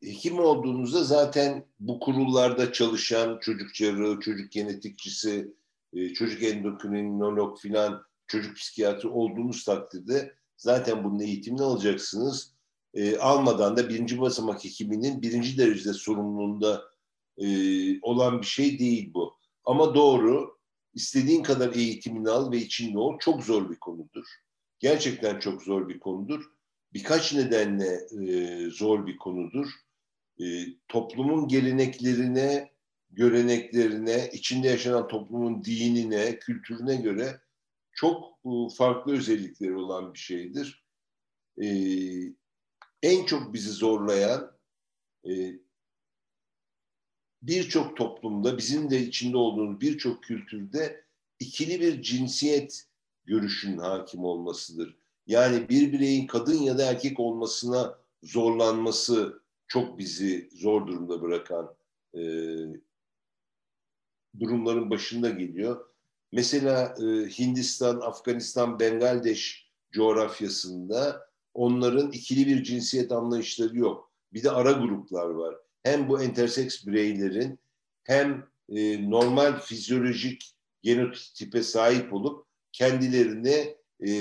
[0.03, 5.53] hekim olduğunuzda zaten bu kurullarda çalışan çocuk cerrahı, çocuk genetikçisi,
[5.93, 12.53] e, çocuk endokrinolog filan, çocuk psikiyatri olduğunuz takdirde zaten bunun eğitimini alacaksınız.
[12.93, 16.83] E, almadan da birinci basamak hekiminin birinci derecede sorumluluğunda
[17.37, 17.47] e,
[18.01, 19.33] olan bir şey değil bu.
[19.65, 20.57] Ama doğru,
[20.93, 23.19] istediğin kadar eğitimini al ve içinde ol.
[23.19, 24.25] Çok zor bir konudur.
[24.79, 26.59] Gerçekten çok zor bir konudur
[26.93, 29.67] birkaç nedenle e, zor bir konudur.
[30.41, 30.45] E,
[30.87, 32.71] toplumun geleneklerine,
[33.09, 37.41] göreneklerine, içinde yaşanan toplumun dinine, kültürüne göre
[37.99, 40.85] çok e, farklı özellikleri olan bir şeydir.
[41.61, 41.67] E,
[43.03, 44.57] en çok bizi zorlayan
[45.29, 45.31] e,
[47.41, 51.05] birçok toplumda, bizim de içinde olduğumuz birçok kültürde
[51.39, 52.87] ikili bir cinsiyet
[53.25, 54.97] görüşünün hakim olmasıdır.
[55.27, 61.75] Yani bir bireyin kadın ya da erkek olmasına zorlanması çok bizi zor durumda bırakan
[62.13, 62.21] e,
[64.39, 65.88] durumların başında geliyor.
[66.31, 67.05] Mesela e,
[67.39, 74.11] Hindistan, Afganistan, Bengaldeş coğrafyasında onların ikili bir cinsiyet anlayışları yok.
[74.33, 75.55] Bir de ara gruplar var.
[75.83, 77.59] Hem bu interseks bireylerin
[78.03, 83.77] hem e, normal fizyolojik genotipe sahip olup kendilerini
[84.07, 84.11] e,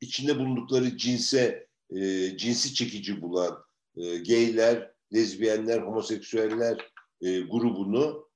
[0.00, 3.58] içinde bulundukları cinse e, cinsi çekici bulan
[3.96, 6.90] e, gayler, lezbiyenler, homoseksüeller
[7.20, 8.27] e, grubunu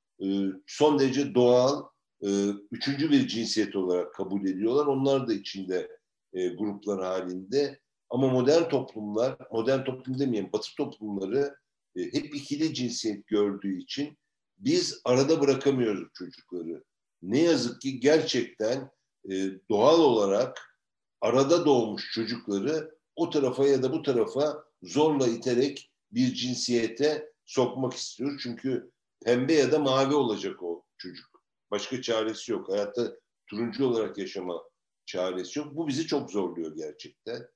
[0.67, 1.83] son derece doğal
[2.23, 4.87] e, üçüncü bir cinsiyet olarak kabul ediyorlar.
[4.87, 5.89] Onlar da içinde
[6.33, 7.81] e, gruplar halinde.
[8.11, 11.55] Ama modern toplumlar, modern toplum demeyeyim, batı toplumları
[11.97, 14.19] e, hep ikili cinsiyet gördüğü için
[14.59, 16.85] biz arada bırakamıyoruz çocukları.
[17.23, 18.91] Ne yazık ki gerçekten
[19.31, 19.35] e,
[19.71, 20.79] doğal olarak
[21.21, 28.41] arada doğmuş çocukları o tarafa ya da bu tarafa zorla iterek bir cinsiyete sokmak istiyor.
[28.43, 28.92] Çünkü
[29.25, 31.43] pembe ya da mavi olacak o çocuk.
[31.71, 32.69] Başka çaresi yok.
[32.69, 33.17] Hayatta
[33.47, 34.63] turuncu olarak yaşama
[35.07, 35.77] çaresi yok.
[35.77, 37.49] Bu bizi çok zorluyor gerçekten.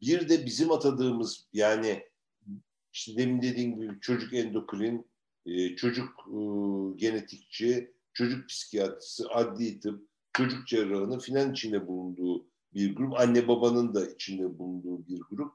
[0.00, 2.04] Bir de bizim atadığımız yani
[2.92, 5.10] işte demin dediğim gibi çocuk endokrin,
[5.46, 6.38] e, çocuk e,
[6.96, 14.06] genetikçi, çocuk psikiyatrisi, adli tıp, çocuk cerrahının filan içinde bulunduğu bir grup, anne babanın da
[14.06, 15.52] içinde bulunduğu bir grup.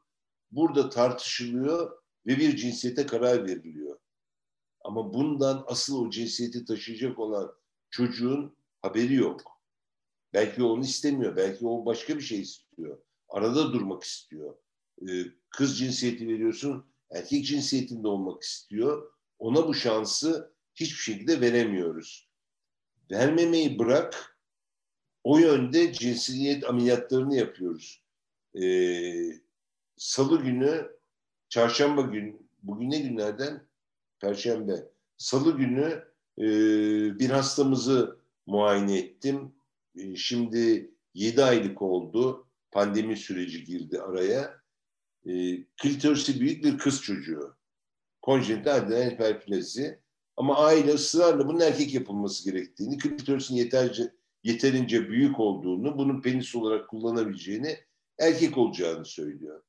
[0.52, 3.99] Burada tartışılıyor ve bir cinsiyete karar veriliyor.
[4.86, 7.52] Ama bundan asıl o cinsiyeti taşıyacak olan
[7.90, 9.41] çocuğun haberi yok.
[10.34, 12.98] Belki onu istemiyor, belki o başka bir şey istiyor.
[13.30, 14.56] Arada durmak istiyor.
[15.02, 19.12] Ee, kız cinsiyeti veriyorsun, erkek cinsiyetinde olmak istiyor.
[19.40, 22.30] Ona bu şansı hiçbir şekilde veremiyoruz.
[23.12, 24.40] Vermemeyi bırak,
[25.24, 28.03] o yönde cinsiyet ameliyatlarını yapıyoruz.
[28.62, 29.32] Ee,
[29.98, 30.91] Salı günü,
[31.49, 33.65] çarşamba gün, bugün ne günlerden?
[34.26, 34.90] Perşembe.
[35.18, 36.04] Salı günü
[36.38, 36.46] e,
[37.20, 39.52] bir hastamızı muayene ettim.
[39.98, 42.48] E, şimdi 7 aylık oldu.
[42.72, 44.62] Pandemi süreci girdi araya.
[45.26, 47.56] E, klitorisi büyük bir kız çocuğu.
[48.22, 50.00] Konjenital adrenal hiperplazi.
[50.38, 54.12] Ama aile ısrarla bunun erkek yapılması gerektiğini, klitorisin yeterce
[54.44, 57.78] yeterince büyük olduğunu, bunun penis olarak kullanabileceğini,
[58.20, 59.62] erkek olacağını söylüyor.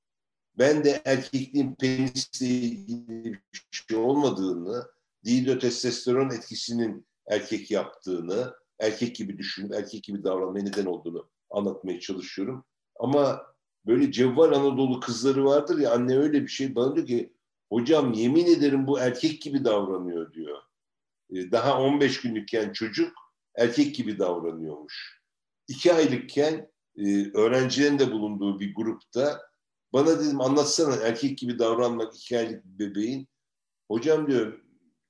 [0.58, 4.86] Ben de erkekliğin penisle ilgili bir şey olmadığını,
[5.24, 12.64] dihidrotestosteron etkisinin erkek yaptığını, erkek gibi düşünüp erkek gibi davranmaya neden olduğunu anlatmaya çalışıyorum.
[13.00, 13.42] Ama
[13.86, 17.32] böyle cevval Anadolu kızları vardır ya anne öyle bir şey bana diyor ki
[17.68, 20.58] hocam yemin ederim bu erkek gibi davranıyor diyor.
[21.30, 23.12] E, daha 15 günlükken çocuk
[23.56, 25.20] erkek gibi davranıyormuş.
[25.68, 29.40] İki aylıkken e, öğrencilerin de bulunduğu bir grupta
[29.92, 33.28] bana dedim anlatsana erkek gibi davranmak iki aylık bebeğin.
[33.88, 34.60] Hocam diyor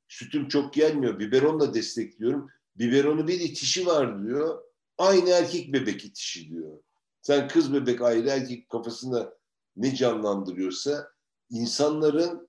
[0.09, 2.51] sütüm çok gelmiyor biberonla destekliyorum.
[2.77, 4.63] Biberonu bir itişi var diyor.
[4.99, 6.79] Aynı erkek bebek itişi diyor.
[7.23, 9.39] Sen kız bebek ayrı erkek kafasında
[9.77, 11.09] ne canlandırıyorsa
[11.51, 12.49] insanların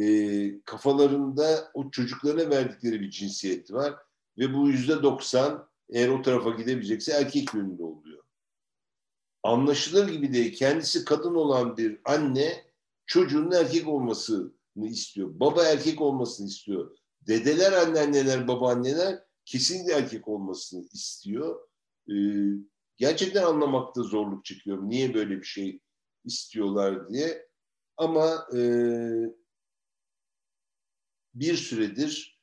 [0.00, 3.94] e, kafalarında o çocuklarına verdikleri bir cinsiyet var
[4.38, 8.19] ve bu yüzde doksan eğer o tarafa gidebilecekse erkek yönünde oluyor.
[9.42, 10.56] Anlaşılır gibi değil.
[10.56, 12.64] Kendisi kadın olan bir anne
[13.06, 15.40] çocuğunun erkek olmasını istiyor.
[15.40, 16.96] Baba erkek olmasını istiyor.
[17.26, 21.60] Dedeler, anneanneler, babaanneler kesinlikle erkek olmasını istiyor.
[22.10, 22.14] Ee,
[22.96, 24.88] gerçekten anlamakta zorluk çekiyorum.
[24.88, 25.80] Niye böyle bir şey
[26.24, 27.48] istiyorlar diye.
[27.96, 28.60] Ama e,
[31.34, 32.40] bir süredir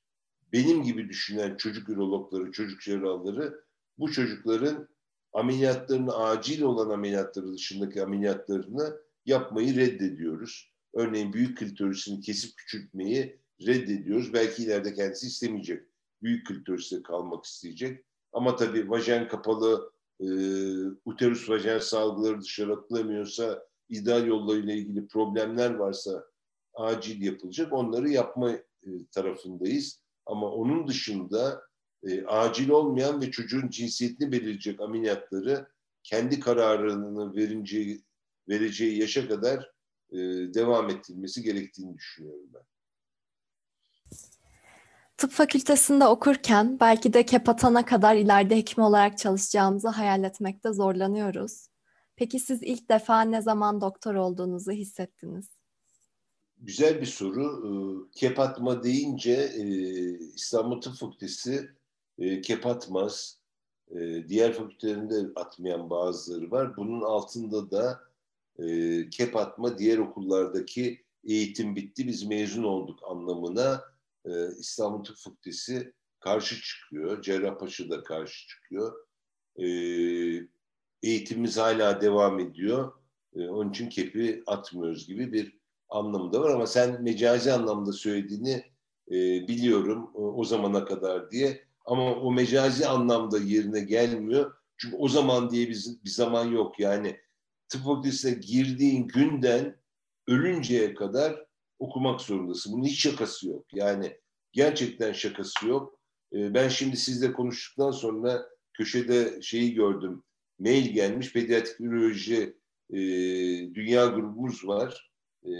[0.54, 3.66] benim gibi düşünen çocuk ürologları, çocuk cerrahları
[3.98, 4.90] bu çocukların
[5.34, 10.72] ameliyatlarını, acil olan ameliyatları dışındaki ameliyatlarını yapmayı reddediyoruz.
[10.94, 14.34] Örneğin büyük klitorisini kesip küçültmeyi reddediyoruz.
[14.34, 15.84] Belki ileride kendisi istemeyecek.
[16.22, 18.06] Büyük klitorisle kalmak isteyecek.
[18.34, 20.28] Ama tabii vajen kapalı, e,
[21.06, 26.26] uterus vajen salgıları dışarı atılamıyorsa, ideal yollarıyla ilgili problemler varsa
[26.74, 27.74] acil yapılacak.
[27.74, 28.62] Onları yapma e,
[29.12, 30.02] tarafındayız.
[30.26, 31.67] Ama onun dışında
[32.04, 35.68] e, acil olmayan ve çocuğun cinsiyetini belirleyecek ameliyatları
[36.04, 37.98] kendi kararını verince,
[38.50, 39.72] vereceği yaşa kadar
[40.12, 40.18] e,
[40.54, 42.62] devam ettirilmesi gerektiğini düşünüyorum ben.
[45.18, 51.68] Tıp fakültesinde okurken belki de kepatana kadar ileride hekim olarak çalışacağımızı hayal etmekte zorlanıyoruz.
[52.16, 55.50] Peki siz ilk defa ne zaman doktor olduğunuzu hissettiniz?
[56.58, 58.10] Güzel bir soru.
[58.16, 59.52] Kepatma deyince
[60.36, 61.70] İstanbul Tıp Fakültesi
[62.20, 63.40] e, kepatmaz.
[63.92, 66.78] E, diğer fakültelerinde atmayan bazıları var.
[66.78, 68.08] Bunun altında da
[69.12, 73.84] kepatma diğer okullardaki eğitim bitti biz mezun olduk anlamına
[74.60, 77.22] İstanbul Tıp Fakültesi karşı çıkıyor.
[77.22, 79.08] Cerrahpaşa da karşı çıkıyor.
[81.04, 82.94] Eğitimimiz hala devam ediyor.
[83.36, 85.58] Onun için kepi atmıyoruz gibi bir
[85.90, 88.64] anlamında var ama sen mecazi anlamda söylediğini
[89.12, 94.54] e, biliyorum e, o zamana kadar diye ama o mecazi anlamda yerine gelmiyor.
[94.78, 96.80] Çünkü o zaman diye bir, bir zaman yok.
[96.80, 97.20] Yani
[97.70, 99.78] tıp fakültesine girdiğin günden
[100.28, 101.46] ölünceye kadar
[101.80, 102.74] okumak zorundasın.
[102.74, 103.66] Bunun hiç şakası yok.
[103.74, 104.18] Yani
[104.52, 106.00] gerçekten şakası yok.
[106.34, 110.24] E, ben şimdi sizle konuştuktan sonra köşede şeyi gördüm.
[110.60, 111.34] Mail gelmiş.
[111.34, 112.58] Pediatrik üroloji
[112.90, 112.98] e,
[113.76, 115.12] dünya grubumuz var
[115.46, 115.52] e,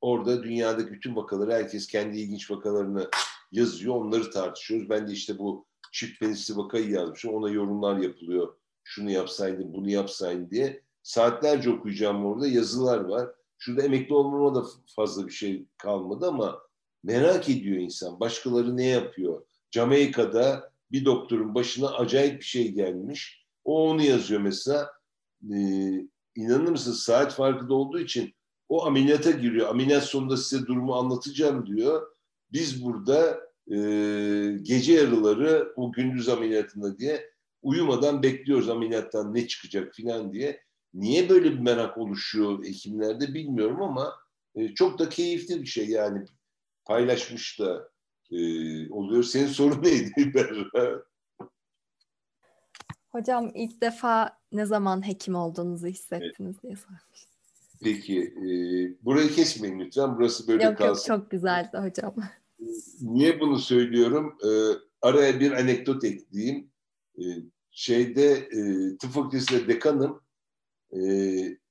[0.00, 3.10] orada dünyadaki bütün vakaları herkes kendi ilginç vakalarını
[3.52, 3.94] yazıyor.
[3.94, 4.90] Onları tartışıyoruz.
[4.90, 7.34] Ben de işte bu çift penisli vakayı yazmışım.
[7.34, 8.54] Ona yorumlar yapılıyor.
[8.84, 10.82] Şunu yapsaydın, bunu yapsaydın diye.
[11.02, 12.46] Saatlerce okuyacağım orada.
[12.46, 13.28] Yazılar var.
[13.58, 14.66] Şurada emekli olmama da
[14.96, 16.58] fazla bir şey kalmadı ama
[17.04, 18.20] merak ediyor insan.
[18.20, 19.42] Başkaları ne yapıyor?
[19.70, 23.46] Jamaika'da bir doktorun başına acayip bir şey gelmiş.
[23.64, 24.90] O onu yazıyor mesela.
[25.52, 26.06] Ee,
[26.36, 28.34] inanır mısın saat farkı da olduğu için
[28.68, 29.68] o ameliyata giriyor.
[29.68, 32.15] Ameliyat sonunda size durumu anlatacağım diyor.
[32.52, 33.40] Biz burada
[33.70, 33.76] e,
[34.62, 37.30] gece yarıları o gündüz ameliyatında diye
[37.62, 40.60] uyumadan bekliyoruz ameliyattan ne çıkacak filan diye.
[40.94, 44.14] Niye böyle bir merak oluşuyor hekimlerde bilmiyorum ama
[44.54, 46.24] e, çok da keyifli bir şey yani
[46.84, 47.90] paylaşmış da
[48.30, 48.36] e,
[48.90, 49.22] oluyor.
[49.22, 51.02] Senin sorun neydi Berra?
[53.08, 56.62] Hocam ilk defa ne zaman hekim olduğunuzu hissettiniz evet.
[56.62, 57.35] diye sormuş.
[57.82, 58.48] Peki, e,
[59.04, 60.16] burayı kesmeyin lütfen.
[60.16, 61.12] Burası böyle yok, kalsın.
[61.12, 62.14] Yok, çok güzeldi hocam.
[63.00, 64.38] Niye bunu söylüyorum?
[64.44, 64.50] E,
[65.02, 66.70] araya bir anekdot ekleyeyim.
[67.18, 67.24] E,
[67.70, 68.60] şeyde, e,
[68.96, 70.22] tıp fakültesinde dekanım.
[70.96, 71.00] E,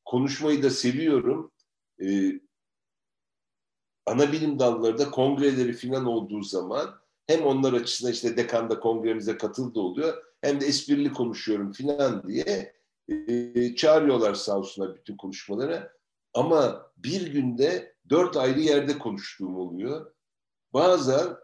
[0.06, 1.52] konuşmayı da seviyorum.
[2.02, 2.32] E,
[4.06, 6.96] ana bilim dalları kongreleri falan olduğu zaman
[7.28, 12.76] hem onlar açısından işte dekanda kongremize katıldı oluyor hem de esprili konuşuyorum falan diye
[13.10, 15.92] e, çağırıyorlar sağ olsunlar bütün konuşmalara.
[16.34, 20.14] Ama bir günde dört ayrı yerde konuştuğum oluyor.
[20.74, 21.36] Bazen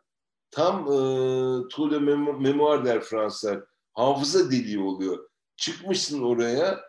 [0.51, 0.95] tam e,
[1.69, 1.99] Tour de
[2.39, 3.63] Memoir der Fransızlar.
[3.93, 5.29] Hafıza deliği oluyor.
[5.57, 6.81] Çıkmışsın oraya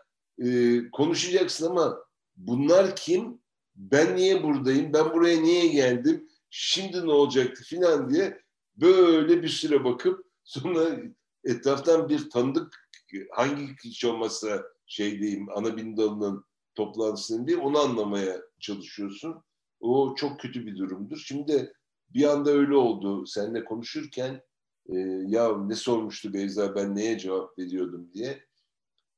[0.43, 1.97] e, konuşacaksın ama
[2.35, 3.43] bunlar kim?
[3.75, 4.93] Ben niye buradayım?
[4.93, 6.29] Ben buraya niye geldim?
[6.49, 8.41] Şimdi ne olacaktı filan diye
[8.75, 10.99] böyle bir süre bakıp sonra
[11.43, 12.82] etraftan bir tanıdık
[13.31, 16.45] hangi kişi olmasa şey diyeyim ana bilim dalının
[16.75, 19.43] toplantısının bir onu anlamaya çalışıyorsun.
[19.79, 21.17] O çok kötü bir durumdur.
[21.17, 21.73] Şimdi
[22.09, 23.25] bir anda öyle oldu.
[23.25, 24.41] Seninle konuşurken
[24.89, 28.43] e, ya ne sormuştu Beyza ben neye cevap veriyordum diye.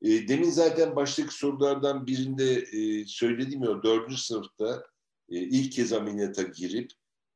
[0.02, 4.84] E, demin zaten baştaki sorulardan birinde e, söylediğim ya dördüncü sınıfta
[5.30, 6.92] e, ilk kez ameliyata girip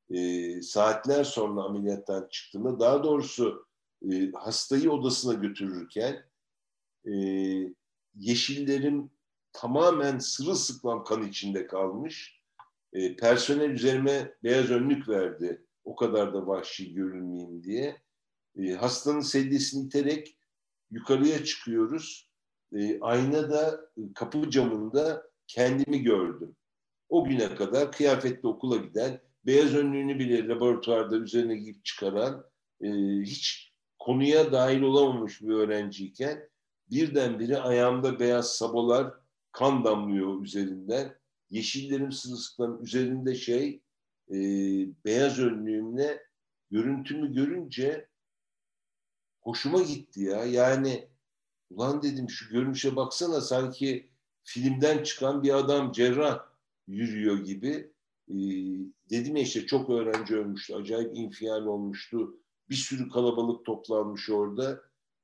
[0.09, 3.65] e, saatler sonra ameliyattan çıktığımda daha doğrusu
[4.11, 6.28] e, hastayı odasına götürürken
[7.05, 7.13] e,
[8.15, 9.11] yeşillerim
[9.53, 12.39] tamamen sırılsıklam kan içinde kalmış.
[12.93, 15.65] E, personel üzerime beyaz önlük verdi.
[15.83, 18.01] O kadar da vahşi görünmeyeyim diye.
[18.57, 20.37] E, hastanın sedyesini iterek
[20.91, 22.29] yukarıya çıkıyoruz.
[22.75, 23.81] E, aynada
[24.15, 26.55] kapı camında kendimi gördüm.
[27.09, 32.45] O güne kadar kıyafetli okula giden, beyaz önlüğünü bile laboratuvarda üzerine giyip çıkaran,
[32.81, 32.87] e,
[33.21, 36.49] hiç konuya dahil olamamış bir öğrenciyken
[36.91, 39.13] birdenbire ayağımda beyaz sabolar,
[39.51, 41.15] kan damlıyor üzerinden.
[41.49, 43.81] Yeşillerim sırılsıklam üzerinde şey,
[44.31, 44.35] e,
[45.05, 46.23] beyaz önlüğümle
[46.71, 48.07] görüntümü görünce
[49.41, 50.45] hoşuma gitti ya.
[50.45, 51.07] Yani
[51.69, 54.09] ulan dedim şu görünüşe baksana sanki
[54.43, 56.45] filmden çıkan bir adam cerrah
[56.87, 57.91] yürüyor gibi.
[58.29, 58.35] Ee,
[59.09, 60.75] dedim ya işte çok öğrenci ölmüştü.
[60.75, 62.37] Acayip infial olmuştu.
[62.69, 64.81] Bir sürü kalabalık toplanmış orada.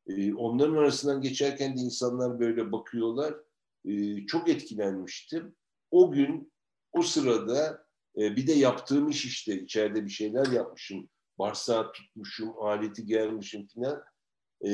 [0.08, 3.34] Ee, onların arasından geçerken de insanlar böyle bakıyorlar.
[3.86, 5.56] Ee, çok etkilenmiştim.
[5.92, 6.52] O gün
[6.92, 7.86] o sırada
[8.18, 11.10] e, bir de yaptığım iş işte içeride bir şeyler yapmışım.
[11.40, 14.04] Barsağı tutmuşum, aleti gelmişim falan.
[14.66, 14.70] Ee,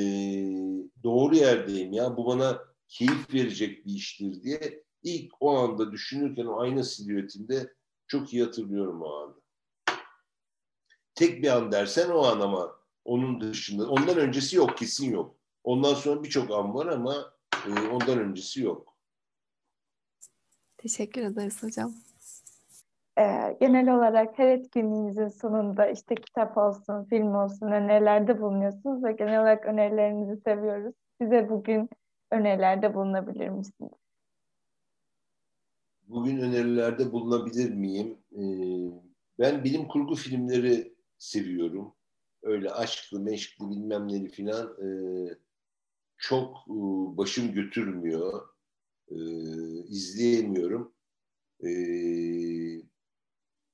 [1.03, 6.59] doğru yerdeyim ya bu bana keyif verecek bir iştir diye ilk o anda düşünürken o
[6.59, 7.73] ayna silüetinde
[8.07, 9.41] çok iyi hatırlıyorum o anda.
[11.15, 15.35] Tek bir an dersen o an ama onun dışında ondan öncesi yok kesin yok.
[15.63, 17.33] Ondan sonra birçok an var ama
[17.67, 18.97] e, ondan öncesi yok.
[20.77, 21.93] Teşekkür ederiz hocam.
[23.19, 29.41] Ee, genel olarak her etkinliğinizin sonunda işte kitap olsun, film olsun önerilerde bulunuyorsunuz ve genel
[29.41, 30.95] olarak önerilerinizi seviyoruz.
[31.21, 31.89] Size bugün
[32.31, 33.91] önerilerde bulunabilir misiniz?
[36.07, 38.17] Bugün önerilerde bulunabilir miyim?
[38.31, 38.41] Ee,
[39.39, 41.93] ben bilim kurgu filmleri seviyorum.
[42.43, 44.89] Öyle aşklı, meşkli bilmem neli filan e,
[46.17, 46.73] çok e,
[47.17, 48.47] başım götürmüyor.
[49.07, 49.17] E,
[49.87, 50.93] izleyemiyorum.
[51.63, 51.71] E,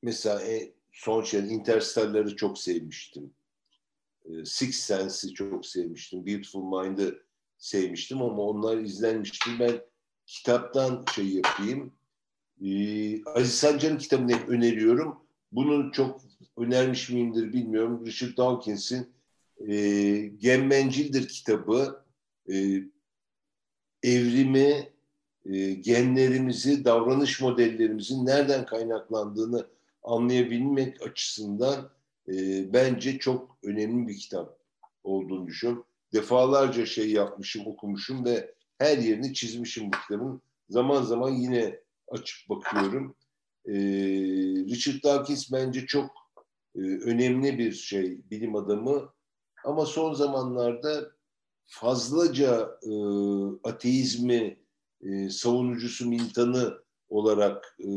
[0.02, 3.34] mesela e, son şey Interstellar'ı çok sevmiştim.
[4.26, 6.26] E, Six Sense'i çok sevmiştim.
[6.26, 7.28] Beautiful Mind'ı
[7.58, 9.50] sevmiştim ama onlar izlenmişti.
[9.60, 9.82] Ben
[10.26, 11.94] kitaptan şey yapayım.
[12.62, 15.28] Ee, Aziz Sancar'ın kitabını hep öneriyorum.
[15.52, 16.22] Bunu çok
[16.58, 18.06] önermiş miyimdir bilmiyorum.
[18.06, 19.08] Richard Dawkins'in
[19.68, 19.76] e,
[20.40, 22.04] Gemmencildir kitabı.
[22.52, 22.84] E,
[24.04, 24.90] evrimi,
[25.46, 29.68] e, genlerimizi, davranış modellerimizin nereden kaynaklandığını
[30.04, 31.90] anlayabilmek açısından
[32.28, 32.34] e,
[32.74, 34.60] bence çok önemli bir kitap
[35.04, 35.86] olduğunu düşünüyorum.
[36.14, 40.42] Defalarca şey yapmışım, okumuşum ve her yerini çizmişim bu kitabın.
[40.70, 43.16] Zaman zaman yine açıp bakıyorum.
[43.66, 43.74] E,
[44.66, 46.27] Richard Dawkins bence çok
[46.82, 49.14] önemli bir şey, bilim adamı.
[49.66, 51.12] Ama son zamanlarda
[51.66, 52.92] fazlaca e,
[53.64, 54.60] ateizmi
[55.02, 56.78] e, savunucusu, militanı
[57.10, 57.90] olarak e,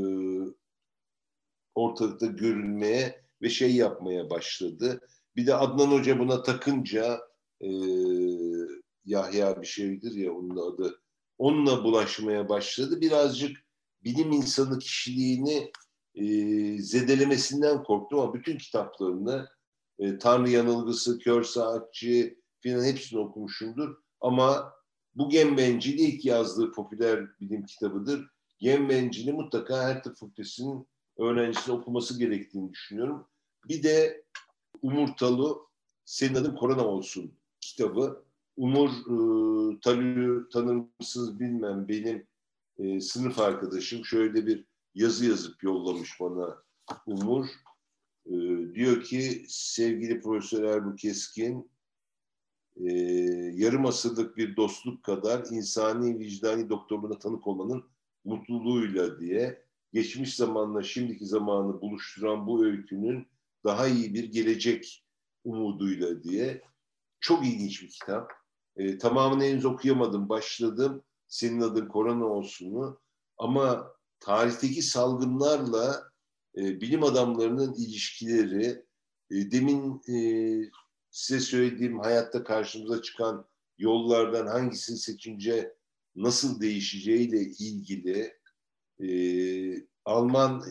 [1.74, 5.01] ortalıkta görünmeye ve şey yapmaya başladı.
[5.36, 7.20] Bir de Adnan Hoca buna takınca
[7.61, 7.69] e,
[9.05, 11.01] Yahya bir şeydir ya onun adı
[11.39, 13.01] onunla bulaşmaya başladı.
[13.01, 13.57] Birazcık
[14.05, 15.73] bilim insanı kişiliğini
[16.15, 16.24] e,
[16.78, 19.49] zedelemesinden korktum ama bütün kitaplarını
[19.99, 23.97] e, Tanrı Yanılgısı, Kör Saatçi filan hepsini okumuşumdur.
[24.20, 24.73] Ama
[25.15, 28.31] bu Gembencil'i ilk yazdığı popüler bilim kitabıdır.
[28.59, 30.89] Gembencil'i mutlaka her tıp fakültesinin
[31.19, 33.27] öğrencisinin okuması gerektiğini düşünüyorum.
[33.69, 34.24] Bir de
[34.82, 35.57] Umurtalı
[36.05, 38.24] Senin Adın Korona Olsun kitabı.
[38.57, 42.27] Umur e, tanıyor, tanır mısınız bilmem benim
[42.78, 46.62] e, sınıf arkadaşım şöyle bir yazı yazıp yollamış bana
[47.06, 47.46] Umur.
[48.26, 48.32] E,
[48.74, 51.70] diyor ki sevgili Profesör Erbu Keskin
[52.76, 52.92] e,
[53.54, 57.84] yarım asırlık bir dostluk kadar insani vicdani doktorluğuna tanık olmanın
[58.24, 59.62] mutluluğuyla diye
[59.92, 63.26] geçmiş zamanla şimdiki zamanı buluşturan bu öykünün
[63.64, 65.04] daha iyi bir gelecek
[65.44, 66.62] umuduyla diye
[67.20, 68.32] çok ilginç bir kitap.
[68.76, 71.02] E, tamamını henüz okuyamadım, başladım.
[71.28, 73.00] Senin adın korona olsunu.
[73.38, 76.10] Ama tarihteki salgınlarla
[76.56, 78.84] e, bilim adamlarının ilişkileri,
[79.30, 80.16] e, demin e,
[81.10, 83.47] size söylediğim hayatta karşımıza çıkan
[83.78, 85.74] yollardan hangisini seçince
[86.16, 88.34] nasıl değişeceğiyle ilgili
[89.02, 89.10] e,
[90.05, 90.64] Alman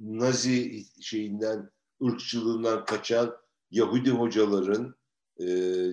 [0.00, 1.70] Nazi şeyinden,
[2.04, 3.36] ırkçılığından kaçan
[3.70, 4.94] Yahudi hocaların
[5.40, 5.46] e,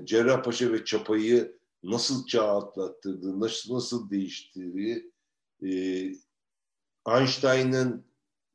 [0.05, 5.11] Cerrahpaşa ve Çapa'yı nasıl çağ atlattırdığı, nasıl, nasıl değiştirdiği,
[5.63, 5.69] e,
[7.07, 8.05] Einstein'ın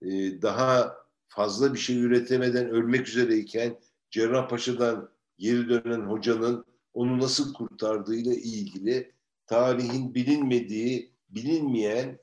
[0.03, 0.97] e, daha
[1.29, 3.79] fazla bir şey üretemeden ölmek üzereyken
[4.11, 6.65] Cerrahpaşa'dan geri dönen hocanın
[6.95, 9.13] onu nasıl kurtardığıyla ilgili
[9.47, 12.19] tarihin bilinmediği, bilinmeyen,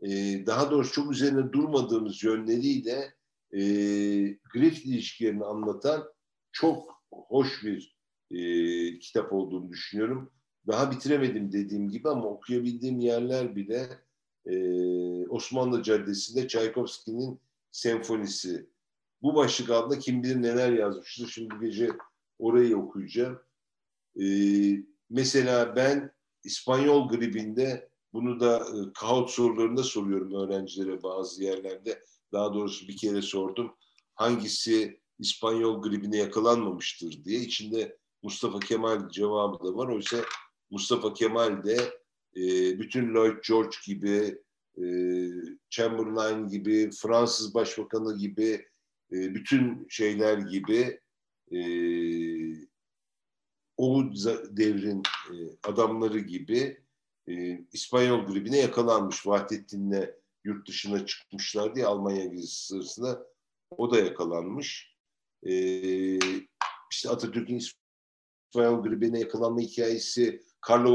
[0.00, 0.08] e,
[0.46, 3.14] daha doğrusu çok üzerine durmadığımız yönleriyle
[3.52, 3.60] e,
[4.52, 6.04] Griffith ilişkilerini anlatan
[6.52, 7.96] çok hoş bir
[8.30, 10.30] e, kitap olduğunu düşünüyorum.
[10.66, 13.88] Daha bitiremedim dediğim gibi ama okuyabildiğim yerler bile
[14.46, 14.56] e,
[15.28, 17.40] Osmanlı Caddesi'nde Çaykovski'nin
[17.70, 18.66] senfonisi.
[19.22, 21.28] Bu başlık altında kim bilir neler yazmıştır.
[21.28, 21.90] Şimdi gece
[22.38, 23.40] orayı okuyacağım.
[24.20, 24.26] E,
[25.10, 26.12] mesela ben
[26.44, 32.04] İspanyol gribinde bunu da e, kahut sorularında soruyorum öğrencilere bazı yerlerde.
[32.32, 33.74] Daha doğrusu bir kere sordum.
[34.14, 37.40] Hangisi İspanyol gribine yakalanmamıştır diye.
[37.40, 39.88] İçinde Mustafa Kemal cevabı da var.
[39.88, 40.16] Oysa
[40.70, 42.03] Mustafa Kemal de
[42.36, 44.38] e, bütün Lloyd George gibi,
[44.78, 44.84] e,
[45.70, 48.66] Chamberlain gibi, Fransız Başbakanı gibi,
[49.12, 51.00] e, bütün şeyler gibi
[51.52, 51.60] e,
[53.76, 54.04] o
[54.50, 55.34] devrin e,
[55.64, 56.84] adamları gibi
[57.28, 59.26] e, İspanyol gribine yakalanmış.
[59.26, 60.10] Vahdettin'le
[60.44, 63.26] yurt dışına çıkmışlar diye Almanya gezisi sırasında
[63.70, 64.96] o da yakalanmış.
[65.46, 65.54] E,
[66.90, 67.60] işte Atatürk'ün
[68.48, 70.90] İspanyol gribine yakalanma hikayesi, Carlo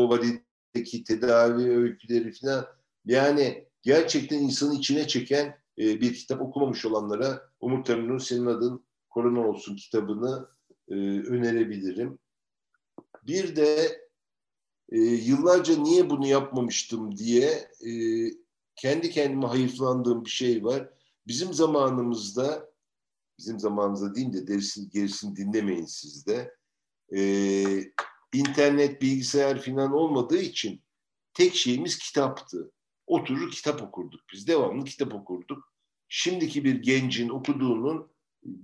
[0.76, 2.66] Vali'deki tedavi öyküleri falan
[3.06, 9.48] yani gerçekten insanı içine çeken e, bir kitap okumamış olanlara Umut Tanrı'nın Senin Adın Korona
[9.48, 10.48] Olsun kitabını
[10.88, 12.20] e, önerebilirim.
[13.28, 14.02] Bir de
[14.90, 17.92] e, yıllarca niye bunu yapmamıştım diye e,
[18.76, 20.90] kendi kendime hayıflandığım bir şey var.
[21.28, 22.70] Bizim zamanımızda,
[23.40, 26.56] bizim zamanımızda değil de gerisini, gerisini dinlemeyin siz de.
[27.16, 27.22] E,
[28.34, 30.82] internet, bilgisayar falan olmadığı için
[31.34, 32.72] tek şeyimiz kitaptı.
[33.08, 34.22] Oturur kitap okurduk.
[34.34, 35.74] Biz devamlı kitap okurduk.
[36.08, 38.12] Şimdiki bir gencin okuduğunun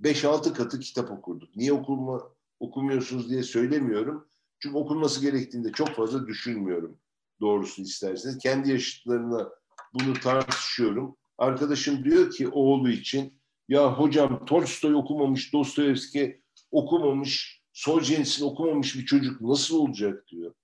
[0.02, 1.56] 5-6 katı kitap okurduk.
[1.56, 4.28] Niye okuma, okumuyorsunuz diye söylemiyorum.
[4.58, 6.98] Çünkü okunması gerektiğinde çok fazla düşünmüyorum
[7.40, 8.38] doğrusunu isterseniz.
[8.38, 9.50] Kendi yaşıtlarına
[9.94, 11.16] bunu tartışıyorum.
[11.38, 19.40] Arkadaşım diyor ki oğlu için ya hocam Tolstoy okumamış, Dostoyevski okumamış, Solzhenitsyn okumamış bir çocuk
[19.40, 20.54] nasıl olacak diyor.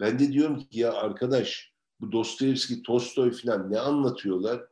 [0.00, 4.66] Ben de diyorum ki ya arkadaş bu Dostoyevski, Tolstoy falan ne anlatıyorlar?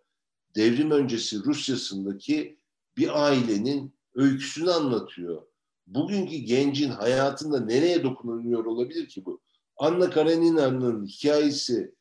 [0.56, 2.58] Devrim öncesi Rusya'sındaki
[2.96, 5.42] bir ailenin öyküsünü anlatıyor
[5.86, 9.40] bugünkü gencin hayatında nereye dokunuyor olabilir ki bu?
[9.76, 11.94] Anna Karenina'nın hikayesi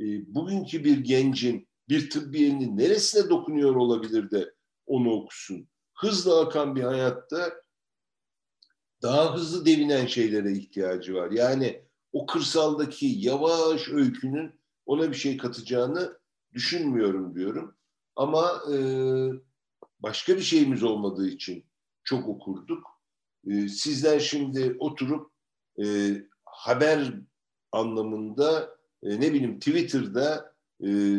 [0.00, 4.54] e, bugünkü bir gencin bir tıbbiyenin neresine dokunuyor olabilir de
[4.86, 5.68] onu okusun?
[5.94, 7.61] Hızla akan bir hayatta
[9.02, 11.30] daha hızlı devinen şeylere ihtiyacı var.
[11.30, 14.52] Yani o kırsaldaki yavaş öykünün
[14.86, 16.18] ona bir şey katacağını
[16.52, 17.76] düşünmüyorum diyorum.
[18.16, 18.76] Ama e,
[20.00, 21.64] başka bir şeyimiz olmadığı için
[22.04, 22.86] çok okurduk.
[23.46, 25.30] E, sizler şimdi oturup
[25.82, 27.14] e, haber
[27.72, 30.54] anlamında e, ne bileyim Twitter'da
[30.84, 31.18] e,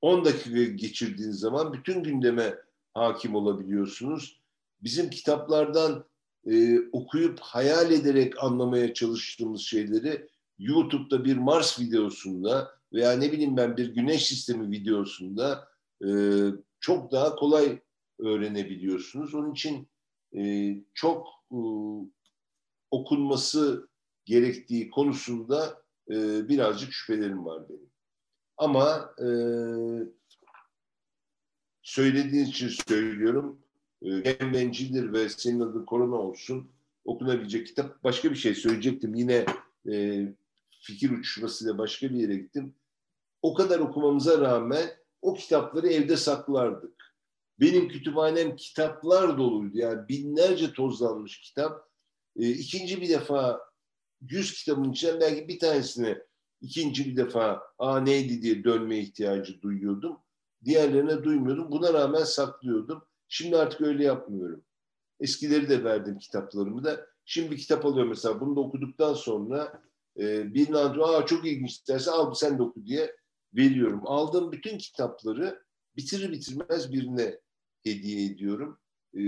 [0.00, 2.54] 10 dakika geçirdiğiniz zaman bütün gündeme
[2.94, 4.40] hakim olabiliyorsunuz.
[4.80, 6.04] Bizim kitaplardan
[6.50, 13.76] e, okuyup hayal ederek anlamaya çalıştığımız şeyleri YouTube'da bir Mars videosunda veya ne bileyim ben
[13.76, 15.68] bir güneş sistemi videosunda
[16.06, 16.08] e,
[16.80, 17.80] çok daha kolay
[18.18, 19.34] öğrenebiliyorsunuz.
[19.34, 19.88] Onun için
[20.36, 21.58] e, çok e,
[22.90, 23.88] okunması
[24.24, 27.90] gerektiği konusunda e, birazcık şüphelerim var benim.
[28.56, 29.28] Ama e,
[31.82, 33.63] söylediğin için söylüyorum.
[34.04, 36.68] E, hem bencildir ve senin adın korona olsun.
[37.04, 38.04] Okunabilecek kitap.
[38.04, 39.14] Başka bir şey söyleyecektim.
[39.14, 39.46] Yine
[39.90, 40.22] e,
[40.80, 42.74] fikir uçuşmasıyla başka bir yere gittim.
[43.42, 44.90] O kadar okumamıza rağmen
[45.22, 47.14] o kitapları evde saklardık.
[47.60, 49.78] Benim kütüphanem kitaplar doluydu.
[49.78, 51.88] Yani binlerce tozlanmış kitap.
[52.36, 53.60] E, ikinci bir defa
[54.20, 56.18] yüz kitabın içinden belki bir tanesine
[56.60, 60.16] ikinci bir defa aa neydi diye dönme ihtiyacı duyuyordum.
[60.64, 61.70] Diğerlerine duymuyordum.
[61.70, 63.02] Buna rağmen saklıyordum.
[63.28, 64.64] Şimdi artık öyle yapmıyorum.
[65.20, 67.06] Eskileri de verdim kitaplarımı da.
[67.24, 68.40] Şimdi kitap alıyorum mesela.
[68.40, 69.82] Bunu da okuduktan sonra
[70.18, 73.16] e, birine aa çok ilginç derse al sen de oku diye
[73.54, 74.00] veriyorum.
[74.04, 75.64] Aldığım bütün kitapları
[75.96, 77.40] bitirir bitirmez birine
[77.84, 78.78] hediye ediyorum.
[79.16, 79.20] E,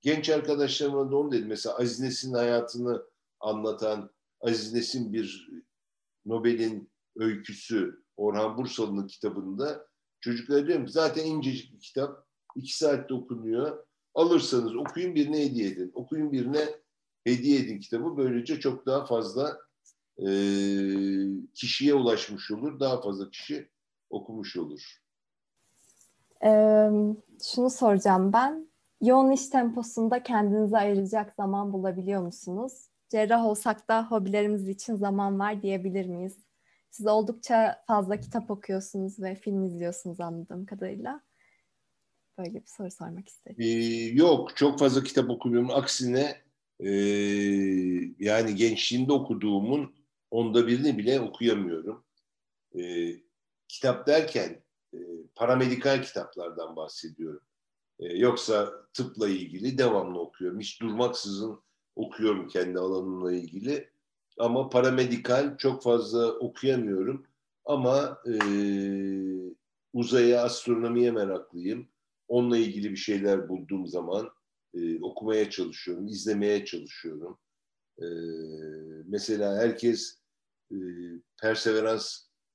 [0.00, 1.48] genç arkadaşlarıma da onu dedim.
[1.48, 3.02] Mesela Aziz Nesin'in hayatını
[3.40, 4.10] anlatan
[4.40, 5.50] Aziz Nesin bir
[6.26, 9.92] Nobel'in öyküsü Orhan Bursalı'nın kitabında
[10.22, 12.26] Çocuklara diyorum zaten incecik bir kitap.
[12.56, 13.86] İki saatte okunuyor.
[14.14, 15.92] Alırsanız okuyun birine hediye edin.
[15.94, 16.68] Okuyun birine
[17.24, 18.16] hediye edin kitabı.
[18.16, 19.58] Böylece çok daha fazla
[20.18, 20.26] e,
[21.54, 22.80] kişiye ulaşmış olur.
[22.80, 23.68] Daha fazla kişi
[24.10, 25.02] okumuş olur.
[26.44, 26.90] Ee,
[27.54, 28.72] şunu soracağım ben.
[29.00, 32.72] Yoğun iş temposunda kendinize ayıracak zaman bulabiliyor musunuz?
[33.08, 36.36] Cerrah olsak da hobilerimiz için zaman var diyebilir miyiz?
[36.90, 41.20] Siz oldukça fazla kitap okuyorsunuz ve film izliyorsunuz anladığım kadarıyla.
[42.42, 43.56] Böyle bir soru sormak istedim.
[43.58, 43.68] Ee,
[44.04, 45.70] yok, çok fazla kitap okumuyorum.
[45.70, 46.42] Aksine
[46.80, 46.90] e,
[48.18, 49.94] yani gençliğimde okuduğumun
[50.30, 52.04] onda birini bile okuyamıyorum.
[52.78, 53.12] E,
[53.68, 54.62] kitap derken
[54.94, 54.98] e,
[55.34, 57.40] paramedikal kitaplardan bahsediyorum.
[58.00, 60.60] E, yoksa tıpla ilgili devamlı okuyorum.
[60.60, 61.60] Hiç durmaksızın
[61.96, 63.90] okuyorum kendi alanımla ilgili.
[64.38, 67.26] Ama paramedikal çok fazla okuyamıyorum.
[67.64, 68.34] Ama e,
[69.92, 71.88] uzaya, astronomiye meraklıyım.
[72.32, 74.30] Onunla ilgili bir şeyler bulduğum zaman
[74.74, 77.38] e, okumaya çalışıyorum, izlemeye çalışıyorum.
[77.98, 78.06] E,
[79.06, 80.18] mesela herkes
[80.70, 80.76] e,
[81.42, 82.04] Perseverance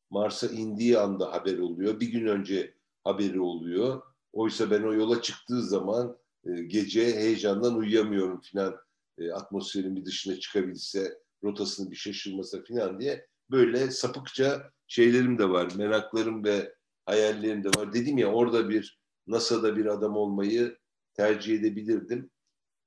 [0.09, 1.99] Mars'a indiği anda haber oluyor.
[1.99, 2.73] Bir gün önce
[3.03, 4.01] haberi oluyor.
[4.33, 8.75] Oysa ben o yola çıktığı zaman e, gece heyecandan uyuyamıyorum filan.
[9.17, 15.71] E, atmosferin bir dışına çıkabilse, rotasını bir şaşırmasa filan diye böyle sapıkça şeylerim de var.
[15.75, 16.75] Meraklarım ve
[17.05, 17.93] hayallerim de var.
[17.93, 20.77] Dedim ya orada bir NASA'da bir adam olmayı
[21.13, 22.29] tercih edebilirdim.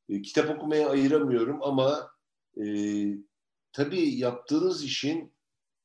[0.08, 2.10] E, kitap okumaya ayıramıyorum ama
[2.56, 2.64] e,
[3.72, 5.32] tabii yaptığınız işin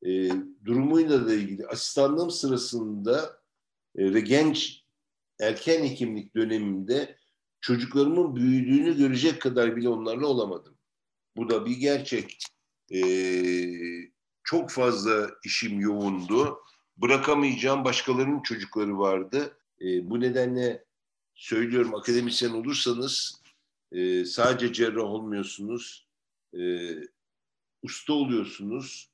[0.05, 0.29] e,
[0.65, 3.41] durumuyla da ilgili asistanlığım sırasında
[3.95, 4.83] e, ve genç
[5.39, 7.17] erken hekimlik döneminde
[7.61, 10.77] çocuklarımın büyüdüğünü görecek kadar bile onlarla olamadım.
[11.37, 12.37] Bu da bir gerçek.
[12.93, 13.01] E,
[14.43, 16.59] çok fazla işim yoğundu.
[16.97, 19.57] Bırakamayacağım başkalarının çocukları vardı.
[19.81, 20.85] E, bu nedenle
[21.35, 23.41] söylüyorum akademisyen olursanız
[23.91, 26.07] e, sadece cerrah olmuyorsunuz.
[26.57, 26.91] E,
[27.83, 29.09] usta oluyorsunuz.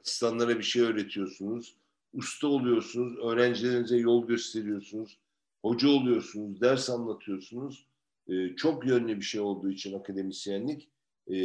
[0.00, 1.76] Asistanlara bir şey öğretiyorsunuz.
[2.12, 3.18] Usta oluyorsunuz.
[3.18, 5.18] Öğrencilerinize yol gösteriyorsunuz.
[5.62, 6.60] Hoca oluyorsunuz.
[6.60, 7.86] Ders anlatıyorsunuz.
[8.28, 10.88] E, çok yönlü bir şey olduğu için akademisyenlik
[11.30, 11.36] e,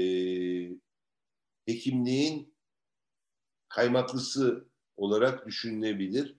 [1.66, 2.54] hekimliğin
[3.70, 4.66] kaymaklısı
[4.98, 6.36] olarak düşünülebilir.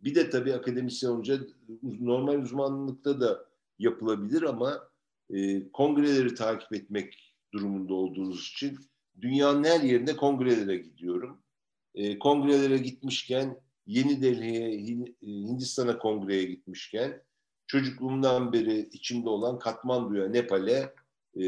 [0.00, 1.38] Bir de tabii akademisyen olunca
[1.82, 3.44] normal uzmanlıkta da
[3.78, 4.88] yapılabilir ama
[5.30, 8.78] e, kongreleri takip etmek durumunda olduğunuz için
[9.20, 11.42] dünyanın her yerinde kongrelere gidiyorum.
[11.94, 17.22] E, kongrelere gitmişken Yeni Delhi'ye, e, Hindistan'a kongreye gitmişken
[17.66, 20.94] çocukluğumdan beri içimde olan Katmandu'ya, Nepal'e
[21.40, 21.44] e,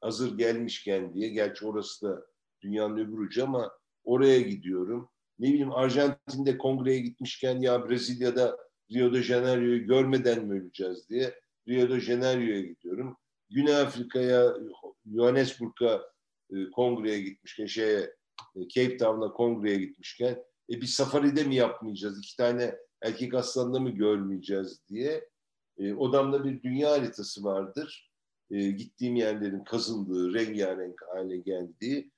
[0.00, 2.26] hazır gelmişken diye, gerçi orası da
[2.62, 3.70] dünyanın öbür ucu ama
[4.04, 5.08] oraya gidiyorum
[5.40, 8.56] ne bileyim Arjantin'de kongreye gitmişken ya Brezilya'da
[8.92, 11.34] Rio de Janeiro'yu görmeden mi öleceğiz diye
[11.68, 13.16] Rio de Janeiro'ya gidiyorum.
[13.50, 14.54] Güney Afrika'ya,
[15.14, 16.02] Johannesburg'a
[16.50, 18.14] e, kongreye gitmişken, şeye,
[18.56, 22.18] e, Cape Town'a kongreye gitmişken e, bir safaride mi yapmayacağız?
[22.18, 25.28] İki tane erkek aslanla mı görmeyeceğiz diye.
[25.78, 28.10] E, odamda bir dünya haritası vardır.
[28.50, 32.10] E, gittiğim yerlerin kazındığı, rengarenk hale geldiği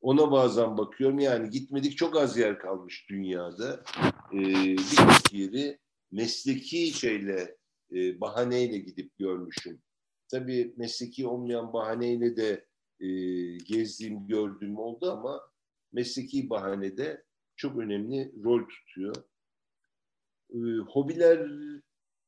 [0.00, 1.18] ona bazen bakıyorum.
[1.18, 3.84] Yani gitmedik çok az yer kalmış dünyada.
[4.32, 5.78] Ee, birçok yeri
[6.12, 7.56] mesleki şeyle,
[7.92, 9.82] e, bahaneyle gidip görmüşüm.
[10.28, 12.64] Tabii mesleki olmayan bahaneyle de
[13.00, 13.08] e,
[13.56, 15.40] gezdiğim, gördüğüm oldu ama
[15.92, 17.24] mesleki bahanede
[17.56, 19.14] çok önemli rol tutuyor.
[20.50, 20.58] E,
[20.88, 21.50] hobiler,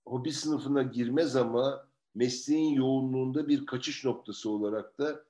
[0.07, 5.25] hobi sınıfına girmez ama mesleğin yoğunluğunda bir kaçış noktası olarak da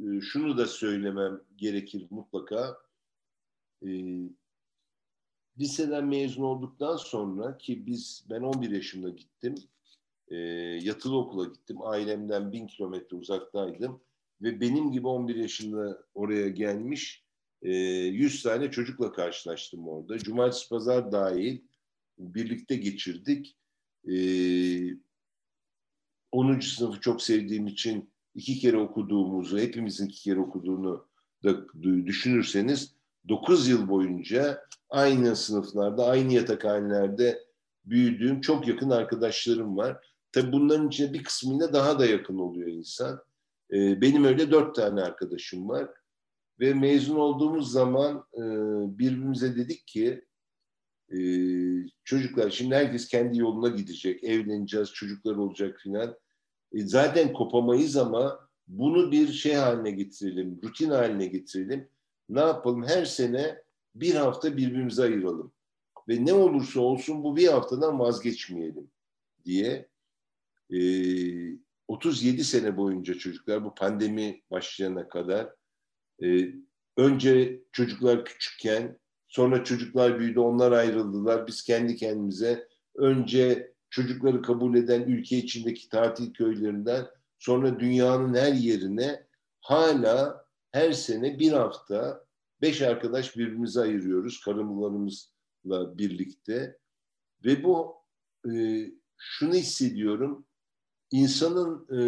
[0.00, 2.78] ee, şunu da söylemem gerekir mutlaka.
[3.82, 3.88] E,
[5.58, 9.54] liseden mezun olduktan sonra ki biz ben 11 yaşında gittim.
[10.28, 10.36] E,
[10.82, 11.82] yatılı okula gittim.
[11.82, 14.00] Ailemden bin kilometre uzaktaydım.
[14.42, 17.26] Ve benim gibi 11 yaşında oraya gelmiş
[17.62, 20.18] e, 100 tane çocukla karşılaştım orada.
[20.18, 21.60] Cumartesi pazar dahil
[22.18, 23.56] birlikte geçirdik.
[24.08, 24.16] E,
[26.32, 26.60] 10.
[26.60, 31.06] sınıfı çok sevdiğim için iki kere okuduğumuzu, hepimizin iki kere okuduğunu
[31.44, 32.94] da düşünürseniz
[33.28, 37.42] 9 yıl boyunca aynı sınıflarda, aynı yatakhanelerde
[37.84, 40.06] büyüdüğüm çok yakın arkadaşlarım var.
[40.32, 43.20] Tabii bunların içinde bir kısmıyla daha da yakın oluyor insan.
[43.72, 45.88] Ee, benim öyle dört tane arkadaşım var.
[46.60, 48.42] Ve mezun olduğumuz zaman e,
[48.98, 50.24] birbirimize dedik ki
[51.12, 51.18] e,
[52.04, 56.16] çocuklar şimdi herkes kendi yoluna gidecek, evleneceğiz, çocuklar olacak filan.
[56.76, 61.88] E, zaten kopamayız ama bunu bir şey haline getirelim, rutin haline getirelim.
[62.28, 62.84] Ne yapalım?
[62.84, 63.62] Her sene
[63.94, 65.52] bir hafta birbirimize ayıralım.
[66.08, 68.90] ve ne olursa olsun bu bir haftadan vazgeçmeyelim
[69.44, 69.88] diye
[70.70, 70.78] e,
[71.88, 75.50] 37 sene boyunca çocuklar bu pandemi başlayana kadar
[76.22, 76.48] e,
[76.96, 78.98] önce çocuklar küçükken
[79.28, 86.32] sonra çocuklar büyüdü onlar ayrıldılar biz kendi kendimize önce çocukları kabul eden ülke içindeki tatil
[86.32, 87.06] köylerinden
[87.38, 89.26] sonra dünyanın her yerine
[89.60, 92.24] hala her sene bir hafta
[92.62, 96.78] beş arkadaş birbirimize ayırıyoruz karımlarımızla birlikte
[97.44, 97.94] ve bu
[98.52, 98.84] e,
[99.16, 100.46] şunu hissediyorum
[101.10, 102.00] insanın e,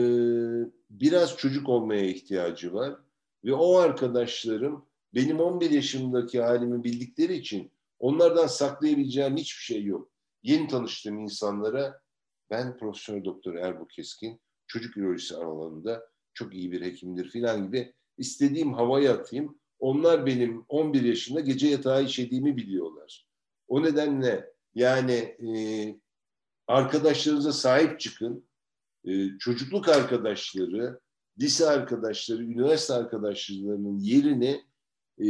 [0.91, 2.97] biraz çocuk olmaya ihtiyacı var
[3.45, 4.85] ve o arkadaşlarım
[5.15, 10.18] benim 11 yaşımdaki halimi bildikleri için onlardan saklayabileceğim hiçbir şey yok.
[10.43, 12.01] Yeni tanıştığım insanlara
[12.51, 18.75] ben Profesör Doktor Erbu Keskin çocuk ürolojisi alanında çok iyi bir hekimdir filan gibi istediğim
[18.75, 19.59] havaya atayım.
[19.79, 23.27] Onlar benim 11 yaşında gece yatağı işediğimi biliyorlar.
[23.69, 25.51] O nedenle yani e,
[26.67, 28.49] arkadaşlarınıza sahip çıkın.
[29.05, 31.01] E, çocukluk arkadaşları,
[31.41, 34.65] lise arkadaşları, üniversite arkadaşlarının yerini
[35.19, 35.27] e,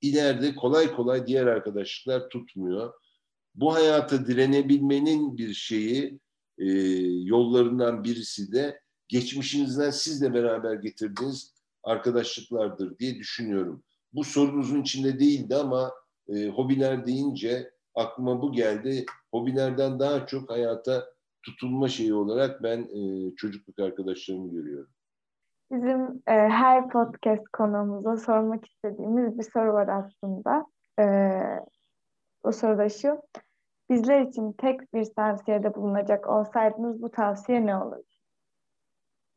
[0.00, 2.92] ileride kolay kolay diğer arkadaşlıklar tutmuyor.
[3.54, 6.18] Bu hayata direnebilmenin bir şeyi,
[6.58, 6.66] e,
[7.24, 13.82] yollarından birisi de geçmişinizden sizle beraber getirdiğiniz arkadaşlıklardır diye düşünüyorum.
[14.12, 15.92] Bu sorunuzun içinde değildi ama
[16.28, 19.06] e, hobiler deyince aklıma bu geldi.
[19.30, 21.04] Hobilerden daha çok hayata
[21.42, 24.90] tutulma şeyi olarak ben e, çocukluk arkadaşlarımı görüyorum.
[25.72, 30.66] Bizim e, her podcast konuğumuza sormak istediğimiz bir soru var aslında.
[31.00, 31.04] E,
[32.44, 33.22] o soru şu.
[33.90, 38.04] Bizler için tek bir tavsiyede bulunacak olsaydınız bu tavsiye ne olur?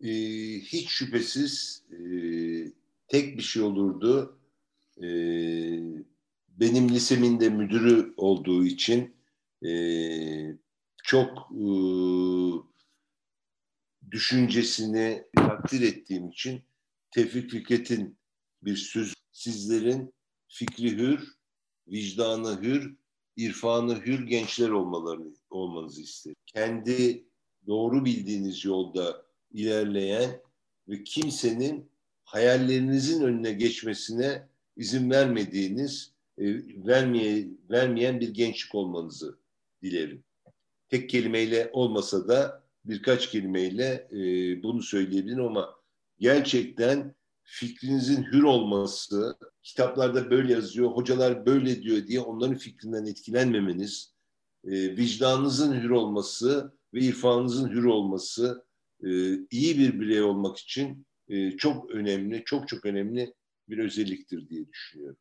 [0.01, 0.09] E,
[0.59, 1.99] hiç şüphesiz e,
[3.07, 4.39] tek bir şey olurdu.
[4.97, 5.07] E,
[6.49, 9.15] benim lisemin de müdürü olduğu için
[9.65, 9.71] e,
[11.03, 11.67] çok e,
[14.11, 16.61] düşüncesini takdir ettiğim için
[17.11, 18.17] Tevfik Fikret'in
[18.63, 20.13] bir söz sizlerin
[20.47, 21.36] fikri hür,
[21.87, 22.95] vicdanı hür,
[23.35, 26.35] irfanı hür gençler olmalarını olmanızı isterim.
[26.45, 27.27] Kendi
[27.67, 30.41] doğru bildiğiniz yolda ilerleyen
[30.87, 31.89] ve kimsenin
[32.23, 34.47] hayallerinizin önüne geçmesine
[34.77, 36.45] izin vermediğiniz, e,
[36.87, 39.39] vermeye, vermeyen bir gençlik olmanızı
[39.81, 40.23] dilerim.
[40.89, 44.17] Tek kelimeyle olmasa da birkaç kelimeyle e,
[44.63, 45.75] bunu söyleyebilirim ama
[46.19, 49.37] gerçekten fikrinizin hür olması,
[49.67, 54.13] kitaplarda böyle yazıyor, hocalar böyle diyor diye onların fikrinden etkilenmemeniz,
[54.63, 58.65] e, vicdanınızın hür olması ve irfanınızın hür olması
[59.03, 59.09] e,
[59.51, 63.33] iyi bir birey olmak için e, çok önemli, çok çok önemli
[63.69, 65.17] bir özelliktir diye düşünüyorum.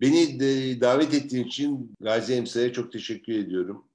[0.00, 3.88] Beni de davet ettiğin için Gazi Emsa'ya çok teşekkür ediyorum.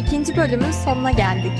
[0.00, 1.58] İkinci bölümün sonuna geldik.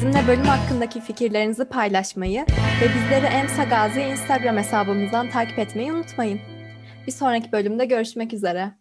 [0.00, 2.46] Bizimle bölüm hakkındaki fikirlerinizi paylaşmayı
[2.82, 6.40] ve bizleri Emsa Gazi Instagram hesabımızdan takip etmeyi unutmayın.
[7.06, 8.72] Bir sonraki bölümde görüşmek üzere.